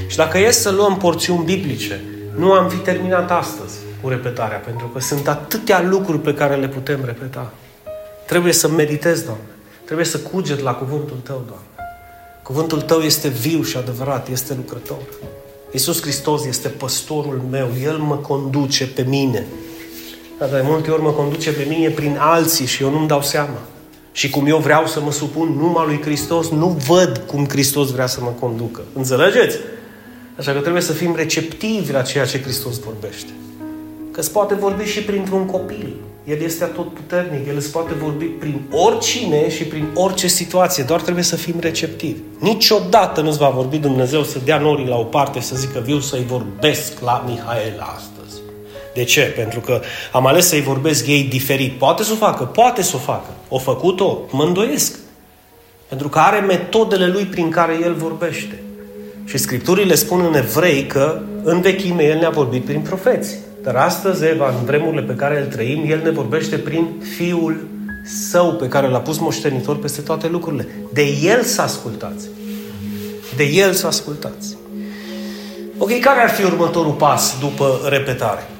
Și 0.07 0.17
dacă 0.17 0.39
e 0.39 0.51
să 0.51 0.71
luăm 0.71 0.97
porțiuni 0.97 1.45
biblice, 1.45 2.01
nu 2.37 2.53
am 2.53 2.69
fi 2.69 2.77
terminat 2.77 3.31
astăzi 3.31 3.77
cu 4.03 4.09
repetarea, 4.09 4.59
pentru 4.59 4.87
că 4.87 5.01
sunt 5.01 5.29
atâtea 5.29 5.83
lucruri 5.83 6.21
pe 6.21 6.35
care 6.35 6.57
le 6.57 6.69
putem 6.69 7.05
repeta. 7.05 7.53
Trebuie 8.27 8.53
să 8.53 8.69
meditezi, 8.69 9.25
Doamne. 9.25 9.43
Trebuie 9.85 10.07
să 10.07 10.19
cuget 10.19 10.61
la 10.61 10.73
cuvântul 10.73 11.17
Tău, 11.23 11.43
Doamne. 11.47 11.67
Cuvântul 12.43 12.81
Tău 12.81 13.01
este 13.01 13.29
viu 13.29 13.63
și 13.63 13.77
adevărat, 13.77 14.29
este 14.29 14.55
lucrător. 14.55 15.03
Iisus 15.73 16.01
Hristos 16.01 16.45
este 16.45 16.69
păstorul 16.69 17.43
meu, 17.51 17.69
El 17.83 17.97
mă 17.97 18.17
conduce 18.17 18.87
pe 18.87 19.03
mine. 19.03 19.47
Dar 20.39 20.49
de 20.49 20.61
multe 20.65 20.91
ori 20.91 21.03
mă 21.03 21.11
conduce 21.11 21.53
pe 21.53 21.67
mine 21.69 21.89
prin 21.89 22.17
alții 22.21 22.67
și 22.67 22.83
eu 22.83 22.91
nu-mi 22.91 23.09
dau 23.09 23.23
seama. 23.23 23.59
Și 24.13 24.31
cum 24.31 24.47
eu 24.47 24.59
vreau 24.59 24.87
să 24.87 25.01
mă 25.01 25.13
supun 25.13 25.57
numai 25.59 25.87
lui 25.87 26.01
Hristos, 26.03 26.51
nu 26.51 26.67
văd 26.67 27.23
cum 27.27 27.47
Hristos 27.49 27.91
vrea 27.91 28.07
să 28.07 28.21
mă 28.23 28.33
conducă. 28.41 28.83
Înțelegeți? 28.93 29.57
Așa 30.39 30.53
că 30.53 30.59
trebuie 30.59 30.83
să 30.83 30.93
fim 30.93 31.15
receptivi 31.17 31.93
la 31.93 32.03
ceea 32.03 32.25
ce 32.25 32.43
Hristos 32.43 32.79
vorbește. 32.79 33.31
Că 34.11 34.21
îți 34.21 34.33
poate 34.33 34.55
vorbi 34.55 34.85
și 34.85 35.03
printr-un 35.03 35.47
copil. 35.47 35.95
El 36.25 36.43
este 36.43 36.65
atot 36.65 36.93
puternic, 36.93 37.47
El 37.47 37.57
îți 37.57 37.71
poate 37.71 37.95
vorbi 37.95 38.25
prin 38.25 38.61
oricine 38.71 39.51
și 39.51 39.65
prin 39.65 39.87
orice 39.95 40.27
situație. 40.27 40.83
Doar 40.83 41.01
trebuie 41.01 41.25
să 41.25 41.37
fim 41.37 41.55
receptivi. 41.61 42.19
Niciodată 42.39 43.21
nu-ți 43.21 43.39
va 43.39 43.49
vorbi 43.49 43.79
Dumnezeu 43.79 44.23
să 44.23 44.39
dea 44.45 44.59
norii 44.59 44.87
la 44.87 44.97
o 44.97 45.05
parte 45.05 45.41
și 45.41 45.47
să 45.47 45.57
zică 45.57 45.81
viu 45.85 46.01
să-i 46.01 46.25
vorbesc 46.27 47.01
la 47.01 47.25
Mihaela 47.27 47.85
astăzi. 47.97 48.18
De 48.95 49.05
ce? 49.05 49.21
Pentru 49.21 49.61
că 49.61 49.81
am 50.13 50.27
ales 50.27 50.49
să-i 50.49 50.63
vorbesc 50.63 51.07
ei 51.07 51.23
diferit. 51.23 51.73
Poate 51.73 52.03
să 52.03 52.13
o 52.13 52.17
facă, 52.17 52.45
poate 52.45 52.83
să 52.83 52.93
o 52.95 52.99
facă. 52.99 53.29
O 53.49 53.59
făcut-o, 53.59 54.19
mă 54.31 54.45
îndoiesc. 54.45 54.99
Pentru 55.89 56.09
că 56.09 56.19
are 56.19 56.39
metodele 56.39 57.07
lui 57.07 57.25
prin 57.25 57.51
care 57.51 57.79
el 57.83 57.95
vorbește. 57.95 58.63
Și 59.25 59.39
Scripturile 59.39 59.95
spun 59.95 60.25
în 60.25 60.35
evrei 60.35 60.87
că 60.87 61.21
în 61.43 61.61
vechime 61.61 62.03
el 62.03 62.19
ne-a 62.19 62.31
vorbit 62.31 62.65
prin 62.65 62.81
profeți. 62.81 63.37
Dar 63.63 63.77
astăzi, 63.77 64.25
Eva, 64.25 64.49
în 64.49 64.65
vremurile 64.65 65.03
pe 65.03 65.15
care 65.15 65.39
le 65.39 65.45
trăim, 65.45 65.85
el 65.91 66.01
ne 66.05 66.11
vorbește 66.11 66.57
prin 66.57 66.87
Fiul 67.17 67.67
Său 68.31 68.55
pe 68.55 68.69
care 68.69 68.89
l-a 68.89 69.01
pus 69.01 69.19
moștenitor 69.19 69.79
peste 69.79 70.01
toate 70.01 70.29
lucrurile. 70.29 70.69
De 70.93 71.03
El 71.23 71.43
să 71.43 71.63
ascultați. 71.63 72.29
De 73.37 73.45
El 73.45 73.73
să 73.73 73.87
ascultați. 73.87 74.57
Ok, 75.81 75.99
care 76.01 76.21
ar 76.21 76.31
fi 76.31 76.45
următorul 76.45 76.93
pas 76.93 77.37
după 77.41 77.81
repetare? 77.85 78.51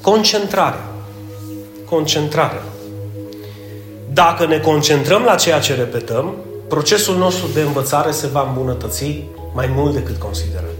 Concentrarea. 0.00 0.84
Concentrarea. 1.84 2.62
Dacă 4.12 4.46
ne 4.46 4.58
concentrăm 4.58 5.22
la 5.22 5.34
ceea 5.34 5.58
ce 5.58 5.74
repetăm, 5.74 6.34
procesul 6.68 7.16
nostru 7.16 7.46
de 7.54 7.60
învățare 7.60 8.10
se 8.10 8.26
va 8.26 8.46
îmbunătăți 8.48 9.24
mai 9.54 9.66
mult 9.66 9.94
decât 9.94 10.16
considerabil. 10.16 10.70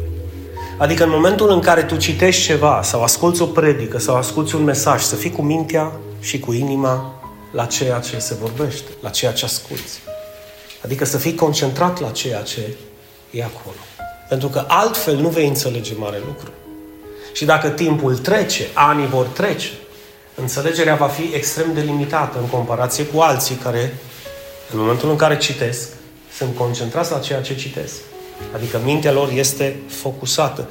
Adică 0.79 1.05
în 1.05 1.11
momentul 1.11 1.51
în 1.51 1.61
care 1.61 1.83
tu 1.83 1.97
citești 1.97 2.43
ceva 2.45 2.83
sau 2.83 3.03
asculți 3.03 3.43
o 3.43 3.47
predică 3.47 3.99
sau 3.99 4.17
asculți 4.17 4.55
un 4.55 4.65
mesaj, 4.65 5.03
să 5.03 5.15
fii 5.15 5.31
cu 5.31 5.43
mintea 5.43 5.93
și 6.21 6.39
cu 6.39 6.53
inima 6.53 7.21
la 7.51 7.65
ceea 7.65 7.99
ce 7.99 8.19
se 8.19 8.35
vorbește, 8.41 8.91
la 9.01 9.09
ceea 9.09 9.33
ce 9.33 9.45
asculți. 9.45 10.01
Adică 10.85 11.05
să 11.05 11.19
fii 11.19 11.35
concentrat 11.35 12.01
la 12.01 12.11
ceea 12.11 12.41
ce 12.41 12.77
e 13.31 13.45
acolo. 13.45 13.77
Pentru 14.33 14.51
că 14.51 14.65
altfel 14.69 15.17
nu 15.17 15.29
vei 15.29 15.49
înțelege 15.49 15.93
mare 15.97 16.21
lucru. 16.27 16.51
Și 17.33 17.45
dacă 17.45 17.69
timpul 17.69 18.17
trece, 18.17 18.67
anii 18.73 19.07
vor 19.07 19.27
trece, 19.27 19.69
înțelegerea 20.35 20.95
va 20.95 21.07
fi 21.07 21.31
extrem 21.35 21.75
de 21.75 21.81
limitată 21.81 22.39
în 22.39 22.47
comparație 22.47 23.05
cu 23.05 23.21
alții 23.21 23.55
care, 23.55 23.95
în 24.73 24.79
momentul 24.79 25.11
în 25.11 25.17
care 25.17 25.37
citesc, 25.37 25.89
sunt 26.37 26.57
concentrați 26.57 27.13
la 27.13 27.19
ceea 27.19 27.41
ce 27.41 27.55
citesc. 27.55 27.95
Adică 28.55 28.81
mintea 28.85 29.13
lor 29.13 29.31
este 29.35 29.77
focusată. 29.89 30.69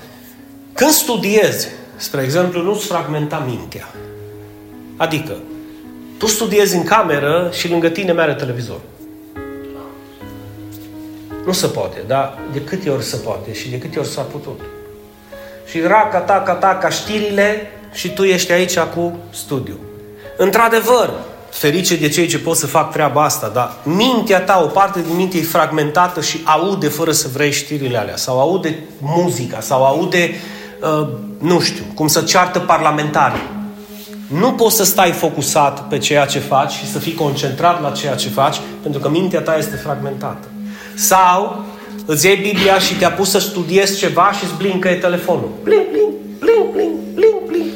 Când 0.73 0.91
studiezi, 0.91 1.67
spre 1.95 2.21
exemplu, 2.21 2.61
nu-ți 2.61 2.85
fragmenta 2.85 3.43
mintea. 3.47 3.93
Adică, 4.97 5.37
tu 6.17 6.25
studiezi 6.25 6.75
în 6.75 6.83
cameră 6.83 7.49
și 7.53 7.69
lângă 7.69 7.89
tine 7.89 8.11
mere 8.11 8.33
televizor. 8.33 8.79
Nu 11.45 11.51
se 11.51 11.67
poate, 11.67 12.03
dar 12.07 12.37
de 12.53 12.61
câte 12.61 12.89
ori 12.89 13.03
se 13.03 13.15
poate 13.15 13.53
și 13.53 13.69
de 13.69 13.77
câte 13.77 13.99
ori 13.99 14.07
s-a 14.07 14.21
putut. 14.21 14.59
Și 15.65 15.79
raca 15.81 16.19
ta, 16.19 16.41
ca 16.45 16.53
ta, 16.53 16.77
ca 16.81 16.89
știrile 16.89 17.71
și 17.93 18.09
tu 18.09 18.23
ești 18.23 18.51
aici 18.51 18.79
cu 18.79 19.17
studiu. 19.29 19.79
Într-adevăr, 20.37 21.09
ferice 21.49 21.95
de 21.95 22.09
cei 22.09 22.27
ce 22.27 22.39
pot 22.39 22.55
să 22.55 22.67
fac 22.67 22.91
treaba 22.91 23.23
asta, 23.23 23.47
dar 23.47 23.75
mintea 23.83 24.41
ta, 24.41 24.61
o 24.63 24.67
parte 24.67 25.01
din 25.01 25.15
minte 25.15 25.37
e 25.37 25.41
fragmentată 25.41 26.21
și 26.21 26.41
aude 26.43 26.87
fără 26.87 27.11
să 27.11 27.27
vrei 27.33 27.51
știrile 27.51 27.97
alea, 27.97 28.15
sau 28.15 28.39
aude 28.39 28.79
muzica, 28.99 29.59
sau 29.59 29.85
aude, 29.85 30.31
uh, 30.81 31.07
nu 31.37 31.59
știu, 31.59 31.83
cum 31.93 32.07
să 32.07 32.21
ceartă 32.21 32.59
parlamentarii. 32.59 33.49
Nu 34.27 34.51
poți 34.51 34.75
să 34.75 34.83
stai 34.83 35.11
focusat 35.11 35.87
pe 35.87 35.97
ceea 35.97 36.25
ce 36.25 36.39
faci 36.39 36.71
și 36.71 36.91
să 36.91 36.99
fii 36.99 37.13
concentrat 37.13 37.81
la 37.81 37.91
ceea 37.91 38.15
ce 38.15 38.29
faci, 38.29 38.57
pentru 38.81 39.01
că 39.01 39.09
mintea 39.09 39.41
ta 39.41 39.57
este 39.57 39.75
fragmentată. 39.75 40.47
Sau 41.01 41.65
îți 42.05 42.25
iei 42.25 42.35
Biblia 42.35 42.79
și 42.79 42.95
te-a 42.95 43.11
pus 43.11 43.29
să 43.29 43.39
studiezi 43.39 43.97
ceva 43.97 44.31
și 44.37 44.43
îți 44.43 44.53
blincă 44.57 44.89
telefonul. 44.89 45.49
Blink, 45.63 45.87
blink, 45.91 46.13
blink, 46.39 46.71
blink, 46.73 46.93
blink, 47.13 47.41
blink. 47.47 47.71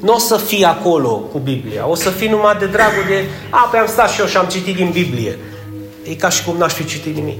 Nu 0.00 0.12
o 0.14 0.18
să 0.18 0.36
fii 0.36 0.64
acolo 0.64 1.08
cu 1.08 1.38
Biblia. 1.38 1.88
O 1.88 1.94
să 1.94 2.10
fii 2.10 2.28
numai 2.28 2.56
de 2.58 2.66
dragul 2.66 3.04
de... 3.08 3.24
A, 3.50 3.68
pe 3.70 3.76
am 3.76 3.86
stat 3.86 4.10
și 4.10 4.20
eu 4.20 4.26
și 4.26 4.36
am 4.36 4.46
citit 4.46 4.76
din 4.76 4.90
Biblie. 4.90 5.38
E 6.08 6.14
ca 6.14 6.28
și 6.28 6.44
cum 6.44 6.56
n-aș 6.56 6.72
fi 6.72 6.84
citit 6.84 7.14
nimic. 7.14 7.38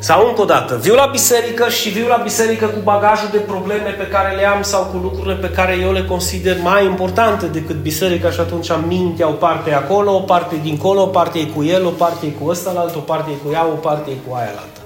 Sau 0.00 0.26
încă 0.26 0.40
o 0.40 0.44
dată, 0.44 0.76
viu 0.76 0.94
la 0.94 1.06
biserică 1.06 1.68
și 1.68 1.88
viu 1.88 2.06
la 2.06 2.20
biserică 2.22 2.66
cu 2.66 2.78
bagajul 2.82 3.28
de 3.32 3.38
probleme 3.38 3.90
pe 3.90 4.06
care 4.06 4.36
le 4.36 4.46
am 4.46 4.62
sau 4.62 4.84
cu 4.84 4.96
lucrurile 4.96 5.34
pe 5.34 5.50
care 5.50 5.78
eu 5.82 5.92
le 5.92 6.04
consider 6.04 6.56
mai 6.62 6.84
importante 6.84 7.46
decât 7.46 7.76
biserica 7.76 8.30
și 8.30 8.40
atunci 8.40 8.70
am 8.70 8.84
mintea, 8.86 9.28
o 9.28 9.32
parte 9.32 9.70
e 9.70 9.74
acolo, 9.74 10.14
o 10.14 10.20
parte 10.20 10.54
e 10.54 10.58
dincolo, 10.62 11.02
o 11.02 11.06
parte 11.06 11.38
e 11.38 11.44
cu 11.44 11.64
el, 11.64 11.86
o 11.86 11.90
parte 11.90 12.26
e 12.26 12.28
cu 12.28 12.48
ăsta 12.48 12.92
o 12.96 12.98
parte 12.98 13.30
e 13.30 13.46
cu 13.46 13.52
ea, 13.52 13.66
o 13.66 13.76
parte 13.76 14.10
e 14.10 14.28
cu 14.28 14.34
aia 14.34 14.48
altă. 14.48 14.80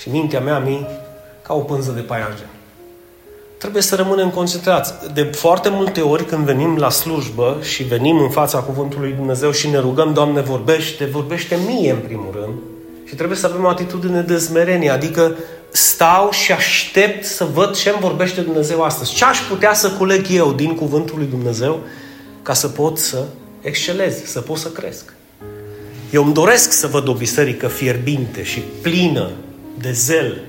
Și 0.00 0.10
mintea 0.10 0.40
mea 0.40 0.58
mi 0.58 0.86
ca 1.42 1.54
o 1.54 1.60
pânză 1.60 1.90
de 1.90 2.00
paianjen. 2.00 2.48
Trebuie 3.58 3.82
să 3.82 3.94
rămânem 3.96 4.30
concentrați. 4.30 4.94
De 5.14 5.22
foarte 5.22 5.68
multe 5.68 6.00
ori 6.00 6.24
când 6.24 6.44
venim 6.44 6.76
la 6.76 6.90
slujbă 6.90 7.56
și 7.60 7.82
venim 7.82 8.18
în 8.18 8.30
fața 8.30 8.58
Cuvântului 8.58 9.12
Dumnezeu 9.12 9.50
și 9.50 9.68
ne 9.68 9.78
rugăm, 9.78 10.12
Doamne, 10.12 10.40
vorbește, 10.40 11.04
vorbește 11.04 11.58
mie 11.66 11.90
în 11.90 11.98
primul 11.98 12.28
rând, 12.32 12.54
și 13.08 13.14
trebuie 13.14 13.38
să 13.38 13.46
avem 13.46 13.64
o 13.64 13.68
atitudine 13.68 14.20
de 14.20 14.38
smerenie, 14.38 14.90
adică 14.90 15.36
stau 15.70 16.30
și 16.30 16.52
aștept 16.52 17.24
să 17.24 17.44
văd 17.44 17.76
ce 17.76 17.88
îmi 17.88 18.00
vorbește 18.00 18.40
Dumnezeu 18.40 18.82
astăzi. 18.82 19.14
Ce 19.14 19.24
aș 19.24 19.38
putea 19.38 19.74
să 19.74 19.90
culeg 19.90 20.26
eu 20.30 20.52
din 20.52 20.74
Cuvântul 20.74 21.18
lui 21.18 21.26
Dumnezeu 21.26 21.80
ca 22.42 22.52
să 22.52 22.68
pot 22.68 22.98
să 22.98 23.24
excelez, 23.60 24.24
să 24.24 24.40
pot 24.40 24.56
să 24.56 24.68
cresc. 24.68 25.12
Eu 26.10 26.24
îmi 26.24 26.32
doresc 26.32 26.72
să 26.72 26.86
văd 26.86 27.08
o 27.08 27.14
biserică 27.14 27.68
fierbinte 27.68 28.42
și 28.42 28.62
plină 28.82 29.30
de 29.78 29.92
zel 29.92 30.40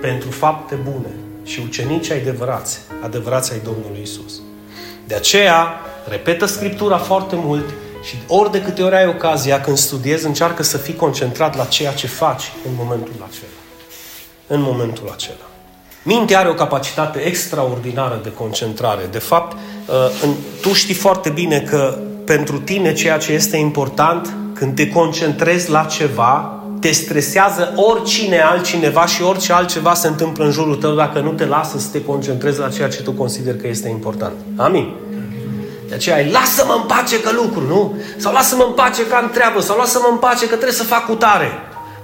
pentru 0.00 0.30
fapte 0.30 0.74
bune 0.74 1.10
și 1.44 1.62
ucenici 1.64 2.10
adevărați, 2.10 2.78
adevărați 3.02 3.52
ai 3.52 3.60
Domnului 3.64 4.00
Isus. 4.02 4.40
De 5.06 5.14
aceea, 5.14 5.80
repetă 6.08 6.44
Scriptura 6.44 6.98
foarte 6.98 7.36
mult 7.38 7.64
și 8.04 8.16
ori 8.28 8.50
de 8.50 8.62
câte 8.62 8.82
ori 8.82 8.94
ai 8.94 9.06
ocazia, 9.06 9.60
când 9.60 9.76
studiezi, 9.76 10.26
încearcă 10.26 10.62
să 10.62 10.76
fii 10.76 10.94
concentrat 10.94 11.56
la 11.56 11.64
ceea 11.64 11.92
ce 11.92 12.06
faci 12.06 12.52
în 12.66 12.72
momentul 12.76 13.12
acela. 13.14 13.60
În 14.46 14.60
momentul 14.60 15.10
acela. 15.14 15.36
Mintea 16.02 16.38
are 16.38 16.48
o 16.48 16.54
capacitate 16.54 17.18
extraordinară 17.18 18.20
de 18.22 18.32
concentrare. 18.32 19.08
De 19.10 19.18
fapt, 19.18 19.56
uh, 20.22 20.28
tu 20.60 20.72
știi 20.72 20.94
foarte 20.94 21.30
bine 21.30 21.60
că 21.60 21.98
pentru 22.24 22.58
tine 22.58 22.92
ceea 22.92 23.18
ce 23.18 23.32
este 23.32 23.56
important, 23.56 24.34
când 24.54 24.74
te 24.74 24.88
concentrezi 24.88 25.70
la 25.70 25.84
ceva, 25.84 26.58
te 26.80 26.90
stresează 26.90 27.72
oricine 27.76 28.40
altcineva 28.40 29.06
și 29.06 29.22
orice 29.22 29.52
altceva 29.52 29.94
se 29.94 30.08
întâmplă 30.08 30.44
în 30.44 30.50
jurul 30.50 30.76
tău 30.76 30.94
dacă 30.94 31.20
nu 31.20 31.32
te 31.32 31.44
lasă 31.44 31.78
să 31.78 31.88
te 31.92 32.04
concentrezi 32.04 32.58
la 32.58 32.68
ceea 32.68 32.88
ce 32.88 33.02
tu 33.02 33.12
consideri 33.12 33.58
că 33.58 33.66
este 33.66 33.88
important. 33.88 34.34
Amin. 34.56 34.92
De 35.94 36.00
aceea, 36.00 36.30
lasă-mă 36.30 36.72
în 36.72 36.86
pace 36.86 37.20
că 37.20 37.30
lucru, 37.32 37.60
nu? 37.66 38.02
Sau 38.16 38.32
lasă-mă 38.32 38.64
în 38.68 38.72
pace 38.72 39.06
că 39.06 39.14
am 39.14 39.30
treabă, 39.30 39.60
sau 39.60 39.76
lasă-mă 39.76 40.08
în 40.10 40.16
pace 40.16 40.46
că 40.46 40.54
trebuie 40.54 40.72
să 40.72 40.84
fac 40.84 41.06
cu 41.06 41.14
tare. 41.14 41.50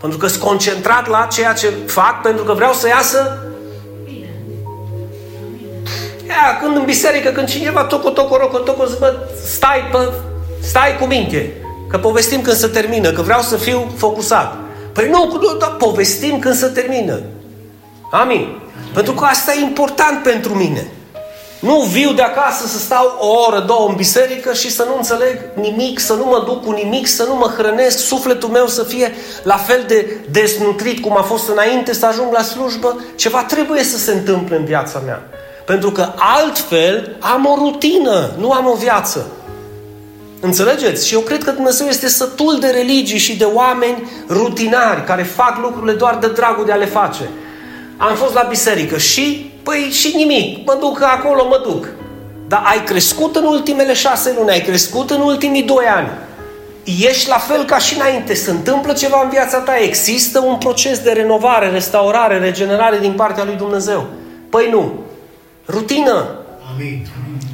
Pentru 0.00 0.18
că 0.18 0.26
sunt 0.26 0.42
concentrat 0.42 1.08
la 1.08 1.28
ceea 1.30 1.52
ce 1.52 1.72
fac, 1.86 2.22
pentru 2.22 2.44
că 2.44 2.52
vreau 2.52 2.72
să 2.72 2.88
iasă 2.88 3.44
Ia, 6.26 6.58
când 6.62 6.76
în 6.76 6.84
biserică, 6.84 7.30
când 7.30 7.48
cineva 7.48 7.84
toco, 7.84 8.10
toco, 8.10 8.36
roco, 8.36 8.58
toco, 8.58 8.84
zic, 8.84 8.98
stai, 9.44 9.88
bă, 9.90 10.12
stai 10.62 10.96
cu 11.00 11.04
minte. 11.04 11.52
Că 11.88 11.98
povestim 11.98 12.42
când 12.42 12.56
se 12.56 12.66
termină, 12.66 13.10
că 13.10 13.22
vreau 13.22 13.40
să 13.40 13.56
fiu 13.56 13.92
focusat. 13.96 14.56
Păi 14.92 15.08
nu, 15.08 15.38
nu 15.40 15.56
da, 15.58 15.66
povestim 15.66 16.38
când 16.38 16.54
se 16.54 16.66
termină. 16.66 17.20
Amin. 18.10 18.60
Pentru 18.94 19.12
că 19.12 19.24
asta 19.24 19.52
e 19.54 19.60
important 19.60 20.22
pentru 20.22 20.54
mine. 20.54 20.86
Nu 21.60 21.80
viu 21.80 22.12
de 22.12 22.22
acasă 22.22 22.66
să 22.66 22.78
stau 22.78 23.16
o 23.18 23.26
oră, 23.46 23.60
două 23.60 23.88
în 23.88 23.94
biserică 23.94 24.52
și 24.52 24.70
să 24.70 24.84
nu 24.88 24.96
înțeleg 24.96 25.38
nimic, 25.54 25.98
să 25.98 26.12
nu 26.12 26.24
mă 26.24 26.42
duc 26.46 26.64
cu 26.64 26.70
nimic, 26.70 27.06
să 27.06 27.24
nu 27.24 27.34
mă 27.34 27.54
hrănesc, 27.56 27.98
sufletul 27.98 28.48
meu 28.48 28.66
să 28.66 28.82
fie 28.82 29.14
la 29.42 29.56
fel 29.56 29.84
de 29.86 30.16
desnutrit 30.30 31.00
cum 31.00 31.16
a 31.16 31.22
fost 31.22 31.48
înainte 31.48 31.92
să 31.92 32.06
ajung 32.06 32.32
la 32.32 32.42
slujbă. 32.42 33.04
Ceva 33.16 33.44
trebuie 33.44 33.82
să 33.82 33.96
se 33.96 34.12
întâmple 34.12 34.56
în 34.56 34.64
viața 34.64 35.02
mea. 35.04 35.22
Pentru 35.64 35.90
că 35.90 36.12
altfel 36.16 37.16
am 37.20 37.46
o 37.46 37.54
rutină, 37.54 38.30
nu 38.38 38.50
am 38.50 38.66
o 38.66 38.74
viață. 38.74 39.26
Înțelegeți? 40.40 41.06
Și 41.06 41.14
eu 41.14 41.20
cred 41.20 41.44
că 41.44 41.50
Dumnezeu 41.50 41.86
este 41.86 42.08
sătul 42.08 42.58
de 42.60 42.68
religii 42.68 43.18
și 43.18 43.36
de 43.36 43.44
oameni 43.44 44.10
rutinari 44.28 45.04
care 45.04 45.22
fac 45.22 45.58
lucrurile 45.62 45.92
doar 45.92 46.16
de 46.20 46.28
dragul 46.28 46.64
de 46.64 46.72
a 46.72 46.76
le 46.76 46.86
face. 46.86 47.30
Am 47.96 48.14
fost 48.14 48.34
la 48.34 48.46
biserică 48.48 48.98
și, 48.98 49.49
păi, 49.62 49.88
și 49.90 50.16
nimic. 50.16 50.66
Mă 50.66 50.76
duc 50.80 51.02
acolo, 51.02 51.46
mă 51.46 51.60
duc. 51.64 51.88
Dar 52.48 52.62
ai 52.64 52.84
crescut 52.84 53.36
în 53.36 53.44
ultimele 53.44 53.92
șase 53.92 54.34
luni, 54.36 54.50
ai 54.50 54.60
crescut 54.60 55.10
în 55.10 55.20
ultimii 55.20 55.62
doi 55.62 55.84
ani. 55.84 56.08
Ești 56.84 57.28
la 57.28 57.38
fel 57.38 57.64
ca 57.64 57.78
și 57.78 57.94
înainte. 57.94 58.34
Se 58.34 58.50
întâmplă 58.50 58.92
ceva 58.92 59.20
în 59.22 59.30
viața 59.30 59.58
ta. 59.58 59.72
Există 59.78 60.40
un 60.40 60.56
proces 60.56 60.98
de 60.98 61.10
renovare, 61.10 61.70
restaurare, 61.70 62.38
regenerare 62.38 62.98
din 62.98 63.12
partea 63.12 63.44
lui 63.44 63.56
Dumnezeu. 63.56 64.06
Păi 64.50 64.68
nu. 64.70 64.92
Rutină. 65.68 66.24
Amin. 66.74 67.06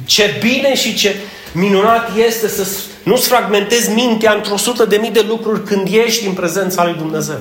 Ce 0.05 0.37
bine 0.39 0.75
și 0.75 0.95
ce 0.95 1.15
minunat 1.53 2.09
este 2.27 2.47
să 2.47 2.67
nu-ți 3.03 3.27
fragmentezi 3.27 3.93
mintea 3.93 4.33
într-o 4.33 4.57
sută 4.57 4.85
de 4.85 4.97
mii 4.97 5.11
de 5.11 5.25
lucruri 5.27 5.63
când 5.63 5.87
ești 5.91 6.27
în 6.27 6.33
prezența 6.33 6.83
lui 6.83 6.93
Dumnezeu. 6.93 7.39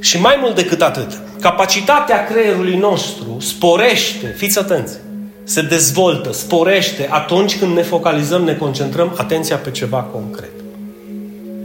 Și 0.00 0.20
mai 0.20 0.38
mult 0.40 0.54
decât 0.54 0.82
atât, 0.82 1.18
capacitatea 1.42 2.24
creierului 2.24 2.76
nostru 2.76 3.36
sporește, 3.40 4.34
fiți 4.36 4.58
atenți, 4.58 4.98
se 5.44 5.62
dezvoltă, 5.62 6.32
sporește 6.32 7.08
atunci 7.10 7.58
când 7.58 7.74
ne 7.74 7.82
focalizăm, 7.82 8.42
ne 8.42 8.54
concentrăm 8.54 9.14
atenția 9.16 9.56
pe 9.56 9.70
ceva 9.70 9.98
concret. 9.98 10.50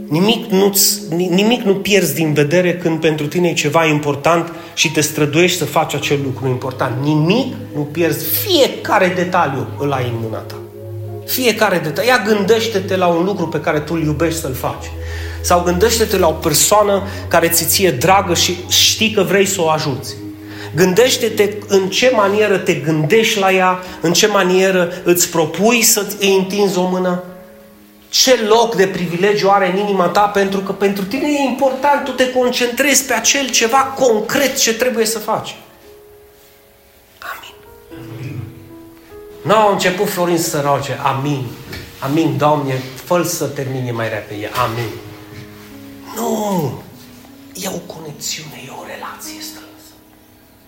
Nimic 0.08 0.50
nu, 0.50 0.74
nimic 1.10 1.62
nu 1.62 1.74
pierzi 1.74 2.14
din 2.14 2.32
vedere 2.32 2.76
când 2.76 3.00
pentru 3.00 3.26
tine 3.26 3.48
e 3.48 3.52
ceva 3.52 3.84
important 3.84 4.52
și 4.74 4.90
te 4.90 5.00
străduiești 5.00 5.58
să 5.58 5.64
faci 5.64 5.94
acel 5.94 6.18
lucru 6.24 6.48
important. 6.48 7.04
Nimic 7.04 7.54
nu 7.74 7.80
pierzi. 7.80 8.26
Fiecare 8.46 9.12
detaliu 9.16 9.66
îl 9.78 9.92
ai 9.92 10.04
în 10.04 10.18
mâna 10.22 10.38
ta. 10.38 10.54
Fiecare 11.26 11.78
detaliu. 11.78 12.10
Ia 12.10 12.22
gândește-te 12.26 12.96
la 12.96 13.06
un 13.06 13.24
lucru 13.24 13.48
pe 13.48 13.60
care 13.60 13.78
tu 13.78 13.94
îl 13.94 14.02
iubești 14.02 14.40
să-l 14.40 14.54
faci. 14.54 14.86
Sau 15.40 15.62
gândește-te 15.62 16.16
la 16.16 16.28
o 16.28 16.32
persoană 16.32 17.02
care 17.28 17.48
ți 17.48 17.64
ție 17.64 17.90
dragă 17.90 18.34
și 18.34 18.58
știi 18.68 19.10
că 19.10 19.22
vrei 19.22 19.46
să 19.46 19.60
o 19.60 19.68
ajuți. 19.68 20.14
Gândește-te 20.74 21.54
în 21.66 21.88
ce 21.88 22.12
manieră 22.14 22.58
te 22.58 22.74
gândești 22.74 23.38
la 23.38 23.52
ea, 23.52 23.78
în 24.00 24.12
ce 24.12 24.26
manieră 24.26 24.92
îți 25.04 25.28
propui 25.28 25.82
să 25.82 26.06
îi 26.20 26.36
întinzi 26.36 26.78
o 26.78 26.88
mână, 26.88 27.22
ce 28.08 28.44
loc 28.48 28.74
de 28.74 28.86
privilegiu 28.86 29.48
are 29.48 29.70
în 29.70 29.78
inima 29.78 30.06
ta, 30.06 30.20
pentru 30.20 30.60
că 30.60 30.72
pentru 30.72 31.04
tine 31.04 31.28
e 31.28 31.48
important, 31.48 32.04
tu 32.04 32.10
te 32.10 32.30
concentrezi 32.30 33.04
pe 33.04 33.12
acel 33.12 33.50
ceva 33.50 33.78
concret 33.78 34.56
ce 34.56 34.74
trebuie 34.74 35.06
să 35.06 35.18
faci. 35.18 35.56
Amin. 37.18 38.40
Nu 39.42 39.54
au 39.54 39.72
început 39.72 40.08
Florin 40.08 40.38
să 40.38 40.60
roage. 40.60 40.92
Amin. 41.02 41.46
Amin, 41.98 42.36
Doamne, 42.36 42.82
fă 43.04 43.22
să 43.22 43.44
termine 43.44 43.90
mai 43.90 44.08
repede. 44.08 44.50
Amin. 44.64 45.07
Nu! 46.18 46.82
E 47.54 47.68
o 47.68 47.92
conexiune, 47.94 48.62
e 48.66 48.70
o 48.70 48.84
relație 48.86 49.40
strânsă. 49.40 49.92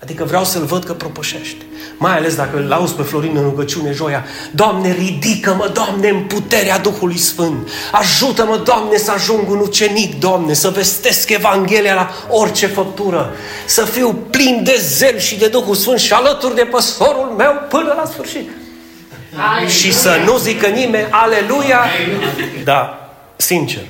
Adică 0.03 0.25
vreau 0.25 0.45
să-l 0.45 0.65
văd 0.65 0.85
că 0.85 0.93
propășește. 0.93 1.65
Mai 1.97 2.17
ales 2.17 2.35
dacă 2.35 2.57
îl 2.57 2.73
auzi 2.73 2.95
pe 2.95 3.03
Florin 3.03 3.37
în 3.37 3.43
rugăciune 3.43 3.93
joia. 3.93 4.25
Doamne, 4.53 4.93
ridică-mă, 4.93 5.71
Doamne, 5.73 6.09
în 6.09 6.23
puterea 6.23 6.79
Duhului 6.79 7.19
Sfânt. 7.19 7.69
Ajută-mă, 7.93 8.57
Doamne, 8.57 8.97
să 8.97 9.11
ajung 9.11 9.51
un 9.51 9.59
ucenic, 9.59 10.19
Doamne, 10.19 10.53
să 10.53 10.69
vestesc 10.69 11.31
Evanghelia 11.31 11.95
la 11.95 12.11
orice 12.29 12.67
făptură. 12.67 13.33
Să 13.67 13.85
fiu 13.85 14.13
plin 14.31 14.61
de 14.65 14.77
zel 14.81 15.19
și 15.19 15.39
de 15.39 15.49
Duhul 15.49 15.75
Sfânt 15.75 15.99
și 15.99 16.13
alături 16.13 16.55
de 16.55 16.65
păstorul 16.65 17.35
meu 17.37 17.53
până 17.69 17.95
la 17.97 18.05
sfârșit. 18.05 18.51
Aleluia. 19.37 19.69
Și 19.69 19.93
să 19.93 20.21
nu 20.25 20.37
zică 20.37 20.67
nimeni, 20.67 21.07
aleluia. 21.11 21.81
Da, 22.65 23.11
sincer, 23.37 23.83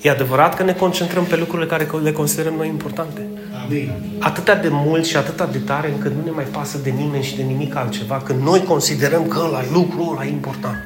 E 0.00 0.10
adevărat 0.10 0.56
că 0.56 0.62
ne 0.62 0.72
concentrăm 0.72 1.24
pe 1.24 1.36
lucrurile 1.36 1.68
care 1.68 1.88
le 2.02 2.12
considerăm 2.12 2.54
noi 2.54 2.68
importante. 2.68 3.26
Amin. 3.64 3.92
Atâta 4.18 4.54
de 4.54 4.68
mult 4.70 5.04
și 5.06 5.16
atâta 5.16 5.46
de 5.52 5.58
tare 5.58 5.90
încât 5.90 6.12
nu 6.12 6.24
ne 6.24 6.30
mai 6.30 6.44
pasă 6.44 6.78
de 6.82 6.90
nimeni 6.90 7.24
și 7.24 7.36
de 7.36 7.42
nimic 7.42 7.76
altceva, 7.76 8.22
când 8.24 8.42
noi 8.42 8.62
considerăm 8.62 9.28
că 9.28 9.42
ăla 9.46 9.62
e 9.62 9.66
lucrul 9.72 10.12
ăla 10.12 10.24
e 10.24 10.28
important. 10.28 10.84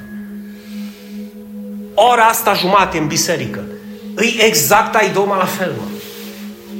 Ora 1.94 2.22
asta 2.22 2.54
jumate 2.54 2.98
în 2.98 3.06
biserică. 3.06 3.60
Îi 4.14 4.36
exact 4.46 4.94
ai 4.94 5.10
doma 5.12 5.36
la 5.36 5.44
fel, 5.44 5.72
mă. 5.76 5.84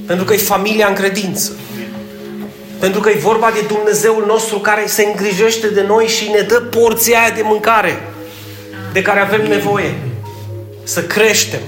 Pentru 0.07 0.25
că 0.25 0.33
e 0.33 0.37
familia 0.37 0.87
în 0.87 0.95
credință. 0.95 1.53
Pentru 2.79 3.01
că 3.01 3.11
e 3.11 3.19
vorba 3.19 3.51
de 3.55 3.75
Dumnezeul 3.75 4.25
nostru 4.27 4.59
care 4.59 4.87
se 4.87 5.05
îngrijește 5.05 5.69
de 5.69 5.85
noi 5.87 6.07
și 6.07 6.31
ne 6.31 6.41
dă 6.41 6.61
porția 6.61 7.21
aia 7.21 7.31
de 7.31 7.43
mâncare 7.45 8.03
de 8.93 9.03
care 9.03 9.21
avem 9.21 9.49
nevoie. 9.49 9.95
Să 10.83 11.03
creștem. 11.03 11.61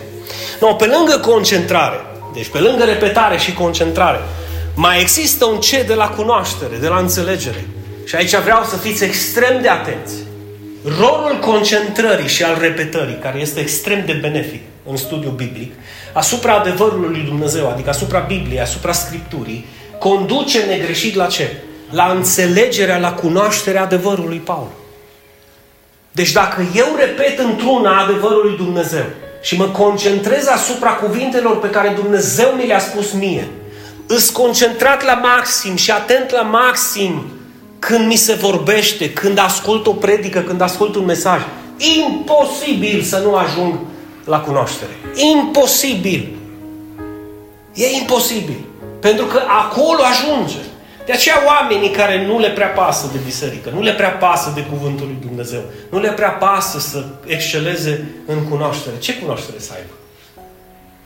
No, 0.61 0.75
pe 0.75 0.85
lângă 0.85 1.19
concentrare, 1.19 2.01
deci 2.35 2.49
pe 2.49 2.59
lângă 2.59 2.85
repetare 2.85 3.37
și 3.37 3.53
concentrare, 3.53 4.21
mai 4.75 5.01
există 5.01 5.45
un 5.45 5.61
ce 5.61 5.83
de 5.83 5.95
la 5.95 6.09
cunoaștere, 6.09 6.77
de 6.77 6.88
la 6.88 6.99
înțelegere. 6.99 7.69
Și 8.05 8.14
aici 8.14 8.37
vreau 8.37 8.64
să 8.64 8.77
fiți 8.77 9.05
extrem 9.05 9.62
de 9.62 9.69
atenți. 9.69 10.14
Rolul 10.99 11.38
concentrării 11.40 12.29
și 12.29 12.42
al 12.42 12.57
repetării, 12.61 13.19
care 13.23 13.38
este 13.38 13.61
extrem 13.61 14.03
de 14.07 14.12
benefic 14.12 14.62
în 14.88 14.97
studiul 14.97 15.33
biblic, 15.33 15.73
asupra 16.12 16.55
adevărului 16.55 17.09
lui 17.09 17.25
Dumnezeu, 17.25 17.71
adică 17.71 17.88
asupra 17.88 18.19
Bibliei, 18.19 18.61
asupra 18.61 18.92
Scripturii, 18.92 19.66
conduce 19.99 20.62
negreșit 20.62 21.14
la 21.14 21.27
ce? 21.27 21.53
La 21.90 22.12
înțelegerea, 22.16 22.99
la 22.99 23.12
cunoașterea 23.12 23.83
adevărului 23.83 24.38
Paul. 24.38 24.71
Deci 26.12 26.33
dacă 26.33 26.66
eu 26.75 26.87
repet 26.99 27.38
într-una 27.38 27.99
adevărul 27.99 28.47
lui 28.47 28.57
Dumnezeu, 28.57 29.05
și 29.46 29.56
mă 29.56 29.64
concentrez 29.64 30.46
asupra 30.46 30.90
cuvintelor 30.90 31.59
pe 31.59 31.70
care 31.70 31.88
Dumnezeu 31.88 32.48
mi 32.48 32.66
le-a 32.66 32.78
spus 32.78 33.12
mie, 33.12 33.48
îs 34.06 34.30
concentrat 34.30 35.04
la 35.04 35.14
maxim 35.14 35.76
și 35.76 35.90
atent 35.90 36.30
la 36.30 36.42
maxim 36.42 37.24
când 37.78 38.06
mi 38.06 38.16
se 38.16 38.32
vorbește, 38.32 39.12
când 39.12 39.38
ascult 39.38 39.87
o 39.87 39.92
predică, 39.92 40.40
când 40.40 40.61
ascult 40.61 40.94
un 40.94 41.04
mesaj. 41.04 41.40
Imposibil 41.76 43.02
să 43.02 43.18
nu 43.18 43.35
ajung 43.35 43.78
la 44.24 44.40
cunoaștere. 44.40 44.90
Imposibil. 45.14 46.28
E 47.74 47.87
imposibil. 48.00 48.59
Pentru 49.00 49.24
că 49.24 49.42
acolo 49.48 50.02
ajunge. 50.02 50.59
De 51.07 51.12
aceea 51.12 51.42
oamenii 51.47 51.90
care 51.90 52.27
nu 52.27 52.38
le 52.38 52.51
prea 52.51 52.66
pasă 52.66 53.09
de 53.12 53.19
biserică, 53.25 53.71
nu 53.75 53.81
le 53.81 53.92
prea 53.92 54.11
pasă 54.11 54.53
de 54.55 54.61
cuvântul 54.61 55.07
lui 55.07 55.19
Dumnezeu, 55.21 55.61
nu 55.90 56.01
le 56.01 56.09
prea 56.09 56.31
pasă 56.31 56.79
să 56.79 57.05
exceleze 57.27 58.05
în 58.27 58.49
cunoaștere, 58.49 58.99
ce 58.99 59.14
cunoaștere 59.14 59.59
să 59.59 59.71
aibă? 59.75 59.92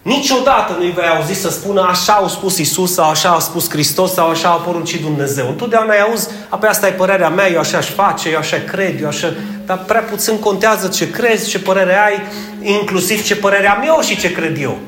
Niciodată 0.03 0.77
nu-i 0.79 0.91
vei 0.91 1.07
auzi 1.07 1.41
să 1.41 1.51
spună 1.51 1.87
așa 1.91 2.13
au 2.13 2.29
spus 2.29 2.59
Isus 2.59 2.93
sau 2.93 3.09
așa 3.09 3.31
a 3.31 3.39
spus 3.39 3.71
Hristos 3.71 4.13
sau 4.13 4.29
așa 4.29 4.49
a 4.49 4.55
poruncit 4.55 5.01
Dumnezeu. 5.01 5.49
Întotdeauna 5.49 5.93
ai 5.93 6.01
auzi, 6.01 6.29
apoi 6.49 6.69
asta 6.69 6.87
e 6.87 6.91
părerea 6.91 7.29
mea, 7.29 7.51
eu 7.51 7.59
așa 7.59 7.79
aș 7.79 7.87
face, 7.87 8.31
eu 8.31 8.39
așa 8.39 8.57
cred, 8.67 9.01
eu 9.01 9.09
așa... 9.09 9.35
Dar 9.67 9.79
prea 9.79 10.01
puțin 10.01 10.39
contează 10.39 10.89
ce 10.89 11.11
crezi, 11.11 11.49
ce 11.49 11.59
părere 11.59 11.97
ai, 11.99 12.21
inclusiv 12.63 13.25
ce 13.25 13.37
părere 13.37 13.69
am 13.69 13.83
eu 13.87 14.01
și 14.01 14.19
ce 14.19 14.33
cred 14.33 14.63
eu. 14.63 14.79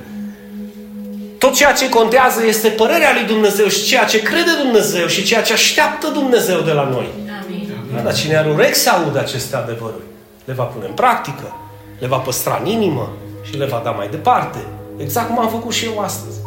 Tot 1.43 1.55
ceea 1.55 1.73
ce 1.73 1.89
contează 1.89 2.47
este 2.47 2.69
părerea 2.69 3.13
lui 3.13 3.27
Dumnezeu 3.27 3.67
și 3.67 3.85
ceea 3.85 4.05
ce 4.05 4.23
crede 4.23 4.51
Dumnezeu 4.63 5.07
și 5.07 5.25
ceea 5.25 5.43
ce 5.43 5.53
așteaptă 5.53 6.09
Dumnezeu 6.09 6.61
de 6.61 6.73
la 6.73 6.89
noi. 6.89 7.09
Amin. 7.43 7.69
Da, 7.95 8.01
dar 8.01 8.15
cine 8.15 8.37
are 8.37 8.51
urechi 8.51 8.75
să 8.75 8.91
audă 8.91 9.19
aceste 9.19 9.57
adevăruri, 9.57 10.03
le 10.45 10.53
va 10.53 10.63
pune 10.63 10.87
în 10.87 10.93
practică, 10.93 11.57
le 11.99 12.07
va 12.07 12.17
păstra 12.17 12.61
în 12.65 12.71
inimă 12.71 13.13
și 13.43 13.57
le 13.57 13.65
va 13.65 13.81
da 13.85 13.91
mai 13.91 14.09
departe. 14.11 14.59
Exact 14.97 15.27
cum 15.29 15.39
am 15.39 15.49
făcut 15.49 15.73
și 15.73 15.85
eu 15.85 15.99
astăzi. 15.99 16.39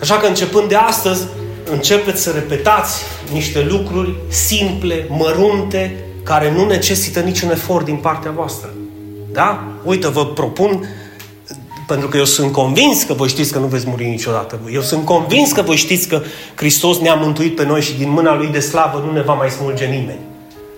Așa 0.00 0.14
că 0.16 0.26
începând 0.26 0.68
de 0.68 0.76
astăzi, 0.76 1.26
începeți 1.70 2.22
să 2.22 2.30
repetați 2.30 3.02
niște 3.32 3.66
lucruri 3.70 4.14
simple, 4.28 5.06
mărunte, 5.08 6.04
care 6.22 6.52
nu 6.52 6.66
necesită 6.66 7.20
niciun 7.20 7.50
efort 7.50 7.84
din 7.84 7.96
partea 7.96 8.30
voastră. 8.30 8.70
Da? 9.32 9.64
Uite, 9.84 10.08
vă 10.08 10.26
propun, 10.26 10.88
pentru 11.90 12.08
că 12.08 12.16
eu 12.16 12.24
sunt 12.24 12.52
convins 12.52 13.02
că 13.02 13.12
voi 13.12 13.28
știți 13.28 13.52
că 13.52 13.58
nu 13.58 13.66
veți 13.66 13.88
muri 13.88 14.04
niciodată. 14.08 14.60
Eu 14.72 14.80
sunt 14.80 15.04
convins 15.04 15.52
că 15.52 15.62
voi 15.62 15.76
știți 15.76 16.08
că 16.08 16.22
Hristos 16.54 16.98
ne-a 16.98 17.14
mântuit 17.14 17.56
pe 17.56 17.64
noi 17.64 17.82
și 17.82 17.92
din 17.92 18.10
mâna 18.10 18.34
Lui 18.34 18.46
de 18.46 18.60
slavă 18.60 19.02
nu 19.06 19.12
ne 19.12 19.20
va 19.20 19.34
mai 19.34 19.50
smulge 19.50 19.84
nimeni. 19.84 20.18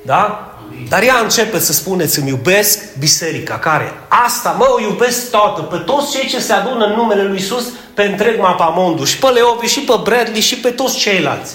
Da? 0.07 0.47
Dar 0.89 1.03
ea 1.03 1.15
începe 1.23 1.59
să 1.59 1.73
spuneți, 1.73 2.19
îmi 2.19 2.29
iubesc 2.29 2.99
biserica, 2.99 3.59
care 3.59 3.93
asta, 4.09 4.55
mă, 4.59 4.67
o 4.77 4.81
iubesc 4.81 5.31
toată, 5.31 5.63
pe 5.63 5.77
toți 5.77 6.17
cei 6.17 6.29
ce 6.29 6.41
se 6.41 6.53
adună 6.53 6.85
în 6.85 6.95
numele 6.97 7.23
Lui 7.23 7.39
Isus, 7.39 7.65
pe 7.95 8.03
întreg 8.03 8.41
mapamondul, 8.41 9.07
și 9.07 9.19
pe 9.19 9.27
Leovi, 9.27 9.67
și 9.67 9.81
pe 9.81 9.95
Bradley, 10.03 10.41
și 10.41 10.57
pe 10.57 10.69
toți 10.69 10.99
ceilalți. 10.99 11.55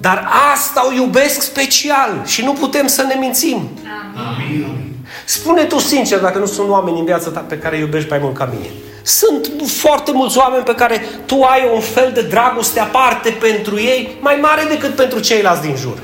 Dar 0.00 0.28
asta 0.52 0.86
o 0.88 0.92
iubesc 0.92 1.40
special 1.40 2.22
și 2.24 2.44
nu 2.44 2.52
putem 2.52 2.86
să 2.86 3.02
ne 3.02 3.14
mințim. 3.14 3.68
Amin. 4.16 4.85
Spune 5.26 5.64
tu 5.64 5.78
sincer 5.78 6.20
dacă 6.20 6.38
nu 6.38 6.46
sunt 6.46 6.68
oameni 6.68 6.98
în 6.98 7.04
viața 7.04 7.30
ta 7.30 7.40
pe 7.40 7.58
care 7.58 7.76
îi 7.76 7.82
iubești 7.82 8.10
mai 8.10 8.18
mult 8.18 8.36
ca 8.36 8.44
mine. 8.52 8.70
Sunt 9.02 9.50
foarte 9.66 10.12
mulți 10.12 10.38
oameni 10.38 10.64
pe 10.64 10.74
care 10.74 11.04
tu 11.26 11.42
ai 11.42 11.70
un 11.74 11.80
fel 11.80 12.10
de 12.14 12.22
dragoste 12.22 12.80
aparte 12.80 13.30
pentru 13.30 13.78
ei, 13.78 14.18
mai 14.20 14.38
mare 14.40 14.62
decât 14.68 14.94
pentru 14.94 15.20
ceilalți 15.20 15.62
din 15.62 15.76
jur. 15.76 15.98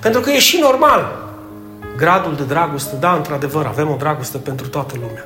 Pentru 0.00 0.20
că 0.20 0.30
e 0.30 0.38
și 0.38 0.58
normal. 0.60 1.30
Gradul 1.96 2.34
de 2.36 2.42
dragoste, 2.42 2.96
da, 3.00 3.12
într-adevăr, 3.12 3.66
avem 3.66 3.90
o 3.90 3.96
dragoste 3.98 4.38
pentru 4.38 4.68
toată 4.68 4.94
lumea. 4.94 5.24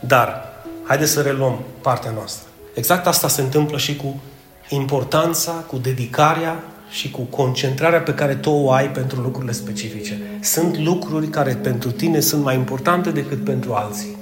Dar, 0.00 0.52
haideți 0.84 1.12
să 1.12 1.20
reluăm 1.20 1.58
partea 1.80 2.10
noastră. 2.10 2.48
Exact 2.74 3.06
asta 3.06 3.28
se 3.28 3.40
întâmplă 3.40 3.76
și 3.78 3.96
cu 3.96 4.20
importanța, 4.68 5.52
cu 5.52 5.76
dedicarea 5.76 6.56
și 6.90 7.10
cu 7.10 7.20
concentrarea 7.20 8.00
pe 8.00 8.14
care 8.14 8.34
tu 8.34 8.50
o 8.50 8.70
ai 8.70 8.90
pentru 8.90 9.20
lucrurile 9.20 9.52
specifice. 9.52 10.20
Sunt 10.40 10.78
lucruri 10.78 11.26
care 11.26 11.58
pentru 11.62 11.90
tine 11.90 12.20
sunt 12.20 12.42
mai 12.42 12.54
importante 12.54 13.10
decât 13.10 13.44
pentru 13.44 13.72
alții. 13.72 14.16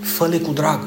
Fă-le 0.00 0.36
cu 0.36 0.52
drag. 0.52 0.80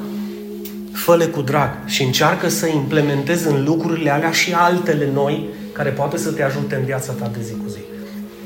Fă-le 0.91 1.25
cu 1.25 1.41
drag 1.41 1.69
și 1.85 2.03
încearcă 2.03 2.49
să 2.49 2.67
implementezi 2.67 3.47
în 3.47 3.63
lucrurile 3.63 4.09
alea 4.09 4.31
și 4.31 4.53
altele 4.53 5.09
noi 5.13 5.49
care 5.71 5.89
poate 5.89 6.17
să 6.17 6.31
te 6.31 6.43
ajute 6.43 6.75
în 6.75 6.83
viața 6.85 7.11
ta 7.11 7.31
de 7.33 7.41
zi 7.43 7.51
cu 7.51 7.69
zi. 7.69 7.79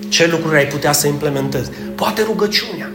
Ce 0.10 0.28
lucruri 0.28 0.58
ai 0.58 0.68
putea 0.68 0.92
să 0.92 1.08
implementezi? 1.08 1.70
Poate 1.96 2.22
rugăciunea. 2.24 2.90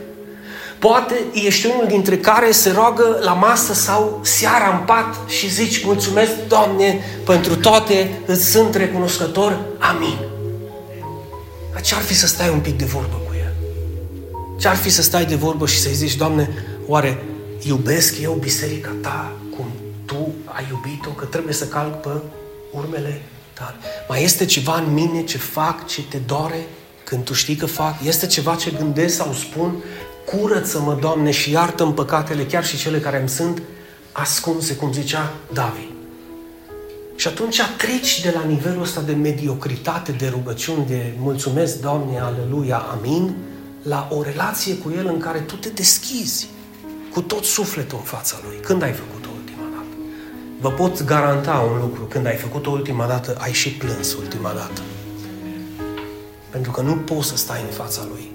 Poate 0.81 1.15
ești 1.33 1.67
unul 1.67 1.87
dintre 1.89 2.19
care 2.19 2.51
se 2.51 2.71
roagă 2.71 3.19
la 3.21 3.33
masă 3.33 3.73
sau 3.73 4.21
seara 4.23 4.79
în 4.79 4.85
pat 4.85 5.31
și 5.31 5.51
zici, 5.51 5.85
mulțumesc, 5.85 6.31
Doamne, 6.49 7.01
pentru 7.25 7.57
toate, 7.57 8.21
îți 8.27 8.51
sunt 8.51 8.75
recunoscător. 8.75 9.61
Amin. 9.79 10.19
Ce-ar 11.83 12.01
fi 12.01 12.15
să 12.15 12.27
stai 12.27 12.49
un 12.49 12.61
pic 12.61 12.79
de 12.79 12.85
vorbă 12.85 13.21
cu 13.27 13.35
El? 13.39 13.53
Ce-ar 14.59 14.77
fi 14.77 14.91
să 14.91 15.03
stai 15.03 15.25
de 15.25 15.35
vorbă 15.35 15.67
și 15.67 15.79
să-i 15.79 15.95
zici, 15.95 16.17
Doamne, 16.17 16.49
oare 16.87 17.23
iubesc 17.63 18.21
eu 18.23 18.33
biserica 18.33 18.91
ta 19.03 19.33
cum 19.57 19.67
Tu 20.07 20.35
ai 20.45 20.67
iubit-o, 20.71 21.11
că 21.11 21.25
trebuie 21.25 21.55
să 21.55 21.65
calc 21.65 22.01
pe 22.01 22.09
urmele 22.73 23.23
tale? 23.53 23.75
Mai 24.09 24.23
este 24.23 24.45
ceva 24.45 24.83
în 24.87 24.93
mine 24.93 25.25
ce 25.25 25.39
fac, 25.39 25.87
ce 25.87 26.03
te 26.03 26.17
doare 26.17 26.67
când 27.05 27.25
Tu 27.25 27.33
știi 27.33 27.57
că 27.57 27.67
fac? 27.67 27.95
Este 28.05 28.27
ceva 28.27 28.55
ce 28.55 28.71
gândesc 28.79 29.17
sau 29.17 29.33
spun 29.33 29.83
curăță-mă, 30.31 30.97
Doamne, 31.01 31.31
și 31.31 31.51
iartă-mi 31.51 31.95
păcatele, 31.95 32.45
chiar 32.45 32.65
și 32.65 32.77
cele 32.77 32.99
care 32.99 33.19
îmi 33.19 33.29
sunt 33.29 33.63
ascunse, 34.13 34.75
cum 34.75 34.93
zicea 34.93 35.33
David. 35.53 35.89
Și 37.17 37.29
atunci 37.29 37.61
treci 37.79 38.21
de 38.23 38.35
la 38.35 38.43
nivelul 38.43 38.83
ăsta 38.83 39.01
de 39.01 39.13
mediocritate, 39.13 40.13
de 40.13 40.29
rugăciuni, 40.29 40.87
de 40.87 41.13
mulțumesc, 41.19 41.81
Doamne, 41.81 42.21
aleluia, 42.21 42.77
amin, 42.77 43.35
la 43.83 44.09
o 44.11 44.23
relație 44.23 44.75
cu 44.75 44.93
El 44.97 45.07
în 45.07 45.19
care 45.19 45.39
tu 45.39 45.57
te 45.57 45.69
deschizi 45.69 46.49
cu 47.13 47.21
tot 47.21 47.45
sufletul 47.45 47.99
în 47.99 48.05
fața 48.05 48.37
Lui. 48.47 48.57
Când 48.63 48.83
ai 48.83 48.93
făcut-o 48.93 49.29
ultima 49.37 49.65
dată? 49.73 49.97
Vă 50.61 50.71
pot 50.71 51.05
garanta 51.05 51.69
un 51.73 51.81
lucru, 51.81 52.03
când 52.03 52.27
ai 52.27 52.37
făcut-o 52.37 52.71
ultima 52.71 53.07
dată, 53.07 53.37
ai 53.39 53.53
și 53.53 53.71
plâns 53.71 54.15
ultima 54.15 54.53
dată. 54.53 54.81
Pentru 56.51 56.71
că 56.71 56.81
nu 56.81 56.97
poți 56.97 57.29
să 57.29 57.37
stai 57.37 57.61
în 57.69 57.75
fața 57.75 58.07
Lui 58.09 58.31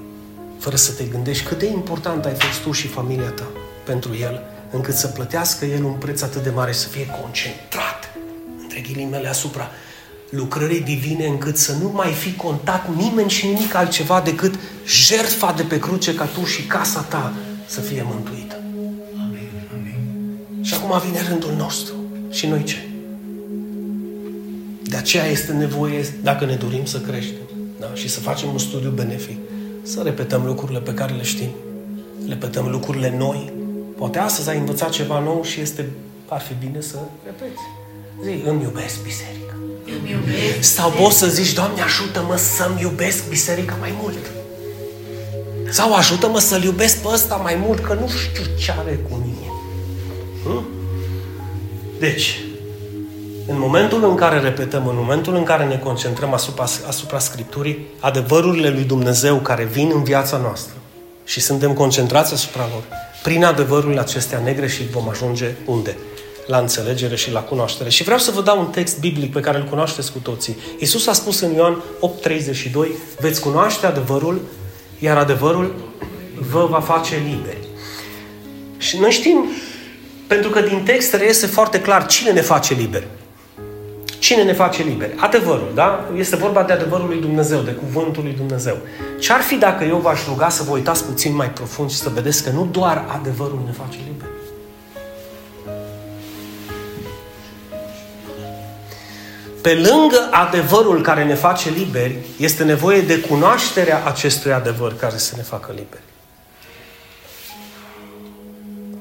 fără 0.66 0.78
să 0.78 0.92
te 0.92 1.04
gândești 1.04 1.46
cât 1.46 1.60
de 1.60 1.66
important 1.66 2.26
ai 2.26 2.34
fost 2.34 2.62
tu 2.62 2.72
și 2.72 2.88
familia 2.88 3.30
ta 3.30 3.48
pentru 3.84 4.16
El, 4.16 4.42
încât 4.72 4.96
să 4.96 5.08
plătească 5.08 5.66
El 5.66 5.84
un 5.84 5.94
preț 5.94 6.22
atât 6.22 6.44
de 6.44 6.50
mare, 6.50 6.72
să 6.72 6.88
fie 6.88 7.06
concentrat, 7.22 8.14
între 8.62 8.80
ghilimele, 8.80 9.28
asupra 9.28 9.70
lucrării 10.30 10.82
divine, 10.82 11.28
încât 11.28 11.58
să 11.58 11.74
nu 11.82 11.90
mai 11.90 12.12
fi 12.12 12.34
contat 12.34 12.96
nimeni 12.96 13.30
și 13.30 13.46
nimic 13.46 13.76
altceva 13.76 14.22
decât 14.22 14.56
jertfa 14.88 15.54
de 15.54 15.64
pe 15.64 15.80
cruce 15.80 16.16
ca 16.16 16.26
tu 16.26 16.46
și 16.46 16.62
casa 16.62 17.02
ta 17.02 17.34
să 17.68 17.82
fie 17.82 18.06
mântuită. 18.08 18.56
Amin. 19.26 19.50
Amin. 19.74 20.64
Și 20.64 20.74
acum 20.74 21.00
vine 21.00 21.28
rândul 21.30 21.54
nostru. 21.58 21.94
Și 22.30 22.48
noi 22.48 22.64
ce? 22.64 22.88
De 24.84 24.96
aceea 24.96 25.26
este 25.26 25.52
nevoie, 25.52 26.06
dacă 26.24 26.46
ne 26.46 26.56
dorim 26.56 26.86
să 26.86 27.00
creștem 27.00 27.46
da? 27.80 27.92
și 27.94 28.10
să 28.10 28.20
facem 28.20 28.50
un 28.50 28.58
studiu 28.58 28.90
benefic, 28.90 29.38
să 29.86 30.02
repetăm 30.04 30.46
lucrurile 30.46 30.80
pe 30.80 30.94
care 30.94 31.14
le 31.14 31.24
știm. 31.24 31.50
Repetăm 32.28 32.68
lucrurile 32.68 33.16
noi. 33.18 33.54
Poate 33.98 34.20
astăzi 34.20 34.50
ai 34.50 34.58
învățat 34.58 34.90
ceva 34.90 35.20
nou 35.20 35.44
și 35.44 35.60
este, 35.62 35.90
ar 36.28 36.42
fi 36.42 36.54
bine 36.66 36.82
să 36.82 36.98
repeți. 37.26 37.62
Zi, 38.24 38.48
îmi 38.48 38.64
iubesc 38.64 39.04
biserica. 39.04 39.56
Îmi 40.00 40.12
iubesc. 40.12 40.74
Sau 40.74 40.92
poți 40.92 41.18
să 41.18 41.28
zici, 41.28 41.54
Doamne, 41.54 41.82
ajută-mă 41.82 42.36
să-mi 42.36 42.82
iubesc 42.82 43.30
biserica 43.30 43.76
mai 43.80 43.94
mult. 44.02 44.32
Sau 45.70 45.94
ajută-mă 45.94 46.40
să-l 46.40 46.64
iubesc 46.64 46.98
pe 46.98 47.08
ăsta 47.08 47.36
mai 47.36 47.56
mult, 47.66 47.80
că 47.80 47.94
nu 47.94 48.08
știu 48.08 48.44
ce 48.60 48.72
are 48.72 49.00
cu 49.10 49.16
mine. 49.16 49.52
Hm? 50.44 50.68
Deci, 52.00 52.40
în 53.48 53.60
momentul 53.60 54.04
în 54.04 54.16
care 54.16 54.40
repetăm, 54.40 54.88
în 54.88 54.96
momentul 54.98 55.36
în 55.36 55.44
care 55.44 55.66
ne 55.66 55.78
concentrăm 55.78 56.34
asupra, 56.34 56.64
asupra 56.88 57.20
Scripturii, 57.20 57.86
adevărurile 58.00 58.70
lui 58.70 58.84
Dumnezeu 58.84 59.36
care 59.36 59.64
vin 59.64 59.92
în 59.94 60.04
viața 60.04 60.38
noastră 60.38 60.74
și 61.24 61.42
suntem 61.42 61.74
concentrați 61.74 62.34
asupra 62.34 62.68
lor, 62.72 62.84
prin 63.24 63.44
adevărurile 63.44 64.00
acestea 64.00 64.40
negre 64.40 64.68
și 64.68 64.90
vom 64.92 65.10
ajunge 65.10 65.52
unde? 65.66 65.98
La 66.48 66.58
înțelegere 66.58 67.16
și 67.16 67.32
la 67.32 67.40
cunoaștere. 67.40 67.90
Și 67.90 68.04
vreau 68.04 68.20
să 68.20 68.32
vă 68.32 68.42
dau 68.42 68.60
un 68.60 68.66
text 68.66 69.00
biblic 69.00 69.34
pe 69.34 69.40
care 69.40 69.58
îl 69.58 69.64
cunoașteți 69.64 70.12
cu 70.12 70.20
toții. 70.20 70.58
Iisus 70.80 71.08
a 71.08 71.14
spus 71.14 71.40
în 71.40 71.54
Ioan 71.54 71.84
8:32, 72.00 72.88
veți 73.20 73.42
cunoaște 73.42 73.86
adevărul, 73.86 74.42
iar 75.00 75.18
adevărul 75.18 75.76
vă 76.52 76.66
va 76.66 76.80
face 76.80 77.16
liberi. 77.16 77.68
Și 78.78 79.00
noi 79.00 79.12
știm, 79.12 79.46
pentru 80.28 80.50
că 80.50 80.62
din 80.62 80.84
text 80.84 81.14
reiese 81.14 81.48
foarte 81.48 81.82
clar 81.82 82.06
cine 82.06 82.32
ne 82.32 82.42
face 82.42 82.74
liberi. 82.74 83.08
Cine 84.26 84.44
ne 84.44 84.54
face 84.54 84.84
liberi? 84.84 85.14
Adevărul, 85.18 85.72
da? 85.74 86.10
Este 86.18 86.36
vorba 86.36 86.64
de 86.64 86.74
adevărul 86.74 87.08
lui 87.08 87.20
Dumnezeu, 87.20 87.62
de 87.62 87.72
cuvântul 87.72 88.24
lui 88.24 88.34
Dumnezeu. 88.34 88.78
Ce 89.20 89.34
ar 89.34 89.42
fi 89.42 89.56
dacă 89.56 89.84
eu 89.84 89.98
v-aș 89.98 90.26
ruga 90.28 90.50
să 90.50 90.64
vă 90.64 90.72
uitați 90.72 91.06
puțin 91.06 91.36
mai 91.36 91.50
profund 91.50 91.90
și 91.90 91.96
să 91.96 92.10
vedeți 92.10 92.44
că 92.44 92.50
nu 92.50 92.68
doar 92.72 93.06
adevărul 93.08 93.62
ne 93.66 93.72
face 93.72 93.98
liberi? 94.06 94.30
Pe 99.62 99.74
lângă 99.74 100.30
adevărul 100.32 101.02
care 101.02 101.24
ne 101.24 101.36
face 101.36 101.70
liberi, 101.70 102.16
este 102.38 102.64
nevoie 102.64 103.02
de 103.02 103.20
cunoașterea 103.20 104.04
acestui 104.06 104.54
adevăr 104.54 104.96
care 104.98 105.18
să 105.18 105.34
ne 105.36 105.44
facă 105.44 105.72
liberi. 105.76 106.04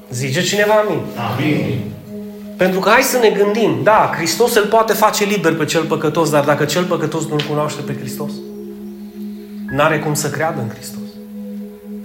Zice 0.09 0.43
cineva 0.43 0.73
amin? 0.73 1.01
Amin. 1.33 1.94
Pentru 2.57 2.79
că 2.79 2.89
hai 2.89 3.01
să 3.01 3.17
ne 3.17 3.29
gândim, 3.29 3.79
da, 3.83 4.11
Hristos 4.15 4.55
îl 4.55 4.65
poate 4.65 4.93
face 4.93 5.23
liber 5.23 5.55
pe 5.55 5.65
cel 5.65 5.83
păcătos, 5.83 6.29
dar 6.29 6.43
dacă 6.43 6.65
cel 6.65 6.83
păcătos 6.83 7.27
nu-L 7.27 7.41
cunoaște 7.49 7.81
pe 7.81 7.95
Hristos, 7.99 8.31
n-are 9.71 9.99
cum 9.99 10.13
să 10.13 10.29
creadă 10.29 10.59
în 10.61 10.69
Hristos. 10.69 10.99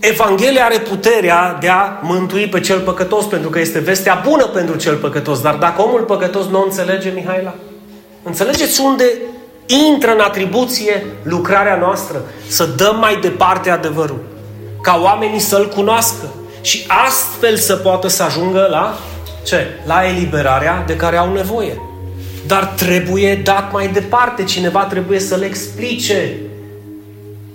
Evanghelia 0.00 0.64
are 0.64 0.78
puterea 0.78 1.56
de 1.60 1.68
a 1.68 1.98
mântui 2.02 2.46
pe 2.46 2.60
cel 2.60 2.80
păcătos, 2.80 3.24
pentru 3.24 3.50
că 3.50 3.58
este 3.58 3.78
vestea 3.78 4.22
bună 4.28 4.46
pentru 4.46 4.76
cel 4.76 4.96
păcătos. 4.96 5.40
Dar 5.40 5.54
dacă 5.54 5.82
omul 5.82 6.00
păcătos 6.00 6.46
nu 6.46 6.60
o 6.60 6.64
înțelege, 6.64 7.12
Mihaila, 7.14 7.54
înțelegeți 8.22 8.80
unde 8.80 9.04
intră 9.66 10.12
în 10.12 10.20
atribuție 10.20 11.06
lucrarea 11.22 11.76
noastră? 11.76 12.22
Să 12.46 12.64
dăm 12.64 12.96
mai 12.98 13.18
departe 13.20 13.70
adevărul. 13.70 14.20
Ca 14.82 15.00
oamenii 15.02 15.38
să-L 15.38 15.68
cunoască. 15.68 16.26
Și 16.60 16.84
astfel 17.06 17.56
să 17.56 17.76
poată 17.76 18.08
să 18.08 18.22
ajungă 18.22 18.66
la 18.70 18.98
ce? 19.42 19.66
La 19.86 20.06
eliberarea 20.06 20.84
de 20.86 20.96
care 20.96 21.16
au 21.16 21.32
nevoie. 21.32 21.80
Dar 22.46 22.64
trebuie 22.64 23.40
dat 23.44 23.72
mai 23.72 23.88
departe. 23.88 24.44
Cineva 24.44 24.84
trebuie 24.84 25.18
să 25.18 25.36
le 25.36 25.44
explice 25.44 26.34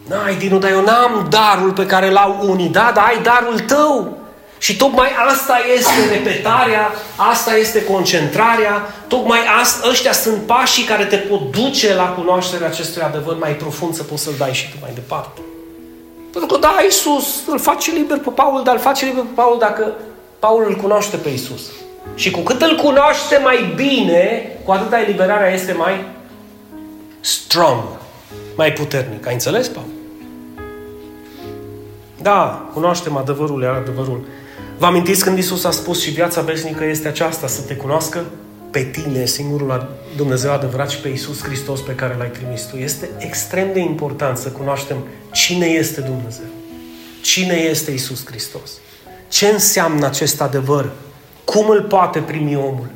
N-ai, 0.07 0.35
Dinu, 0.35 0.57
dar 0.57 0.71
eu 0.71 0.83
n-am 0.83 1.27
darul 1.29 1.71
pe 1.71 1.85
care 1.85 2.09
l-au 2.09 2.37
unii, 2.49 2.67
da? 2.67 2.91
Dar 2.93 3.03
ai 3.07 3.21
darul 3.21 3.59
tău. 3.59 4.17
Și 4.57 4.77
tocmai 4.77 5.09
asta 5.29 5.57
este 5.75 6.13
repetarea, 6.15 6.91
asta 7.15 7.55
este 7.55 7.83
concentrarea, 7.83 8.93
tocmai 9.07 9.39
asta, 9.61 9.89
ăștia 9.89 10.11
sunt 10.11 10.41
pașii 10.41 10.83
care 10.83 11.05
te 11.05 11.15
pot 11.15 11.51
duce 11.51 11.93
la 11.93 12.03
cunoașterea 12.03 12.67
acestui 12.67 13.01
adevăr 13.01 13.37
mai 13.39 13.51
profund 13.51 13.93
să 13.95 14.03
poți 14.03 14.23
să-l 14.23 14.33
dai 14.37 14.53
și 14.53 14.69
tu 14.69 14.75
mai 14.81 14.91
departe. 14.93 15.39
Pentru 16.31 16.53
că 16.53 16.59
da, 16.59 16.75
Iisus 16.83 17.47
îl 17.47 17.59
face 17.59 17.91
liber 17.91 18.17
pe 18.17 18.29
Paul, 18.29 18.61
dar 18.63 18.73
îl 18.73 18.79
face 18.79 19.05
liber 19.05 19.23
pe 19.23 19.35
Paul 19.35 19.57
dacă 19.59 19.93
Paul 20.45 20.65
îl 20.67 20.75
cunoaște 20.75 21.17
pe 21.17 21.29
Iisus. 21.29 21.61
Și 22.15 22.31
cu 22.31 22.39
cât 22.39 22.61
îl 22.61 22.75
cunoaște 22.75 23.37
mai 23.37 23.73
bine, 23.75 24.49
cu 24.63 24.71
atât 24.71 24.93
eliberarea 24.93 25.53
este 25.53 25.73
mai 25.73 26.05
strong, 27.19 27.83
mai 28.55 28.73
puternic. 28.73 29.27
Ai 29.27 29.33
înțeles, 29.33 29.67
Paul? 29.67 29.85
Da, 32.21 32.69
cunoaștem 32.73 33.17
adevărul, 33.17 33.63
e 33.63 33.67
adevărul. 33.67 34.25
Vă 34.77 34.85
amintiți 34.85 35.23
când 35.23 35.37
Isus 35.37 35.63
a 35.63 35.71
spus 35.71 36.01
și 36.01 36.09
viața 36.09 36.41
veșnică 36.41 36.83
este 36.83 37.07
aceasta, 37.07 37.47
să 37.47 37.61
te 37.61 37.75
cunoască 37.75 38.25
pe 38.71 38.83
tine, 38.83 39.25
singurul 39.25 39.89
Dumnezeu 40.15 40.51
adevărat 40.51 40.89
și 40.89 40.99
pe 40.99 41.07
Isus 41.07 41.43
Hristos 41.43 41.81
pe 41.81 41.95
care 41.95 42.15
l-ai 42.17 42.29
trimis 42.29 42.61
tu. 42.61 42.77
Este 42.77 43.09
extrem 43.17 43.73
de 43.73 43.79
important 43.79 44.37
să 44.37 44.49
cunoaștem 44.49 44.97
cine 45.31 45.65
este 45.65 46.01
Dumnezeu. 46.01 46.47
Cine 47.21 47.53
este 47.53 47.91
Isus 47.91 48.25
Hristos. 48.25 48.71
Ce 49.27 49.47
înseamnă 49.47 50.05
acest 50.05 50.41
adevăr? 50.41 50.91
Cum 51.43 51.69
îl 51.69 51.81
poate 51.81 52.19
primi 52.19 52.55
omul? 52.55 52.89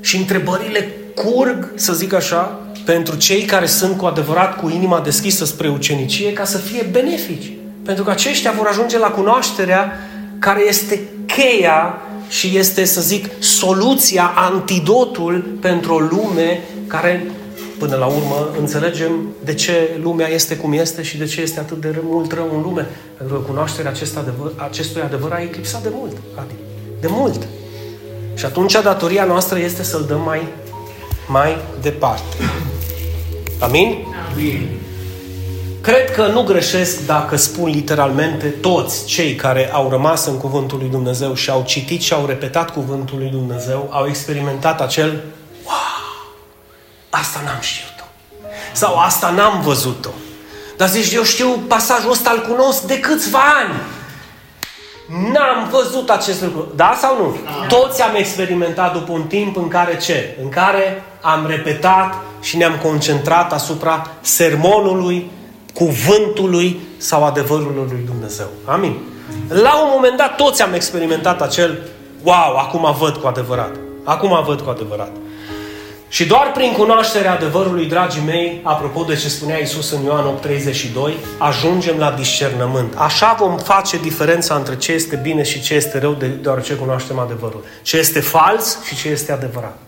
Și 0.00 0.16
întrebările 0.16 0.88
curg, 1.14 1.72
să 1.74 1.92
zic 1.92 2.12
așa, 2.12 2.60
pentru 2.84 3.16
cei 3.16 3.42
care 3.42 3.66
sunt 3.66 3.96
cu 3.96 4.04
adevărat 4.04 4.56
cu 4.56 4.68
inima 4.68 5.00
deschisă 5.00 5.44
spre 5.44 5.68
ucenicie, 5.68 6.32
ca 6.32 6.44
să 6.44 6.58
fie 6.58 6.88
benefici. 6.90 7.52
Pentru 7.84 8.04
că 8.04 8.10
aceștia 8.10 8.50
vor 8.50 8.66
ajunge 8.66 8.98
la 8.98 9.08
cunoașterea 9.08 9.92
care 10.38 10.62
este 10.68 11.00
cheia 11.26 12.00
și 12.28 12.58
este, 12.58 12.84
să 12.84 13.00
zic, 13.00 13.26
soluția, 13.38 14.32
antidotul 14.34 15.58
pentru 15.60 15.94
o 15.94 15.98
lume 15.98 16.60
care, 16.86 17.30
până 17.80 17.96
la 17.96 18.06
urmă, 18.06 18.48
înțelegem 18.58 19.12
de 19.44 19.54
ce 19.54 19.98
lumea 20.02 20.28
este 20.28 20.56
cum 20.56 20.72
este 20.72 21.02
și 21.02 21.18
de 21.18 21.24
ce 21.24 21.40
este 21.40 21.60
atât 21.60 21.80
de 21.80 22.00
mult 22.02 22.32
rău 22.32 22.50
în 22.54 22.62
lume. 22.62 22.86
Pentru 23.16 23.36
că 23.36 23.42
cunoașterea 23.42 23.90
acest 23.90 24.16
adevăr, 24.16 24.52
acestui 24.56 25.02
adevăr 25.02 25.32
a 25.32 25.42
eclipsat 25.42 25.82
de 25.82 25.88
mult, 25.92 26.16
Adi. 26.34 26.54
De 27.00 27.06
mult. 27.10 27.46
Și 28.34 28.44
atunci 28.44 28.80
datoria 28.82 29.24
noastră 29.24 29.58
este 29.58 29.82
să-l 29.82 30.04
dăm 30.08 30.20
mai, 30.20 30.48
mai 31.28 31.56
departe. 31.82 32.36
Amin? 33.58 33.96
Amin. 34.32 34.68
Cred 35.80 36.10
că 36.14 36.26
nu 36.26 36.42
greșesc 36.42 37.06
dacă 37.06 37.36
spun 37.36 37.68
literalmente 37.70 38.46
toți 38.46 39.04
cei 39.04 39.34
care 39.34 39.72
au 39.72 39.90
rămas 39.90 40.26
în 40.26 40.36
Cuvântul 40.36 40.78
lui 40.78 40.88
Dumnezeu 40.88 41.34
și 41.34 41.50
au 41.50 41.62
citit 41.66 42.00
și 42.00 42.12
au 42.12 42.26
repetat 42.26 42.70
Cuvântul 42.70 43.18
lui 43.18 43.28
Dumnezeu, 43.28 43.88
au 43.90 44.06
experimentat 44.06 44.80
acel 44.80 45.06
wow, 45.06 45.39
asta 47.20 47.40
n-am 47.44 47.60
știut-o. 47.60 48.04
Sau 48.72 48.98
asta 48.98 49.30
n-am 49.30 49.60
văzut-o. 49.60 50.10
Dar 50.76 50.88
zici, 50.88 51.12
eu 51.12 51.22
știu 51.22 51.48
pasajul 51.68 52.10
ăsta, 52.10 52.30
îl 52.30 52.54
cunosc 52.54 52.82
de 52.82 53.00
câțiva 53.00 53.38
ani. 53.38 53.74
N-am 55.32 55.68
văzut 55.70 56.10
acest 56.10 56.42
lucru. 56.42 56.72
Da 56.76 56.96
sau 57.00 57.16
nu? 57.16 57.36
Da. 57.44 57.66
Toți 57.68 58.02
am 58.02 58.14
experimentat 58.14 58.92
după 58.92 59.12
un 59.12 59.22
timp 59.22 59.56
în 59.56 59.68
care 59.68 59.96
ce? 59.96 60.36
În 60.42 60.48
care 60.48 61.02
am 61.20 61.46
repetat 61.46 62.14
și 62.40 62.56
ne-am 62.56 62.78
concentrat 62.82 63.52
asupra 63.52 64.10
sermonului 64.20 65.30
cuvântului 65.74 66.80
sau 66.96 67.24
adevărului 67.24 67.86
lui 67.90 68.02
Dumnezeu. 68.06 68.46
Amin. 68.64 68.96
La 69.48 69.82
un 69.82 69.88
moment 69.92 70.16
dat 70.16 70.36
toți 70.36 70.62
am 70.62 70.72
experimentat 70.74 71.42
acel 71.42 71.78
wow, 72.22 72.56
acum 72.56 72.94
văd 72.98 73.16
cu 73.16 73.26
adevărat. 73.26 73.70
Acum 74.04 74.44
văd 74.44 74.60
cu 74.60 74.70
adevărat. 74.70 75.10
Și 76.12 76.26
doar 76.26 76.52
prin 76.54 76.72
cunoașterea 76.72 77.32
adevărului, 77.32 77.86
dragii 77.86 78.22
mei, 78.26 78.60
apropo 78.62 79.02
de 79.02 79.16
ce 79.16 79.28
spunea 79.28 79.58
Isus 79.58 79.90
în 79.90 80.04
Ioan 80.04 80.24
8:32, 80.24 81.14
ajungem 81.38 81.98
la 81.98 82.10
discernământ. 82.10 82.94
Așa 82.96 83.36
vom 83.38 83.58
face 83.58 83.98
diferența 83.98 84.54
între 84.54 84.76
ce 84.76 84.92
este 84.92 85.16
bine 85.22 85.42
și 85.42 85.60
ce 85.60 85.74
este 85.74 85.98
rău, 85.98 86.16
deoarece 86.40 86.74
cunoaștem 86.74 87.18
adevărul. 87.18 87.64
Ce 87.82 87.96
este 87.96 88.20
fals 88.20 88.78
și 88.84 88.96
ce 88.96 89.08
este 89.08 89.32
adevărat. 89.32 89.78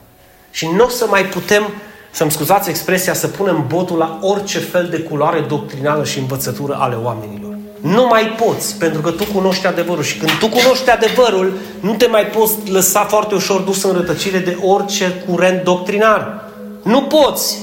Și 0.50 0.66
nu 0.66 0.84
o 0.84 0.88
să 0.88 1.06
mai 1.08 1.24
putem 1.24 1.72
să-mi 2.10 2.30
scuzați 2.30 2.70
expresia, 2.70 3.14
să 3.14 3.28
punem 3.28 3.64
botul 3.66 3.98
la 3.98 4.18
orice 4.20 4.58
fel 4.58 4.88
de 4.88 4.98
culoare 4.98 5.40
doctrinală 5.40 6.04
și 6.04 6.18
învățătură 6.18 6.76
ale 6.80 6.94
oamenilor. 6.94 7.51
Nu 7.82 8.06
mai 8.06 8.36
poți, 8.44 8.76
pentru 8.76 9.00
că 9.00 9.10
tu 9.10 9.24
cunoști 9.34 9.66
adevărul 9.66 10.02
și 10.02 10.18
când 10.18 10.30
tu 10.38 10.48
cunoști 10.48 10.90
adevărul, 10.90 11.52
nu 11.80 11.94
te 11.94 12.06
mai 12.06 12.26
poți 12.26 12.54
lăsa 12.70 13.00
foarte 13.00 13.34
ușor 13.34 13.60
dus 13.60 13.82
în 13.82 13.92
rătăcire 13.92 14.38
de 14.38 14.58
orice 14.60 15.24
curent 15.28 15.62
doctrinar. 15.64 16.50
Nu 16.82 17.02
poți. 17.02 17.58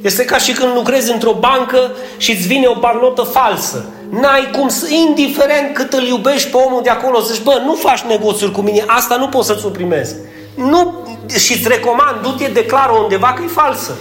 Este 0.00 0.24
ca 0.24 0.38
și 0.38 0.52
când 0.52 0.74
lucrezi 0.74 1.12
într-o 1.12 1.32
bancă 1.32 1.90
și 2.16 2.30
îți 2.30 2.46
vine 2.46 2.66
o 2.66 2.78
bannotă 2.78 3.22
falsă. 3.22 3.84
N-ai 4.10 4.50
cum 4.58 4.68
să, 4.68 4.86
indiferent 5.08 5.74
cât 5.74 5.92
îl 5.92 6.06
iubești 6.06 6.50
pe 6.50 6.56
omul 6.56 6.82
de 6.82 6.90
acolo, 6.90 7.20
zici, 7.20 7.42
bă, 7.42 7.62
nu 7.64 7.74
faci 7.74 8.00
negoțuri 8.00 8.52
cu 8.52 8.60
mine, 8.60 8.84
asta 8.86 9.16
nu 9.16 9.28
pot 9.28 9.44
să-ți 9.44 9.66
o 9.66 9.68
primesc. 9.68 10.14
Nu 10.54 10.94
și 11.38 11.52
îți 11.52 11.68
recomand, 11.68 12.22
du-te, 12.22 12.50
declară 12.52 12.92
undeva 12.92 13.32
că 13.32 13.42
e 13.44 13.48
falsă. 13.48 13.96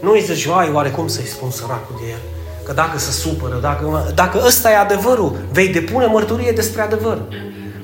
Nu 0.00 0.10
îi 0.10 0.20
zici, 0.20 0.46
ai, 0.46 0.70
oare 0.72 0.88
cum 0.88 1.08
să-i 1.08 1.26
spun 1.26 1.50
săracul 1.50 1.96
de 2.00 2.10
el? 2.10 2.31
Că 2.64 2.72
dacă 2.72 2.98
se 2.98 3.10
supără, 3.10 3.58
dacă, 3.62 4.12
dacă 4.14 4.42
ăsta 4.46 4.70
e 4.70 4.76
adevărul, 4.76 5.36
vei 5.52 5.68
depune 5.68 6.06
mărturie 6.06 6.52
despre 6.52 6.82
adevăr. 6.82 7.18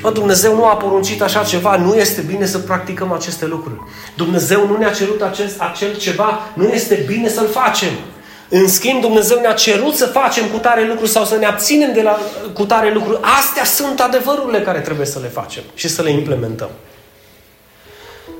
Bă, 0.00 0.10
Dumnezeu 0.10 0.54
nu 0.54 0.64
a 0.64 0.76
poruncit 0.76 1.22
așa 1.22 1.42
ceva, 1.42 1.76
nu 1.76 1.94
este 1.94 2.20
bine 2.20 2.46
să 2.46 2.58
practicăm 2.58 3.12
aceste 3.12 3.46
lucruri. 3.46 3.80
Dumnezeu 4.16 4.66
nu 4.66 4.76
ne-a 4.76 4.90
cerut 4.90 5.22
acest, 5.22 5.60
acel 5.60 5.96
ceva, 5.96 6.38
nu 6.54 6.68
este 6.68 7.04
bine 7.06 7.28
să-l 7.28 7.48
facem. 7.48 7.90
În 8.48 8.68
schimb, 8.68 9.00
Dumnezeu 9.00 9.40
ne-a 9.40 9.52
cerut 9.52 9.94
să 9.94 10.06
facem 10.06 10.46
cu 10.46 10.58
tare 10.58 10.86
lucruri 10.86 11.10
sau 11.10 11.24
să 11.24 11.36
ne 11.36 11.46
abținem 11.46 11.92
de 11.92 12.02
la 12.02 12.18
cu 12.52 12.64
tare 12.64 12.92
lucruri. 12.92 13.18
Astea 13.38 13.64
sunt 13.64 14.00
adevărurile 14.00 14.60
care 14.60 14.80
trebuie 14.80 15.06
să 15.06 15.18
le 15.18 15.28
facem 15.28 15.62
și 15.74 15.88
să 15.88 16.02
le 16.02 16.10
implementăm. 16.10 16.70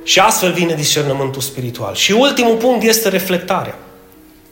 Și 0.03 0.19
astfel 0.19 0.51
vine 0.51 0.73
discernământul 0.73 1.41
spiritual. 1.41 1.93
Și 1.95 2.11
ultimul 2.11 2.55
punct 2.55 2.83
este 2.83 3.09
reflectarea. 3.09 3.75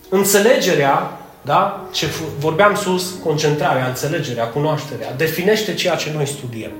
Înțelegerea, 0.10 1.17
da? 1.48 1.88
Ce 1.92 2.08
vorbeam 2.40 2.76
sus, 2.76 3.14
concentrarea, 3.24 3.88
înțelegerea, 3.88 4.46
cunoașterea, 4.46 5.14
definește 5.18 5.74
ceea 5.74 5.96
ce 5.96 6.12
noi 6.16 6.28
studiem. 6.28 6.72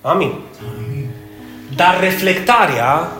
Amin. 0.00 0.40
Amin. 0.76 1.06
Dar 1.76 2.00
reflectarea 2.00 3.12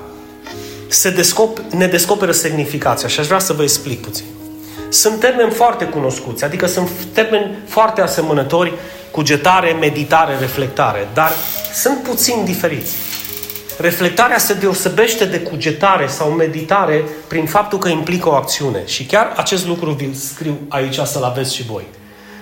se 0.89 1.11
descop- 1.11 1.73
ne 1.73 1.87
descoperă 1.87 2.33
semnificația 2.33 3.09
și 3.09 3.21
aș 3.21 3.27
vrea 3.27 3.39
să 3.39 3.53
vă 3.53 3.63
explic 3.63 4.01
puțin. 4.01 4.25
Sunt 4.89 5.21
termeni 5.21 5.51
foarte 5.51 5.85
cunoscuți, 5.85 6.45
adică 6.45 6.67
sunt 6.67 6.89
termeni 7.13 7.57
foarte 7.67 8.01
asemănători, 8.01 8.73
cugetare, 9.11 9.73
meditare, 9.73 10.37
reflectare, 10.41 11.09
dar 11.15 11.33
sunt 11.75 12.03
puțin 12.03 12.45
diferiți. 12.45 12.95
Reflectarea 13.81 14.39
se 14.39 14.55
deosebește 14.55 15.25
de 15.25 15.41
cugetare 15.41 16.07
sau 16.07 16.31
meditare 16.31 17.05
prin 17.29 17.47
faptul 17.47 17.79
că 17.79 17.89
implică 17.89 18.29
o 18.29 18.33
acțiune. 18.33 18.83
Și 18.87 19.05
chiar 19.05 19.33
acest 19.37 19.67
lucru 19.67 19.91
vi-l 19.91 20.13
scriu 20.13 20.59
aici 20.69 20.99
să-l 21.05 21.23
aveți 21.23 21.55
și 21.55 21.65
voi. 21.65 21.85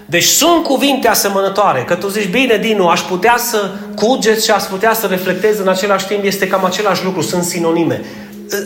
Deci 0.06 0.24
sunt 0.24 0.62
cuvinte 0.62 1.08
asemănătoare, 1.08 1.84
că 1.86 1.94
tu 1.94 2.08
zici, 2.08 2.30
bine, 2.30 2.56
Dinu, 2.56 2.88
aș 2.88 3.00
putea 3.00 3.34
să 3.36 3.70
cuget 3.94 4.42
și 4.42 4.50
aș 4.50 4.62
putea 4.62 4.94
să 4.94 5.06
reflectez 5.06 5.58
în 5.58 5.68
același 5.68 6.06
timp, 6.06 6.24
este 6.24 6.48
cam 6.48 6.64
același 6.64 7.04
lucru, 7.04 7.20
sunt 7.20 7.42
sinonime. 7.42 8.04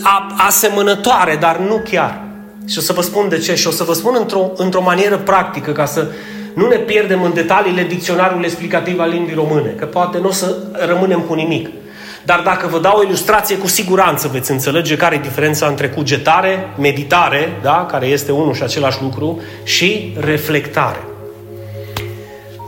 A, 0.03 0.35
asemănătoare, 0.47 1.37
dar 1.41 1.57
nu 1.59 1.83
chiar. 1.91 2.21
Și 2.67 2.79
o 2.79 2.81
să 2.81 2.93
vă 2.93 3.03
spun 3.03 3.29
de 3.29 3.39
ce 3.39 3.55
și 3.55 3.67
o 3.67 3.71
să 3.71 3.85
vă 3.85 3.93
spun 3.93 4.15
într-o, 4.19 4.51
într-o 4.57 4.83
manieră 4.83 5.17
practică, 5.17 5.73
ca 5.73 5.85
să 5.85 6.07
nu 6.55 6.69
ne 6.69 6.77
pierdem 6.77 7.23
în 7.23 7.35
detaliile 7.35 7.83
dicționarului 7.83 8.45
explicativ 8.45 9.01
al 9.01 9.11
limbii 9.11 9.35
române, 9.35 9.69
că 9.71 9.85
poate 9.85 10.19
nu 10.19 10.29
o 10.29 10.33
să 10.33 10.57
rămânem 10.73 11.21
cu 11.21 11.35
nimic. 11.35 11.69
Dar 12.25 12.41
dacă 12.41 12.67
vă 12.67 12.79
dau 12.79 12.99
o 12.99 13.03
ilustrație, 13.03 13.57
cu 13.57 13.67
siguranță 13.67 14.29
veți 14.29 14.51
înțelege 14.51 14.97
care 14.97 15.15
e 15.15 15.19
diferența 15.19 15.67
între 15.67 15.89
cugetare, 15.89 16.69
meditare, 16.79 17.59
da? 17.63 17.87
care 17.91 18.07
este 18.07 18.33
unul 18.33 18.55
și 18.55 18.63
același 18.63 19.03
lucru, 19.03 19.43
și 19.63 20.17
reflectare. 20.21 21.05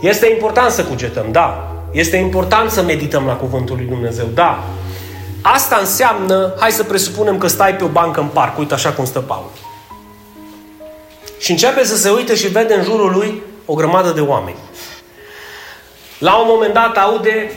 Este 0.01 0.29
important 0.31 0.71
să 0.71 0.83
cugetăm, 0.83 1.25
da. 1.31 1.73
Este 1.91 2.17
important 2.17 2.69
să 2.71 2.81
medităm 2.81 3.25
la 3.25 3.33
Cuvântul 3.33 3.75
lui 3.75 3.85
Dumnezeu, 3.85 4.25
da. 4.33 4.63
Asta 5.41 5.77
înseamnă, 5.79 6.53
hai 6.59 6.71
să 6.71 6.83
presupunem 6.83 7.37
că 7.37 7.47
stai 7.47 7.75
pe 7.75 7.83
o 7.83 7.87
bancă 7.87 8.19
în 8.19 8.27
parc, 8.27 8.57
uite 8.57 8.73
așa 8.73 8.91
cum 8.91 9.05
stă 9.05 9.19
Paul. 9.19 9.49
Și 11.39 11.51
începe 11.51 11.83
să 11.83 11.95
se 11.95 12.09
uite 12.09 12.35
și 12.35 12.47
vede 12.47 12.73
în 12.73 12.83
jurul 12.83 13.11
lui 13.11 13.41
o 13.65 13.73
grămadă 13.73 14.09
de 14.09 14.21
oameni. 14.21 14.57
La 16.17 16.35
un 16.35 16.45
moment 16.47 16.73
dat 16.73 16.97
aude, 16.97 17.51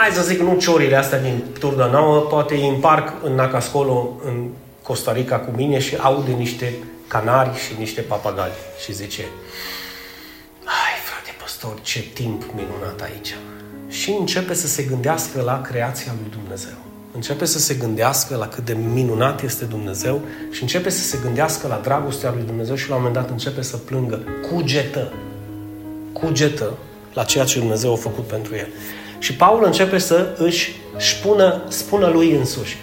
hai 0.00 0.10
să 0.10 0.22
zic, 0.22 0.40
nu 0.40 0.56
ciorile 0.58 0.96
astea 0.96 1.20
din 1.20 1.44
Turda 1.58 1.86
Nouă, 1.86 2.20
poate 2.20 2.54
e 2.54 2.66
în 2.66 2.80
parc 2.80 3.12
în 3.24 3.34
Nacascolo, 3.34 4.20
în 4.24 4.48
Costa 4.82 5.12
Rica 5.12 5.38
cu 5.38 5.50
mine 5.56 5.78
și 5.78 5.96
aude 5.96 6.32
niște 6.32 6.74
canari 7.06 7.58
și 7.58 7.78
niște 7.78 8.00
papagali 8.00 8.52
și 8.84 8.92
zice, 8.92 9.22
ai 10.64 10.96
frate 11.04 11.36
păstor, 11.42 11.80
ce 11.82 12.00
timp 12.00 12.42
minunat 12.54 13.00
aici. 13.00 13.36
Și 13.88 14.16
începe 14.18 14.54
să 14.54 14.66
se 14.66 14.82
gândească 14.82 15.42
la 15.42 15.60
creația 15.60 16.12
lui 16.20 16.30
Dumnezeu. 16.40 16.76
Începe 17.14 17.44
să 17.44 17.58
se 17.58 17.74
gândească 17.74 18.36
la 18.36 18.48
cât 18.48 18.64
de 18.64 18.76
minunat 18.92 19.42
este 19.42 19.64
Dumnezeu 19.64 20.20
și 20.50 20.62
începe 20.62 20.90
să 20.90 21.02
se 21.02 21.18
gândească 21.22 21.66
la 21.66 21.80
dragostea 21.82 22.32
lui 22.34 22.42
Dumnezeu 22.46 22.74
și 22.74 22.88
la 22.88 22.94
un 22.94 23.02
moment 23.02 23.20
dat 23.20 23.30
începe 23.30 23.62
să 23.62 23.76
plângă. 23.76 24.20
Cugetă. 24.50 25.12
Cugetă 26.12 26.72
la 27.14 27.24
ceea 27.24 27.44
ce 27.44 27.58
Dumnezeu 27.58 27.92
a 27.92 27.96
făcut 27.96 28.26
pentru 28.26 28.54
el. 28.54 28.68
Și 29.26 29.34
Paul 29.34 29.64
începe 29.64 29.98
să 29.98 30.34
își 30.38 30.72
spună, 30.96 31.62
spună 31.68 32.06
lui 32.06 32.30
însuși 32.30 32.76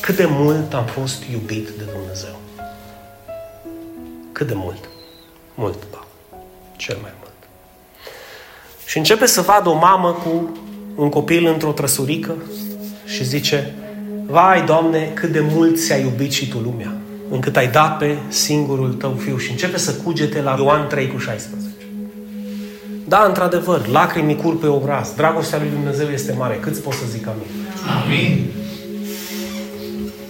cât 0.00 0.16
de 0.16 0.26
mult 0.28 0.74
am 0.74 0.84
fost 0.84 1.22
iubit 1.32 1.68
de 1.68 1.82
Dumnezeu. 1.92 2.40
Cât 4.32 4.46
de 4.46 4.54
mult. 4.56 4.88
Mult, 5.54 5.76
Paul. 5.76 6.06
Cel 6.76 6.98
mai 7.02 7.10
mult. 7.18 7.32
Și 8.86 8.98
începe 8.98 9.26
să 9.26 9.40
vadă 9.40 9.68
o 9.68 9.74
mamă 9.74 10.12
cu 10.12 10.58
un 10.96 11.08
copil 11.08 11.46
într-o 11.46 11.72
trăsurică 11.72 12.34
și 13.04 13.24
zice, 13.24 13.74
Vai, 14.26 14.64
Doamne, 14.64 15.10
cât 15.14 15.32
de 15.32 15.40
mult 15.40 15.78
ți-a 15.78 15.96
iubit 15.96 16.32
și 16.32 16.48
Tu 16.48 16.58
lumea, 16.58 16.92
încât 17.30 17.56
ai 17.56 17.68
dat 17.68 17.98
pe 17.98 18.18
singurul 18.28 18.92
Tău 18.92 19.14
Fiu. 19.14 19.38
Și 19.38 19.50
începe 19.50 19.78
să 19.78 19.94
cugete 19.94 20.42
la 20.42 20.56
Ioan 20.58 20.88
3 20.88 21.08
cu 21.08 21.18
16. 21.18 21.77
Da, 23.08 23.24
într-adevăr, 23.24 23.86
lacrimi 23.86 24.36
curg 24.36 24.58
pe 24.58 24.66
obraz. 24.66 25.12
Dragostea 25.16 25.58
lui 25.58 25.68
Dumnezeu 25.68 26.08
este 26.08 26.32
mare. 26.32 26.54
Cât 26.54 26.78
pot 26.78 26.92
să 26.92 27.04
zic 27.06 27.26
amin? 27.26 27.46
Amin. 28.04 28.52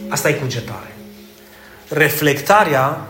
Asta 0.09 0.29
e 0.29 0.33
cugetare. 0.33 0.97
Reflectarea 1.89 3.07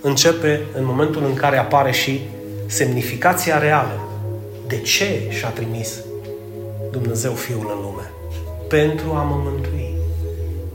începe 0.00 0.60
în 0.76 0.84
momentul 0.84 1.24
în 1.24 1.34
care 1.34 1.58
apare 1.58 1.92
și 1.92 2.20
semnificația 2.66 3.58
reală. 3.58 4.00
De 4.66 4.78
ce 4.78 5.26
și-a 5.28 5.48
trimis 5.48 6.00
Dumnezeu 6.90 7.32
Fiul 7.32 7.72
în 7.76 7.82
lume? 7.82 8.10
Pentru 8.68 9.12
a 9.12 9.22
mă 9.22 9.40
mântui. 9.44 9.94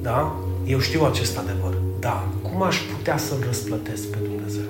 Da? 0.01 0.35
Eu 0.65 0.79
știu 0.79 1.03
acest 1.03 1.37
adevăr. 1.37 1.73
Da. 1.99 2.27
Cum 2.41 2.63
aș 2.63 2.77
putea 2.77 3.17
să-L 3.17 3.43
răsplătesc 3.45 4.07
pe 4.07 4.17
Dumnezeu? 4.23 4.69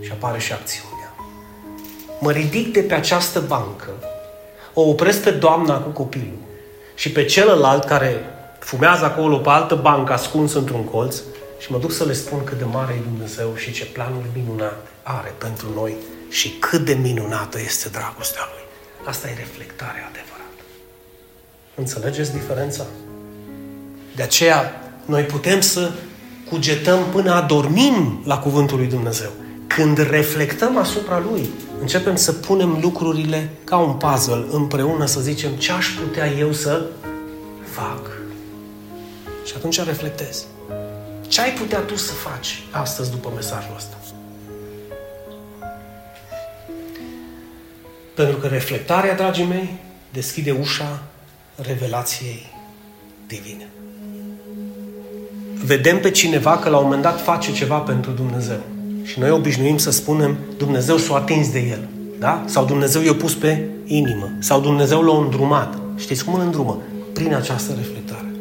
Și 0.00 0.10
apare 0.12 0.38
și 0.38 0.52
acțiunea. 0.52 0.97
Mă 2.20 2.30
ridic 2.30 2.72
de 2.72 2.80
pe 2.80 2.94
această 2.94 3.40
bancă, 3.40 3.90
o 4.74 4.80
opresc 4.80 5.22
pe 5.22 5.30
doamna 5.30 5.78
cu 5.78 5.88
copilul 5.88 6.38
și 6.94 7.12
pe 7.12 7.24
celălalt 7.24 7.84
care 7.84 8.24
fumează 8.58 9.04
acolo 9.04 9.36
pe 9.36 9.48
altă 9.48 9.74
bancă 9.74 10.12
ascuns 10.12 10.52
într-un 10.52 10.84
colț 10.84 11.16
și 11.58 11.72
mă 11.72 11.78
duc 11.78 11.92
să 11.92 12.04
le 12.04 12.12
spun 12.12 12.44
cât 12.44 12.58
de 12.58 12.64
mare 12.64 12.94
e 12.98 13.08
Dumnezeu 13.10 13.54
și 13.56 13.72
ce 13.72 13.84
planuri 13.84 14.26
minunate 14.34 14.88
are 15.02 15.34
pentru 15.38 15.66
noi 15.74 15.94
și 16.28 16.48
cât 16.50 16.84
de 16.84 16.94
minunată 16.94 17.58
este 17.60 17.88
dragostea 17.88 18.42
Lui. 18.52 18.64
Asta 19.08 19.28
e 19.28 19.34
reflectarea 19.36 20.10
adevărată. 20.10 20.62
Înțelegeți 21.74 22.32
diferența? 22.32 22.84
De 24.16 24.22
aceea, 24.22 24.82
noi 25.04 25.22
putem 25.22 25.60
să 25.60 25.90
cugetăm 26.50 26.98
până 27.12 27.32
adormim 27.32 28.22
la 28.24 28.38
Cuvântul 28.38 28.78
lui 28.78 28.86
Dumnezeu. 28.86 29.30
Când 29.66 29.98
reflectăm 29.98 30.76
asupra 30.76 31.22
Lui, 31.30 31.50
începem 31.80 32.16
să 32.16 32.32
punem 32.32 32.78
lucrurile 32.80 33.50
ca 33.64 33.76
un 33.76 33.92
puzzle 33.92 34.44
împreună, 34.50 35.06
să 35.06 35.20
zicem 35.20 35.52
ce 35.52 35.72
aș 35.72 35.86
putea 35.86 36.26
eu 36.26 36.52
să 36.52 36.82
fac. 37.70 38.10
Și 39.44 39.52
atunci 39.56 39.84
reflectezi. 39.84 40.46
Ce 41.28 41.40
ai 41.40 41.52
putea 41.52 41.78
tu 41.78 41.96
să 41.96 42.12
faci 42.12 42.62
astăzi 42.70 43.10
după 43.10 43.32
mesajul 43.34 43.72
ăsta? 43.76 43.96
Pentru 48.14 48.36
că 48.36 48.46
reflectarea, 48.46 49.14
dragii 49.14 49.44
mei, 49.44 49.78
deschide 50.12 50.50
ușa 50.50 51.02
revelației 51.56 52.52
divine. 53.26 53.68
Vedem 55.64 56.00
pe 56.00 56.10
cineva 56.10 56.58
că 56.58 56.68
la 56.68 56.76
un 56.76 56.82
moment 56.82 57.02
dat 57.02 57.20
face 57.20 57.52
ceva 57.52 57.78
pentru 57.78 58.10
Dumnezeu. 58.10 58.60
Și 59.08 59.18
noi 59.18 59.30
obișnuim 59.30 59.76
să 59.76 59.90
spunem 59.90 60.36
Dumnezeu 60.56 60.96
s-a 60.96 61.14
atins 61.14 61.50
de 61.50 61.58
el. 61.58 61.88
Da? 62.18 62.44
Sau 62.46 62.64
Dumnezeu 62.64 63.02
i-a 63.02 63.14
pus 63.14 63.34
pe 63.34 63.64
inimă. 63.84 64.30
Sau 64.38 64.60
Dumnezeu 64.60 65.02
l-a 65.02 65.18
îndrumat. 65.18 65.78
Știți 65.96 66.24
cum 66.24 66.34
îl 66.34 66.40
îndrumă? 66.40 66.82
Prin 67.12 67.34
această 67.34 67.72
reflectare. 67.76 68.32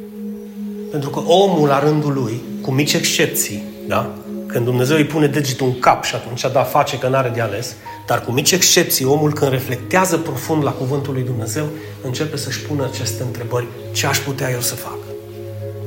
Pentru 0.92 1.10
că 1.10 1.20
omul, 1.20 1.68
la 1.68 1.80
rândul 1.80 2.14
lui, 2.14 2.42
cu 2.62 2.72
mici 2.72 2.94
excepții, 2.94 3.64
da? 3.88 4.16
când 4.46 4.66
Dumnezeu 4.66 4.98
îi 4.98 5.06
pune 5.06 5.28
degetul 5.28 5.68
în 5.68 5.80
cap 5.80 6.04
și 6.04 6.16
atunci 6.16 6.46
da, 6.54 6.64
face 6.64 6.98
că 6.98 7.08
n-are 7.08 7.32
de 7.34 7.42
ales, 7.42 7.76
dar 8.08 8.22
cu 8.22 8.32
mici 8.32 8.52
excepții, 8.52 9.06
omul 9.06 9.34
când 9.34 9.52
reflectează 9.52 10.18
profund 10.18 10.64
la 10.64 10.72
cuvântul 10.72 11.14
lui 11.14 11.24
Dumnezeu, 11.24 11.66
începe 12.04 12.38
să-și 12.38 12.62
pună 12.62 12.90
aceste 12.92 13.24
întrebări. 13.24 13.68
Ce 13.92 14.08
aș 14.08 14.18
putea 14.18 14.52
eu 14.52 14.60
să 14.60 14.76
fac? 14.76 14.98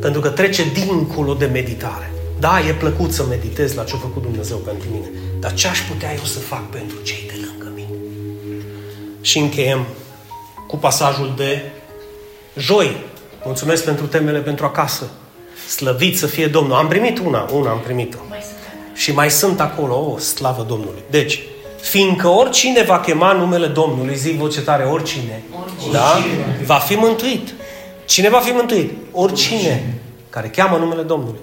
Pentru 0.00 0.20
că 0.20 0.28
trece 0.28 0.62
dincolo 0.72 1.34
de 1.34 1.46
meditare. 1.46 2.12
Da, 2.40 2.60
e 2.68 2.72
plăcut 2.72 3.12
să 3.12 3.24
meditez 3.28 3.74
la 3.74 3.84
ce 3.84 3.94
a 3.94 3.98
făcut 3.98 4.22
Dumnezeu 4.22 4.56
pentru 4.56 4.88
mine, 4.92 5.10
dar 5.40 5.54
ce 5.54 5.68
aș 5.68 5.80
putea 5.80 6.12
eu 6.12 6.24
să 6.24 6.38
fac 6.38 6.70
pentru 6.70 6.96
cei 7.02 7.24
de 7.26 7.34
lângă 7.34 7.72
mine? 7.74 7.98
Și 9.20 9.38
încheiem 9.38 9.86
cu 10.66 10.76
pasajul 10.76 11.32
de 11.36 11.62
joi. 12.56 12.96
Mulțumesc 13.44 13.84
pentru 13.84 14.06
temele 14.06 14.38
pentru 14.38 14.64
acasă. 14.64 15.10
Slăvit 15.68 16.18
să 16.18 16.26
fie 16.26 16.46
Domnul. 16.46 16.74
Am 16.74 16.88
primit 16.88 17.18
una, 17.18 17.48
una 17.52 17.70
am 17.70 17.80
primit-o. 17.80 18.18
Mai 18.28 18.38
sunt 18.42 18.94
Și 18.94 19.12
mai 19.12 19.30
sunt 19.30 19.60
acolo, 19.60 20.10
o, 20.12 20.18
slavă 20.18 20.64
Domnului. 20.68 21.02
Deci, 21.10 21.40
fiindcă 21.80 22.28
oricine 22.28 22.82
va 22.82 23.00
chema 23.00 23.32
numele 23.32 23.66
Domnului, 23.66 24.16
zic 24.16 24.38
voce 24.38 24.60
tare, 24.60 24.84
oricine, 24.84 25.42
Oricine. 25.62 25.92
da? 25.92 26.18
va 26.64 26.74
fi 26.74 26.94
mântuit. 26.94 27.54
Cine 28.04 28.28
va 28.28 28.38
fi 28.38 28.50
mântuit? 28.50 28.92
Oricine 29.12 29.94
care 30.30 30.48
cheamă 30.48 30.76
numele 30.76 31.02
Domnului. 31.02 31.38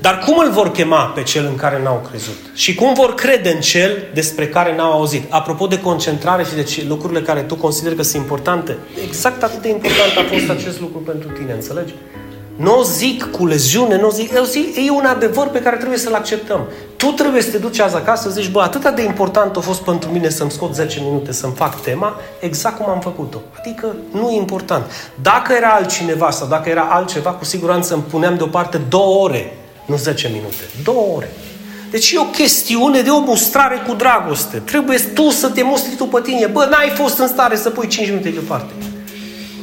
Dar 0.00 0.18
cum 0.18 0.38
îl 0.38 0.50
vor 0.50 0.70
chema 0.70 1.04
pe 1.04 1.22
cel 1.22 1.46
în 1.46 1.56
care 1.56 1.82
n-au 1.82 2.06
crezut? 2.08 2.36
Și 2.54 2.74
cum 2.74 2.94
vor 2.94 3.14
crede 3.14 3.50
în 3.50 3.60
cel 3.60 4.08
despre 4.14 4.48
care 4.48 4.76
n-au 4.76 4.92
auzit? 4.92 5.32
Apropo 5.32 5.66
de 5.66 5.80
concentrare 5.80 6.44
și 6.44 6.54
de 6.54 6.62
ce, 6.62 6.84
lucrurile 6.88 7.20
care 7.20 7.40
tu 7.40 7.56
consideri 7.56 7.96
că 7.96 8.02
sunt 8.02 8.22
importante, 8.22 8.76
exact 9.06 9.42
atât 9.42 9.62
de 9.62 9.68
important 9.68 10.16
a 10.16 10.34
fost 10.34 10.48
acest 10.48 10.80
lucru 10.80 10.98
pentru 10.98 11.28
tine, 11.28 11.52
înțelegi? 11.52 11.94
Nu 12.56 12.78
o 12.78 12.82
zic 12.82 13.30
cu 13.30 13.46
leziune, 13.46 14.00
nu 14.00 14.06
o 14.06 14.10
zic, 14.10 14.34
eu 14.34 14.44
zic, 14.44 14.76
e 14.76 14.90
un 14.90 15.04
adevăr 15.04 15.48
pe 15.48 15.62
care 15.62 15.76
trebuie 15.76 15.98
să-l 15.98 16.14
acceptăm. 16.14 16.66
Tu 16.96 17.06
trebuie 17.06 17.42
să 17.42 17.50
te 17.50 17.58
duci 17.58 17.78
azi 17.78 17.96
acasă 17.96 18.28
să 18.28 18.40
zici, 18.40 18.50
bă, 18.50 18.60
atât 18.60 18.94
de 18.94 19.02
important 19.02 19.56
a 19.56 19.60
fost 19.60 19.80
pentru 19.80 20.10
mine 20.10 20.28
să-mi 20.28 20.50
scot 20.50 20.74
10 20.74 21.00
minute 21.04 21.32
să-mi 21.32 21.52
fac 21.56 21.80
tema, 21.80 22.16
exact 22.40 22.76
cum 22.76 22.90
am 22.90 23.00
făcut-o. 23.00 23.38
Adică 23.58 23.96
nu 24.12 24.30
e 24.30 24.36
important. 24.36 24.84
Dacă 25.22 25.52
era 25.52 25.68
altcineva 25.68 26.30
sau 26.30 26.48
dacă 26.48 26.68
era 26.68 26.88
altceva, 26.90 27.30
cu 27.30 27.44
siguranță 27.44 27.94
îmi 27.94 28.02
puneam 28.02 28.36
deoparte 28.36 28.80
două 28.88 29.22
ore 29.22 29.57
nu 29.88 29.96
10 29.96 30.28
minute, 30.28 30.64
două 30.82 31.16
ore. 31.16 31.30
Deci 31.90 32.10
e 32.10 32.18
o 32.18 32.24
chestiune 32.24 33.00
de 33.00 33.10
o 33.10 33.20
mustrare 33.20 33.82
cu 33.86 33.94
dragoste. 33.94 34.58
Trebuie 34.58 34.98
tu 34.98 35.30
să 35.30 35.48
te 35.48 35.62
mustri 35.62 35.94
tu 35.96 36.04
pe 36.04 36.20
tine. 36.22 36.46
Bă, 36.46 36.66
n-ai 36.70 36.92
fost 36.94 37.18
în 37.18 37.28
stare 37.28 37.56
să 37.56 37.70
pui 37.70 37.86
5 37.86 38.08
minute 38.08 38.28
deoparte. 38.28 38.72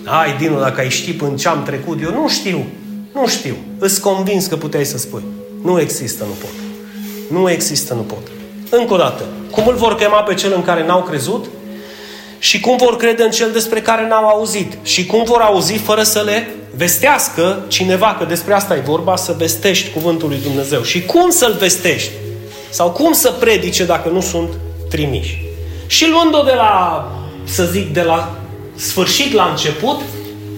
Hai, 0.06 0.36
Dinu, 0.40 0.60
dacă 0.60 0.82
ai 0.82 0.90
ști 0.90 1.14
până 1.14 1.36
ce 1.36 1.48
am 1.48 1.64
trecut, 1.64 2.02
eu 2.02 2.12
nu 2.12 2.30
știu. 2.30 2.66
Nu 3.14 3.28
știu. 3.28 3.56
Îți 3.80 4.02
convins 4.02 4.46
că 4.46 4.56
puteai 4.56 4.86
să 4.86 4.98
spui. 4.98 5.24
Nu 5.64 5.80
există, 5.80 6.24
nu 6.24 6.36
pot. 6.40 6.54
Nu 7.40 7.50
există, 7.50 7.94
nu 7.94 8.02
pot. 8.02 8.28
Încă 8.70 8.94
o 8.94 8.98
dată. 8.98 9.24
Cum 9.52 9.68
îl 9.68 9.76
vor 9.76 9.96
chema 9.96 10.24
pe 10.24 10.34
cel 10.34 10.54
în 10.56 10.64
care 10.64 10.86
n-au 10.86 11.04
crezut? 11.04 11.46
Și 12.40 12.60
cum 12.60 12.78
vor 12.78 12.98
crede 12.98 13.24
în 13.24 13.32
cel 13.32 13.52
despre 13.52 13.82
care 13.82 14.08
n-au 14.08 14.28
auzit? 14.28 14.78
Și 14.84 15.06
cum 15.06 15.24
vor 15.24 15.42
auzi 15.42 15.74
fără 15.74 16.04
să 16.04 16.22
le 16.26 16.56
vestească 16.76 17.64
cineva, 17.68 18.16
că 18.20 18.26
despre 18.26 18.54
asta 18.54 18.76
e 18.76 18.80
vorba, 18.80 19.16
să 19.16 19.36
vestești 19.38 19.92
cuvântul 19.92 20.30
lui 20.30 20.40
Dumnezeu. 20.44 20.82
Și 20.82 21.06
cum 21.06 21.30
să-l 21.30 21.56
vestești? 21.60 22.12
Sau 22.70 22.92
cum 22.92 23.14
să 23.14 23.32
predice 23.32 23.86
dacă 23.86 24.10
nu 24.10 24.22
sunt 24.22 24.50
trimiși? 24.90 25.44
Și 25.88 26.10
luând-o 26.10 26.42
de 26.42 26.54
la, 26.54 27.12
să 27.44 27.64
zic, 27.64 27.94
de 27.94 28.02
la 28.02 28.36
sfârșit 28.76 29.34
la 29.34 29.46
început, 29.50 30.02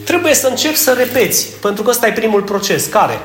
trebuie 0.04 0.34
să 0.34 0.48
încep 0.48 0.76
să 0.76 0.94
repeți, 0.98 1.48
pentru 1.62 1.84
că 1.84 1.90
ăsta 1.90 2.08
e 2.08 2.12
primul 2.12 2.42
proces. 2.42 2.86
Care? 2.86 3.20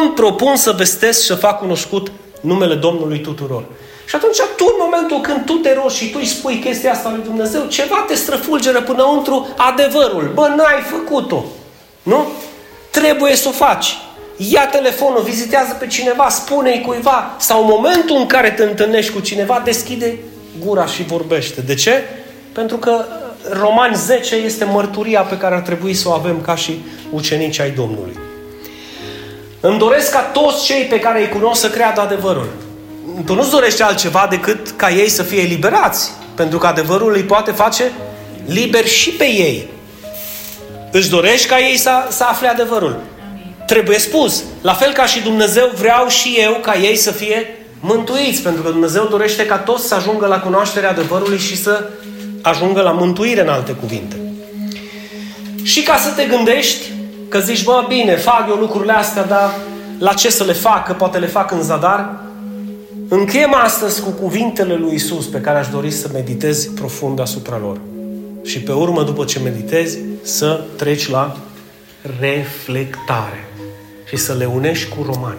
Îmi 0.00 0.12
propun 0.14 0.56
să 0.56 0.74
vestesc 0.76 1.20
și 1.20 1.26
să 1.26 1.34
fac 1.34 1.58
cunoscut 1.58 2.10
numele 2.40 2.74
Domnului 2.74 3.20
tuturor. 3.20 3.64
Și 4.10 4.16
atunci 4.16 4.36
tu, 4.56 4.64
în 4.66 4.80
momentul 4.86 5.20
când 5.20 5.44
tu 5.44 5.52
te 5.52 5.74
rogi 5.74 5.96
și 5.96 6.10
tu 6.10 6.18
îi 6.20 6.26
spui 6.26 6.58
chestia 6.58 6.92
asta 6.92 7.10
lui 7.10 7.24
Dumnezeu, 7.24 7.66
ceva 7.66 8.04
te 8.06 8.14
străfulgeră 8.14 8.82
până 8.82 9.04
întru 9.16 9.48
adevărul. 9.56 10.30
Bă, 10.34 10.46
n-ai 10.56 10.82
făcut-o. 10.90 11.44
Nu? 12.02 12.26
Trebuie 12.90 13.36
să 13.36 13.48
o 13.48 13.50
faci. 13.50 13.98
Ia 14.36 14.66
telefonul, 14.66 15.22
vizitează 15.22 15.76
pe 15.78 15.86
cineva, 15.86 16.28
spune-i 16.28 16.80
cuiva. 16.86 17.36
Sau 17.38 17.60
în 17.60 17.66
momentul 17.68 18.16
în 18.16 18.26
care 18.26 18.50
te 18.50 18.62
întâlnești 18.62 19.12
cu 19.12 19.20
cineva, 19.20 19.62
deschide 19.64 20.18
gura 20.64 20.86
și 20.86 21.02
vorbește. 21.02 21.60
De 21.60 21.74
ce? 21.74 22.04
Pentru 22.52 22.76
că 22.76 23.04
uh, 23.08 23.58
Romani 23.60 23.94
10 23.94 24.34
este 24.34 24.64
mărturia 24.64 25.20
pe 25.20 25.36
care 25.36 25.54
ar 25.54 25.60
trebui 25.60 25.94
să 25.94 26.08
o 26.08 26.12
avem 26.12 26.40
ca 26.40 26.54
și 26.54 26.80
ucenici 27.10 27.60
ai 27.60 27.70
Domnului. 27.70 28.18
Îmi 29.60 29.78
doresc 29.78 30.12
ca 30.12 30.20
toți 30.20 30.64
cei 30.64 30.84
pe 30.84 31.00
care 31.00 31.20
îi 31.20 31.28
cunosc 31.28 31.60
să 31.60 31.70
creadă 31.70 32.00
adevărul. 32.00 32.48
Tu 33.24 33.34
nu-ți 33.34 33.50
dorești 33.50 33.82
altceva 33.82 34.26
decât 34.30 34.70
ca 34.70 34.90
ei 34.90 35.08
să 35.08 35.22
fie 35.22 35.40
eliberați. 35.40 36.10
Pentru 36.34 36.58
că 36.58 36.66
adevărul 36.66 37.12
îi 37.12 37.22
poate 37.22 37.50
face 37.50 37.92
liber 38.46 38.86
și 38.86 39.10
pe 39.10 39.24
ei. 39.24 39.68
Îți 40.90 41.10
dorești 41.10 41.48
ca 41.48 41.58
ei 41.58 41.76
să, 41.76 41.90
să 42.08 42.24
afle 42.24 42.48
adevărul. 42.48 43.00
Trebuie 43.66 43.98
spus. 43.98 44.42
La 44.60 44.72
fel 44.72 44.92
ca 44.92 45.06
și 45.06 45.20
Dumnezeu, 45.20 45.70
vreau 45.78 46.08
și 46.08 46.36
eu 46.38 46.58
ca 46.62 46.74
ei 46.74 46.96
să 46.96 47.10
fie 47.10 47.58
mântuiți. 47.80 48.42
Pentru 48.42 48.62
că 48.62 48.70
Dumnezeu 48.70 49.06
dorește 49.06 49.46
ca 49.46 49.56
toți 49.56 49.86
să 49.86 49.94
ajungă 49.94 50.26
la 50.26 50.40
cunoașterea 50.40 50.90
adevărului 50.90 51.38
și 51.38 51.56
să 51.56 51.88
ajungă 52.42 52.80
la 52.80 52.90
mântuire 52.90 53.40
în 53.40 53.48
alte 53.48 53.72
cuvinte. 53.72 54.16
Și 55.62 55.82
ca 55.82 55.96
să 55.96 56.10
te 56.10 56.24
gândești 56.24 56.86
că 57.28 57.38
zici, 57.38 57.64
bă, 57.64 57.84
bine, 57.88 58.16
fac 58.16 58.46
eu 58.48 58.54
lucrurile 58.54 58.92
astea, 58.92 59.24
dar 59.24 59.54
la 59.98 60.12
ce 60.12 60.30
să 60.30 60.44
le 60.44 60.52
fac, 60.52 60.86
că 60.86 60.92
poate 60.92 61.18
le 61.18 61.26
fac 61.26 61.50
în 61.50 61.62
zadar, 61.62 62.14
încheiem 63.16 63.54
astăzi 63.54 64.02
cu 64.02 64.10
cuvintele 64.10 64.74
lui 64.74 64.94
Isus 64.94 65.26
pe 65.26 65.40
care 65.40 65.58
aș 65.58 65.68
dori 65.68 65.90
să 65.90 66.10
meditezi 66.12 66.70
profund 66.70 67.20
asupra 67.20 67.58
lor. 67.58 67.80
Și 68.42 68.60
pe 68.60 68.72
urmă, 68.72 69.02
după 69.02 69.24
ce 69.24 69.38
meditezi, 69.38 69.98
să 70.22 70.64
treci 70.76 71.08
la 71.08 71.36
reflectare 72.20 73.48
și 74.08 74.16
să 74.16 74.34
le 74.34 74.44
unești 74.44 74.88
cu 74.88 75.02
romani. 75.02 75.38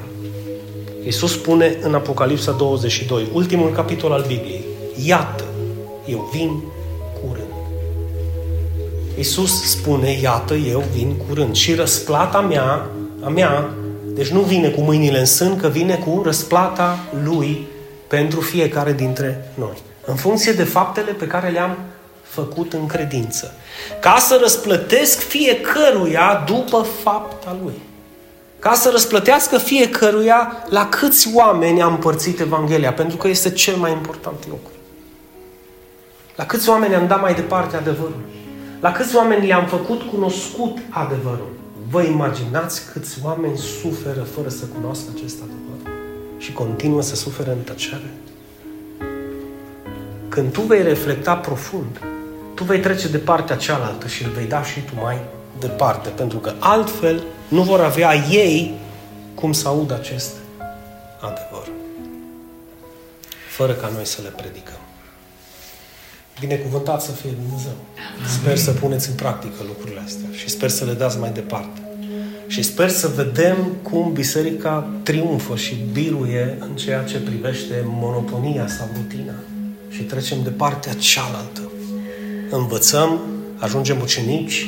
Iisus 1.04 1.32
spune 1.32 1.78
în 1.82 1.94
Apocalipsa 1.94 2.52
22, 2.52 3.28
ultimul 3.34 3.72
capitol 3.72 4.12
al 4.12 4.26
Bibliei, 4.28 4.66
Iată, 5.06 5.44
eu 6.06 6.30
vin 6.34 6.64
curând. 7.22 7.54
Iisus 9.18 9.64
spune, 9.70 10.20
iată, 10.22 10.54
eu 10.54 10.84
vin 10.94 11.16
curând. 11.28 11.56
Și 11.56 11.74
răsplata 11.74 12.42
mea, 12.42 12.90
a 13.22 13.30
mea, 13.30 13.74
deci 14.22 14.32
nu 14.32 14.42
vine 14.42 14.70
cu 14.70 14.82
mâinile 14.82 15.20
în 15.20 15.26
sân, 15.26 15.56
că 15.56 15.68
vine 15.68 15.96
cu 15.96 16.22
răsplata 16.26 17.00
Lui 17.24 17.68
pentru 18.08 18.42
fiecare 18.42 18.94
dintre 18.94 19.52
noi. 19.54 19.78
În 20.06 20.16
funcție 20.16 20.52
de 20.52 20.64
faptele 20.64 21.12
pe 21.12 21.28
care 21.28 21.50
le-am 21.50 21.78
făcut 22.24 22.74
în 22.74 22.86
credință. 22.86 23.54
Ca 24.00 24.18
să 24.20 24.38
răsplătesc 24.42 25.20
fiecăruia 25.20 26.44
după 26.46 26.86
fapta 27.04 27.58
lui. 27.64 27.74
Ca 28.60 28.74
să 28.74 28.90
răsplătească 28.90 29.58
fiecăruia 29.58 30.66
la 30.70 30.90
câți 30.90 31.30
oameni 31.34 31.82
a 31.82 31.86
împărțit 31.86 32.40
Evanghelia, 32.40 32.94
pentru 32.94 33.18
că 33.18 33.28
este 33.28 33.52
cel 33.52 33.76
mai 33.76 33.92
important 33.92 34.48
lucru. 34.50 34.72
La 36.36 36.46
câți 36.46 36.70
oameni 36.70 36.96
am 36.96 37.08
dat 37.08 37.22
mai 37.22 37.34
departe 37.34 37.76
adevărul? 37.76 38.22
La 38.80 38.92
câți 38.92 39.16
oameni 39.16 39.48
le-am 39.48 39.66
făcut 39.66 40.02
cunoscut 40.02 40.78
adevărul? 40.90 41.61
Vă 41.92 42.02
imaginați 42.02 42.92
câți 42.92 43.18
oameni 43.24 43.58
suferă 43.58 44.22
fără 44.22 44.50
să 44.50 44.66
cunoască 44.66 45.06
acest 45.16 45.36
adevăr? 45.42 45.94
Și 46.38 46.54
continuă 46.54 47.02
să 47.02 47.16
sufere 47.16 47.52
în 47.52 47.58
tăcere? 47.58 48.12
Când 50.30 50.52
tu 50.52 50.62
vei 50.62 50.84
reflecta 50.84 51.36
profund, 51.36 52.02
tu 52.56 52.64
vei 52.64 52.80
trece 52.80 53.08
de 53.08 53.18
partea 53.18 53.56
cealaltă 53.56 54.08
și 54.08 54.24
îl 54.24 54.30
vei 54.30 54.46
da 54.46 54.64
și 54.64 54.80
tu 54.80 54.92
mai 55.02 55.18
departe, 55.60 56.10
pentru 56.10 56.38
că 56.38 56.54
altfel 56.60 57.24
nu 57.48 57.62
vor 57.62 57.80
avea 57.80 58.16
ei 58.16 58.74
cum 59.36 59.52
să 59.52 59.68
audă 59.68 59.94
acest 59.94 60.32
adevăr. 61.20 61.68
Fără 63.50 63.74
ca 63.74 63.90
noi 63.94 64.06
să 64.06 64.22
le 64.22 64.30
predicăm. 64.30 64.80
Binecuvântat 66.40 67.02
să 67.02 67.12
fie 67.12 67.32
Dumnezeu. 67.32 67.76
Sper 68.40 68.58
să 68.58 68.72
puneți 68.72 69.10
în 69.10 69.16
practică 69.16 69.64
lucrurile 69.68 70.02
astea 70.06 70.28
și 70.32 70.50
sper 70.50 70.70
să 70.70 70.86
le 70.86 70.94
dați 70.94 71.18
mai 71.18 71.32
departe. 71.32 71.81
Și 72.52 72.62
sper 72.62 72.90
să 72.90 73.12
vedem 73.16 73.56
cum 73.82 74.14
biserica 74.14 74.88
triumfă 75.04 75.56
și 75.56 75.86
biruie 75.92 76.58
în 76.60 76.76
ceea 76.76 77.04
ce 77.04 77.18
privește 77.18 77.86
monotonia 77.86 78.68
sau 78.68 78.88
rutina. 78.96 79.34
Și 79.90 80.02
trecem 80.02 80.38
de 80.44 80.50
partea 80.50 80.94
cealaltă. 80.94 81.72
Învățăm, 82.50 83.20
ajungem 83.58 84.02
ucenici, 84.02 84.68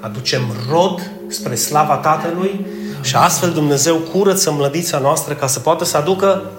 aducem 0.00 0.42
rod 0.70 1.10
spre 1.28 1.54
slava 1.54 1.96
Tatălui 1.96 2.66
și 3.02 3.16
astfel 3.16 3.50
Dumnezeu 3.52 3.96
curăță 3.96 4.52
mlădița 4.52 4.98
noastră 4.98 5.34
ca 5.34 5.46
să 5.46 5.60
poată 5.60 5.84
să 5.84 5.96
aducă 5.96 6.50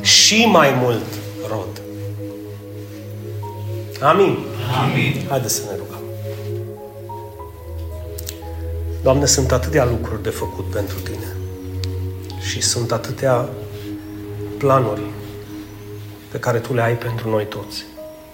și 0.00 0.44
mai 0.44 0.74
mult 0.82 1.06
rod. 1.48 1.82
Amin. 4.00 4.38
Amin. 4.82 5.26
Haideți 5.28 5.54
să 5.54 5.62
ne 5.70 5.76
rugăm. 5.76 5.87
Doamne, 9.08 9.26
sunt 9.26 9.52
atâtea 9.52 9.84
lucruri 9.84 10.22
de 10.22 10.30
făcut 10.30 10.70
pentru 10.70 10.98
Tine 10.98 11.36
și 12.40 12.60
sunt 12.60 12.92
atâtea 12.92 13.48
planuri 14.58 15.02
pe 16.30 16.38
care 16.38 16.58
Tu 16.58 16.74
le 16.74 16.82
ai 16.82 16.98
pentru 16.98 17.28
noi 17.28 17.46
toți, 17.46 17.84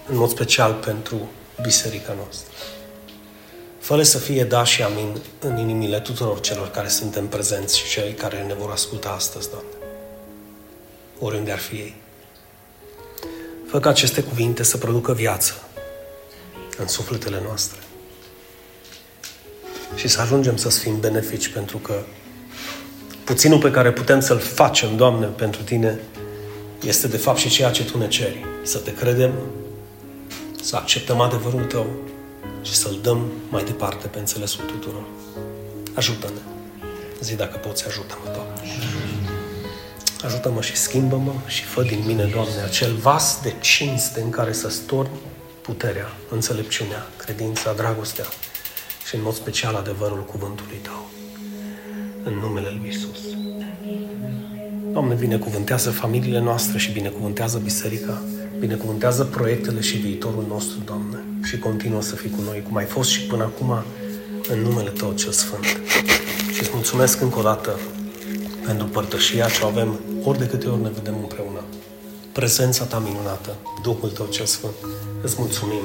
în 0.09 0.17
mod 0.17 0.29
special 0.29 0.73
pentru 0.73 1.29
biserica 1.61 2.13
noastră. 2.13 2.53
Fără 3.79 4.03
să 4.03 4.17
fie 4.17 4.43
da 4.43 4.63
și 4.63 4.83
amin 4.83 5.21
în 5.39 5.57
inimile 5.57 5.99
tuturor 5.99 6.39
celor 6.39 6.69
care 6.69 6.87
suntem 6.87 7.27
prezenți 7.27 7.77
și 7.77 7.89
cei 7.89 8.13
care 8.13 8.43
ne 8.47 8.53
vor 8.53 8.71
asculta 8.71 9.09
astăzi, 9.09 9.49
Doamne. 9.49 9.69
Oriunde 11.19 11.51
ar 11.51 11.59
fi 11.59 11.75
ei. 11.75 11.95
Fă 13.67 13.79
ca 13.79 13.89
aceste 13.89 14.23
cuvinte 14.23 14.63
să 14.63 14.77
producă 14.77 15.13
viață 15.13 15.53
în 16.77 16.87
sufletele 16.87 17.41
noastre. 17.45 17.79
Și 19.95 20.07
să 20.07 20.21
ajungem 20.21 20.57
să 20.57 20.69
fim 20.69 20.99
benefici, 20.99 21.47
pentru 21.47 21.77
că 21.77 21.93
puținul 23.23 23.59
pe 23.59 23.71
care 23.71 23.91
putem 23.91 24.19
să-l 24.19 24.39
facem, 24.39 24.95
Doamne, 24.95 25.25
pentru 25.25 25.61
Tine, 25.61 25.99
este 26.81 27.07
de 27.07 27.17
fapt 27.17 27.37
și 27.37 27.49
ceea 27.49 27.71
ce 27.71 27.83
Tu 27.83 27.97
ne 27.97 28.07
ceri. 28.07 28.45
Să 28.63 28.77
te 28.77 28.93
credem, 28.93 29.33
să 30.61 30.75
acceptăm 30.75 31.21
adevărul 31.21 31.63
Tău 31.63 31.87
și 32.61 32.73
să-L 32.73 32.99
dăm 33.01 33.31
mai 33.49 33.63
departe 33.63 34.07
pe 34.07 34.19
înțelesul 34.19 34.63
tuturor. 34.63 35.03
Ajută-ne. 35.93 36.39
Zi 37.21 37.35
dacă 37.35 37.57
poți, 37.57 37.87
ajută-mă, 37.87 38.31
Doamne. 38.33 38.53
Ajută-mă 40.23 40.61
și 40.61 40.75
schimbă-mă 40.75 41.33
și 41.47 41.63
fă 41.63 41.81
din 41.81 42.03
mine, 42.05 42.23
Doamne, 42.23 42.61
acel 42.65 42.93
vas 42.93 43.39
de 43.41 43.53
cinste 43.59 44.21
în 44.21 44.29
care 44.29 44.53
să 44.53 44.69
storm 44.69 45.09
puterea, 45.61 46.11
înțelepciunea, 46.29 47.07
credința, 47.17 47.73
dragostea 47.73 48.25
și 49.07 49.15
în 49.15 49.21
mod 49.23 49.33
special 49.33 49.75
adevărul 49.75 50.23
cuvântului 50.23 50.79
Tău. 50.81 51.09
În 52.23 52.33
numele 52.33 52.67
Lui 52.79 52.89
Isus. 52.89 53.19
Doamne, 54.91 55.13
binecuvântează 55.13 55.89
familiile 55.91 56.39
noastre 56.39 56.77
și 56.77 56.91
binecuvântează 56.91 57.57
biserica, 57.57 58.21
binecuvântează 58.59 59.23
proiectele 59.23 59.81
și 59.81 59.97
viitorul 59.97 60.45
nostru, 60.47 60.77
Doamne, 60.85 61.23
și 61.43 61.59
continuă 61.59 62.01
să 62.01 62.15
fii 62.15 62.29
cu 62.29 62.41
noi, 62.41 62.63
cum 62.67 62.75
ai 62.75 62.85
fost 62.85 63.09
și 63.09 63.21
până 63.21 63.43
acum, 63.43 63.83
în 64.49 64.59
numele 64.59 64.89
Tău 64.89 65.13
cel 65.13 65.31
Sfânt. 65.31 65.65
Și 66.53 66.61
îți 66.61 66.71
mulțumesc 66.73 67.21
încă 67.21 67.39
o 67.39 67.41
dată 67.41 67.79
pentru 68.65 68.85
părtășia 68.85 69.49
ce 69.49 69.63
o 69.63 69.67
avem 69.67 69.99
ori 70.23 70.37
de 70.37 70.47
câte 70.47 70.67
ori 70.67 70.81
ne 70.81 70.89
vedem 70.89 71.15
împreună. 71.21 71.63
Prezența 72.31 72.85
Ta 72.85 72.99
minunată, 72.99 73.55
Duhul 73.83 74.09
Tău 74.09 74.25
cel 74.25 74.45
Sfânt. 74.45 74.73
Îți 75.21 75.35
mulțumim 75.37 75.83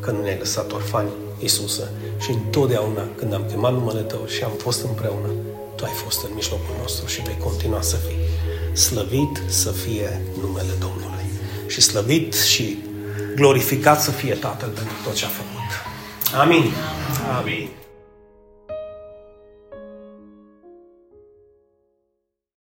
că 0.00 0.10
nu 0.10 0.22
ne-ai 0.22 0.38
lăsat 0.38 0.72
orfani, 0.72 1.08
Iisuse, 1.38 1.90
și 2.20 2.30
întotdeauna 2.30 3.02
când 3.16 3.34
am 3.34 3.44
chemat 3.50 3.72
numele 3.72 4.00
Tău 4.00 4.26
și 4.26 4.42
am 4.42 4.52
fost 4.58 4.82
împreună, 4.84 5.28
Tu 5.76 5.84
ai 5.84 5.92
fost 6.04 6.24
în 6.24 6.30
mijlocul 6.34 6.74
nostru 6.80 7.06
și 7.06 7.22
vei 7.22 7.38
continua 7.38 7.80
să 7.80 7.96
fii. 7.96 8.20
Slăvit 8.76 9.42
să 9.46 9.70
fie 9.70 10.22
numele 10.40 10.72
Domnului 10.80 11.26
și 11.66 11.80
slăvit 11.80 12.34
și 12.34 12.78
glorificat 13.34 14.02
să 14.02 14.10
fie 14.10 14.34
Tatăl 14.34 14.68
pentru 14.68 14.94
tot 15.04 15.14
ce 15.14 15.24
a 15.24 15.28
făcut. 15.28 15.70
Amin. 16.40 16.72
Amin. 17.40 17.85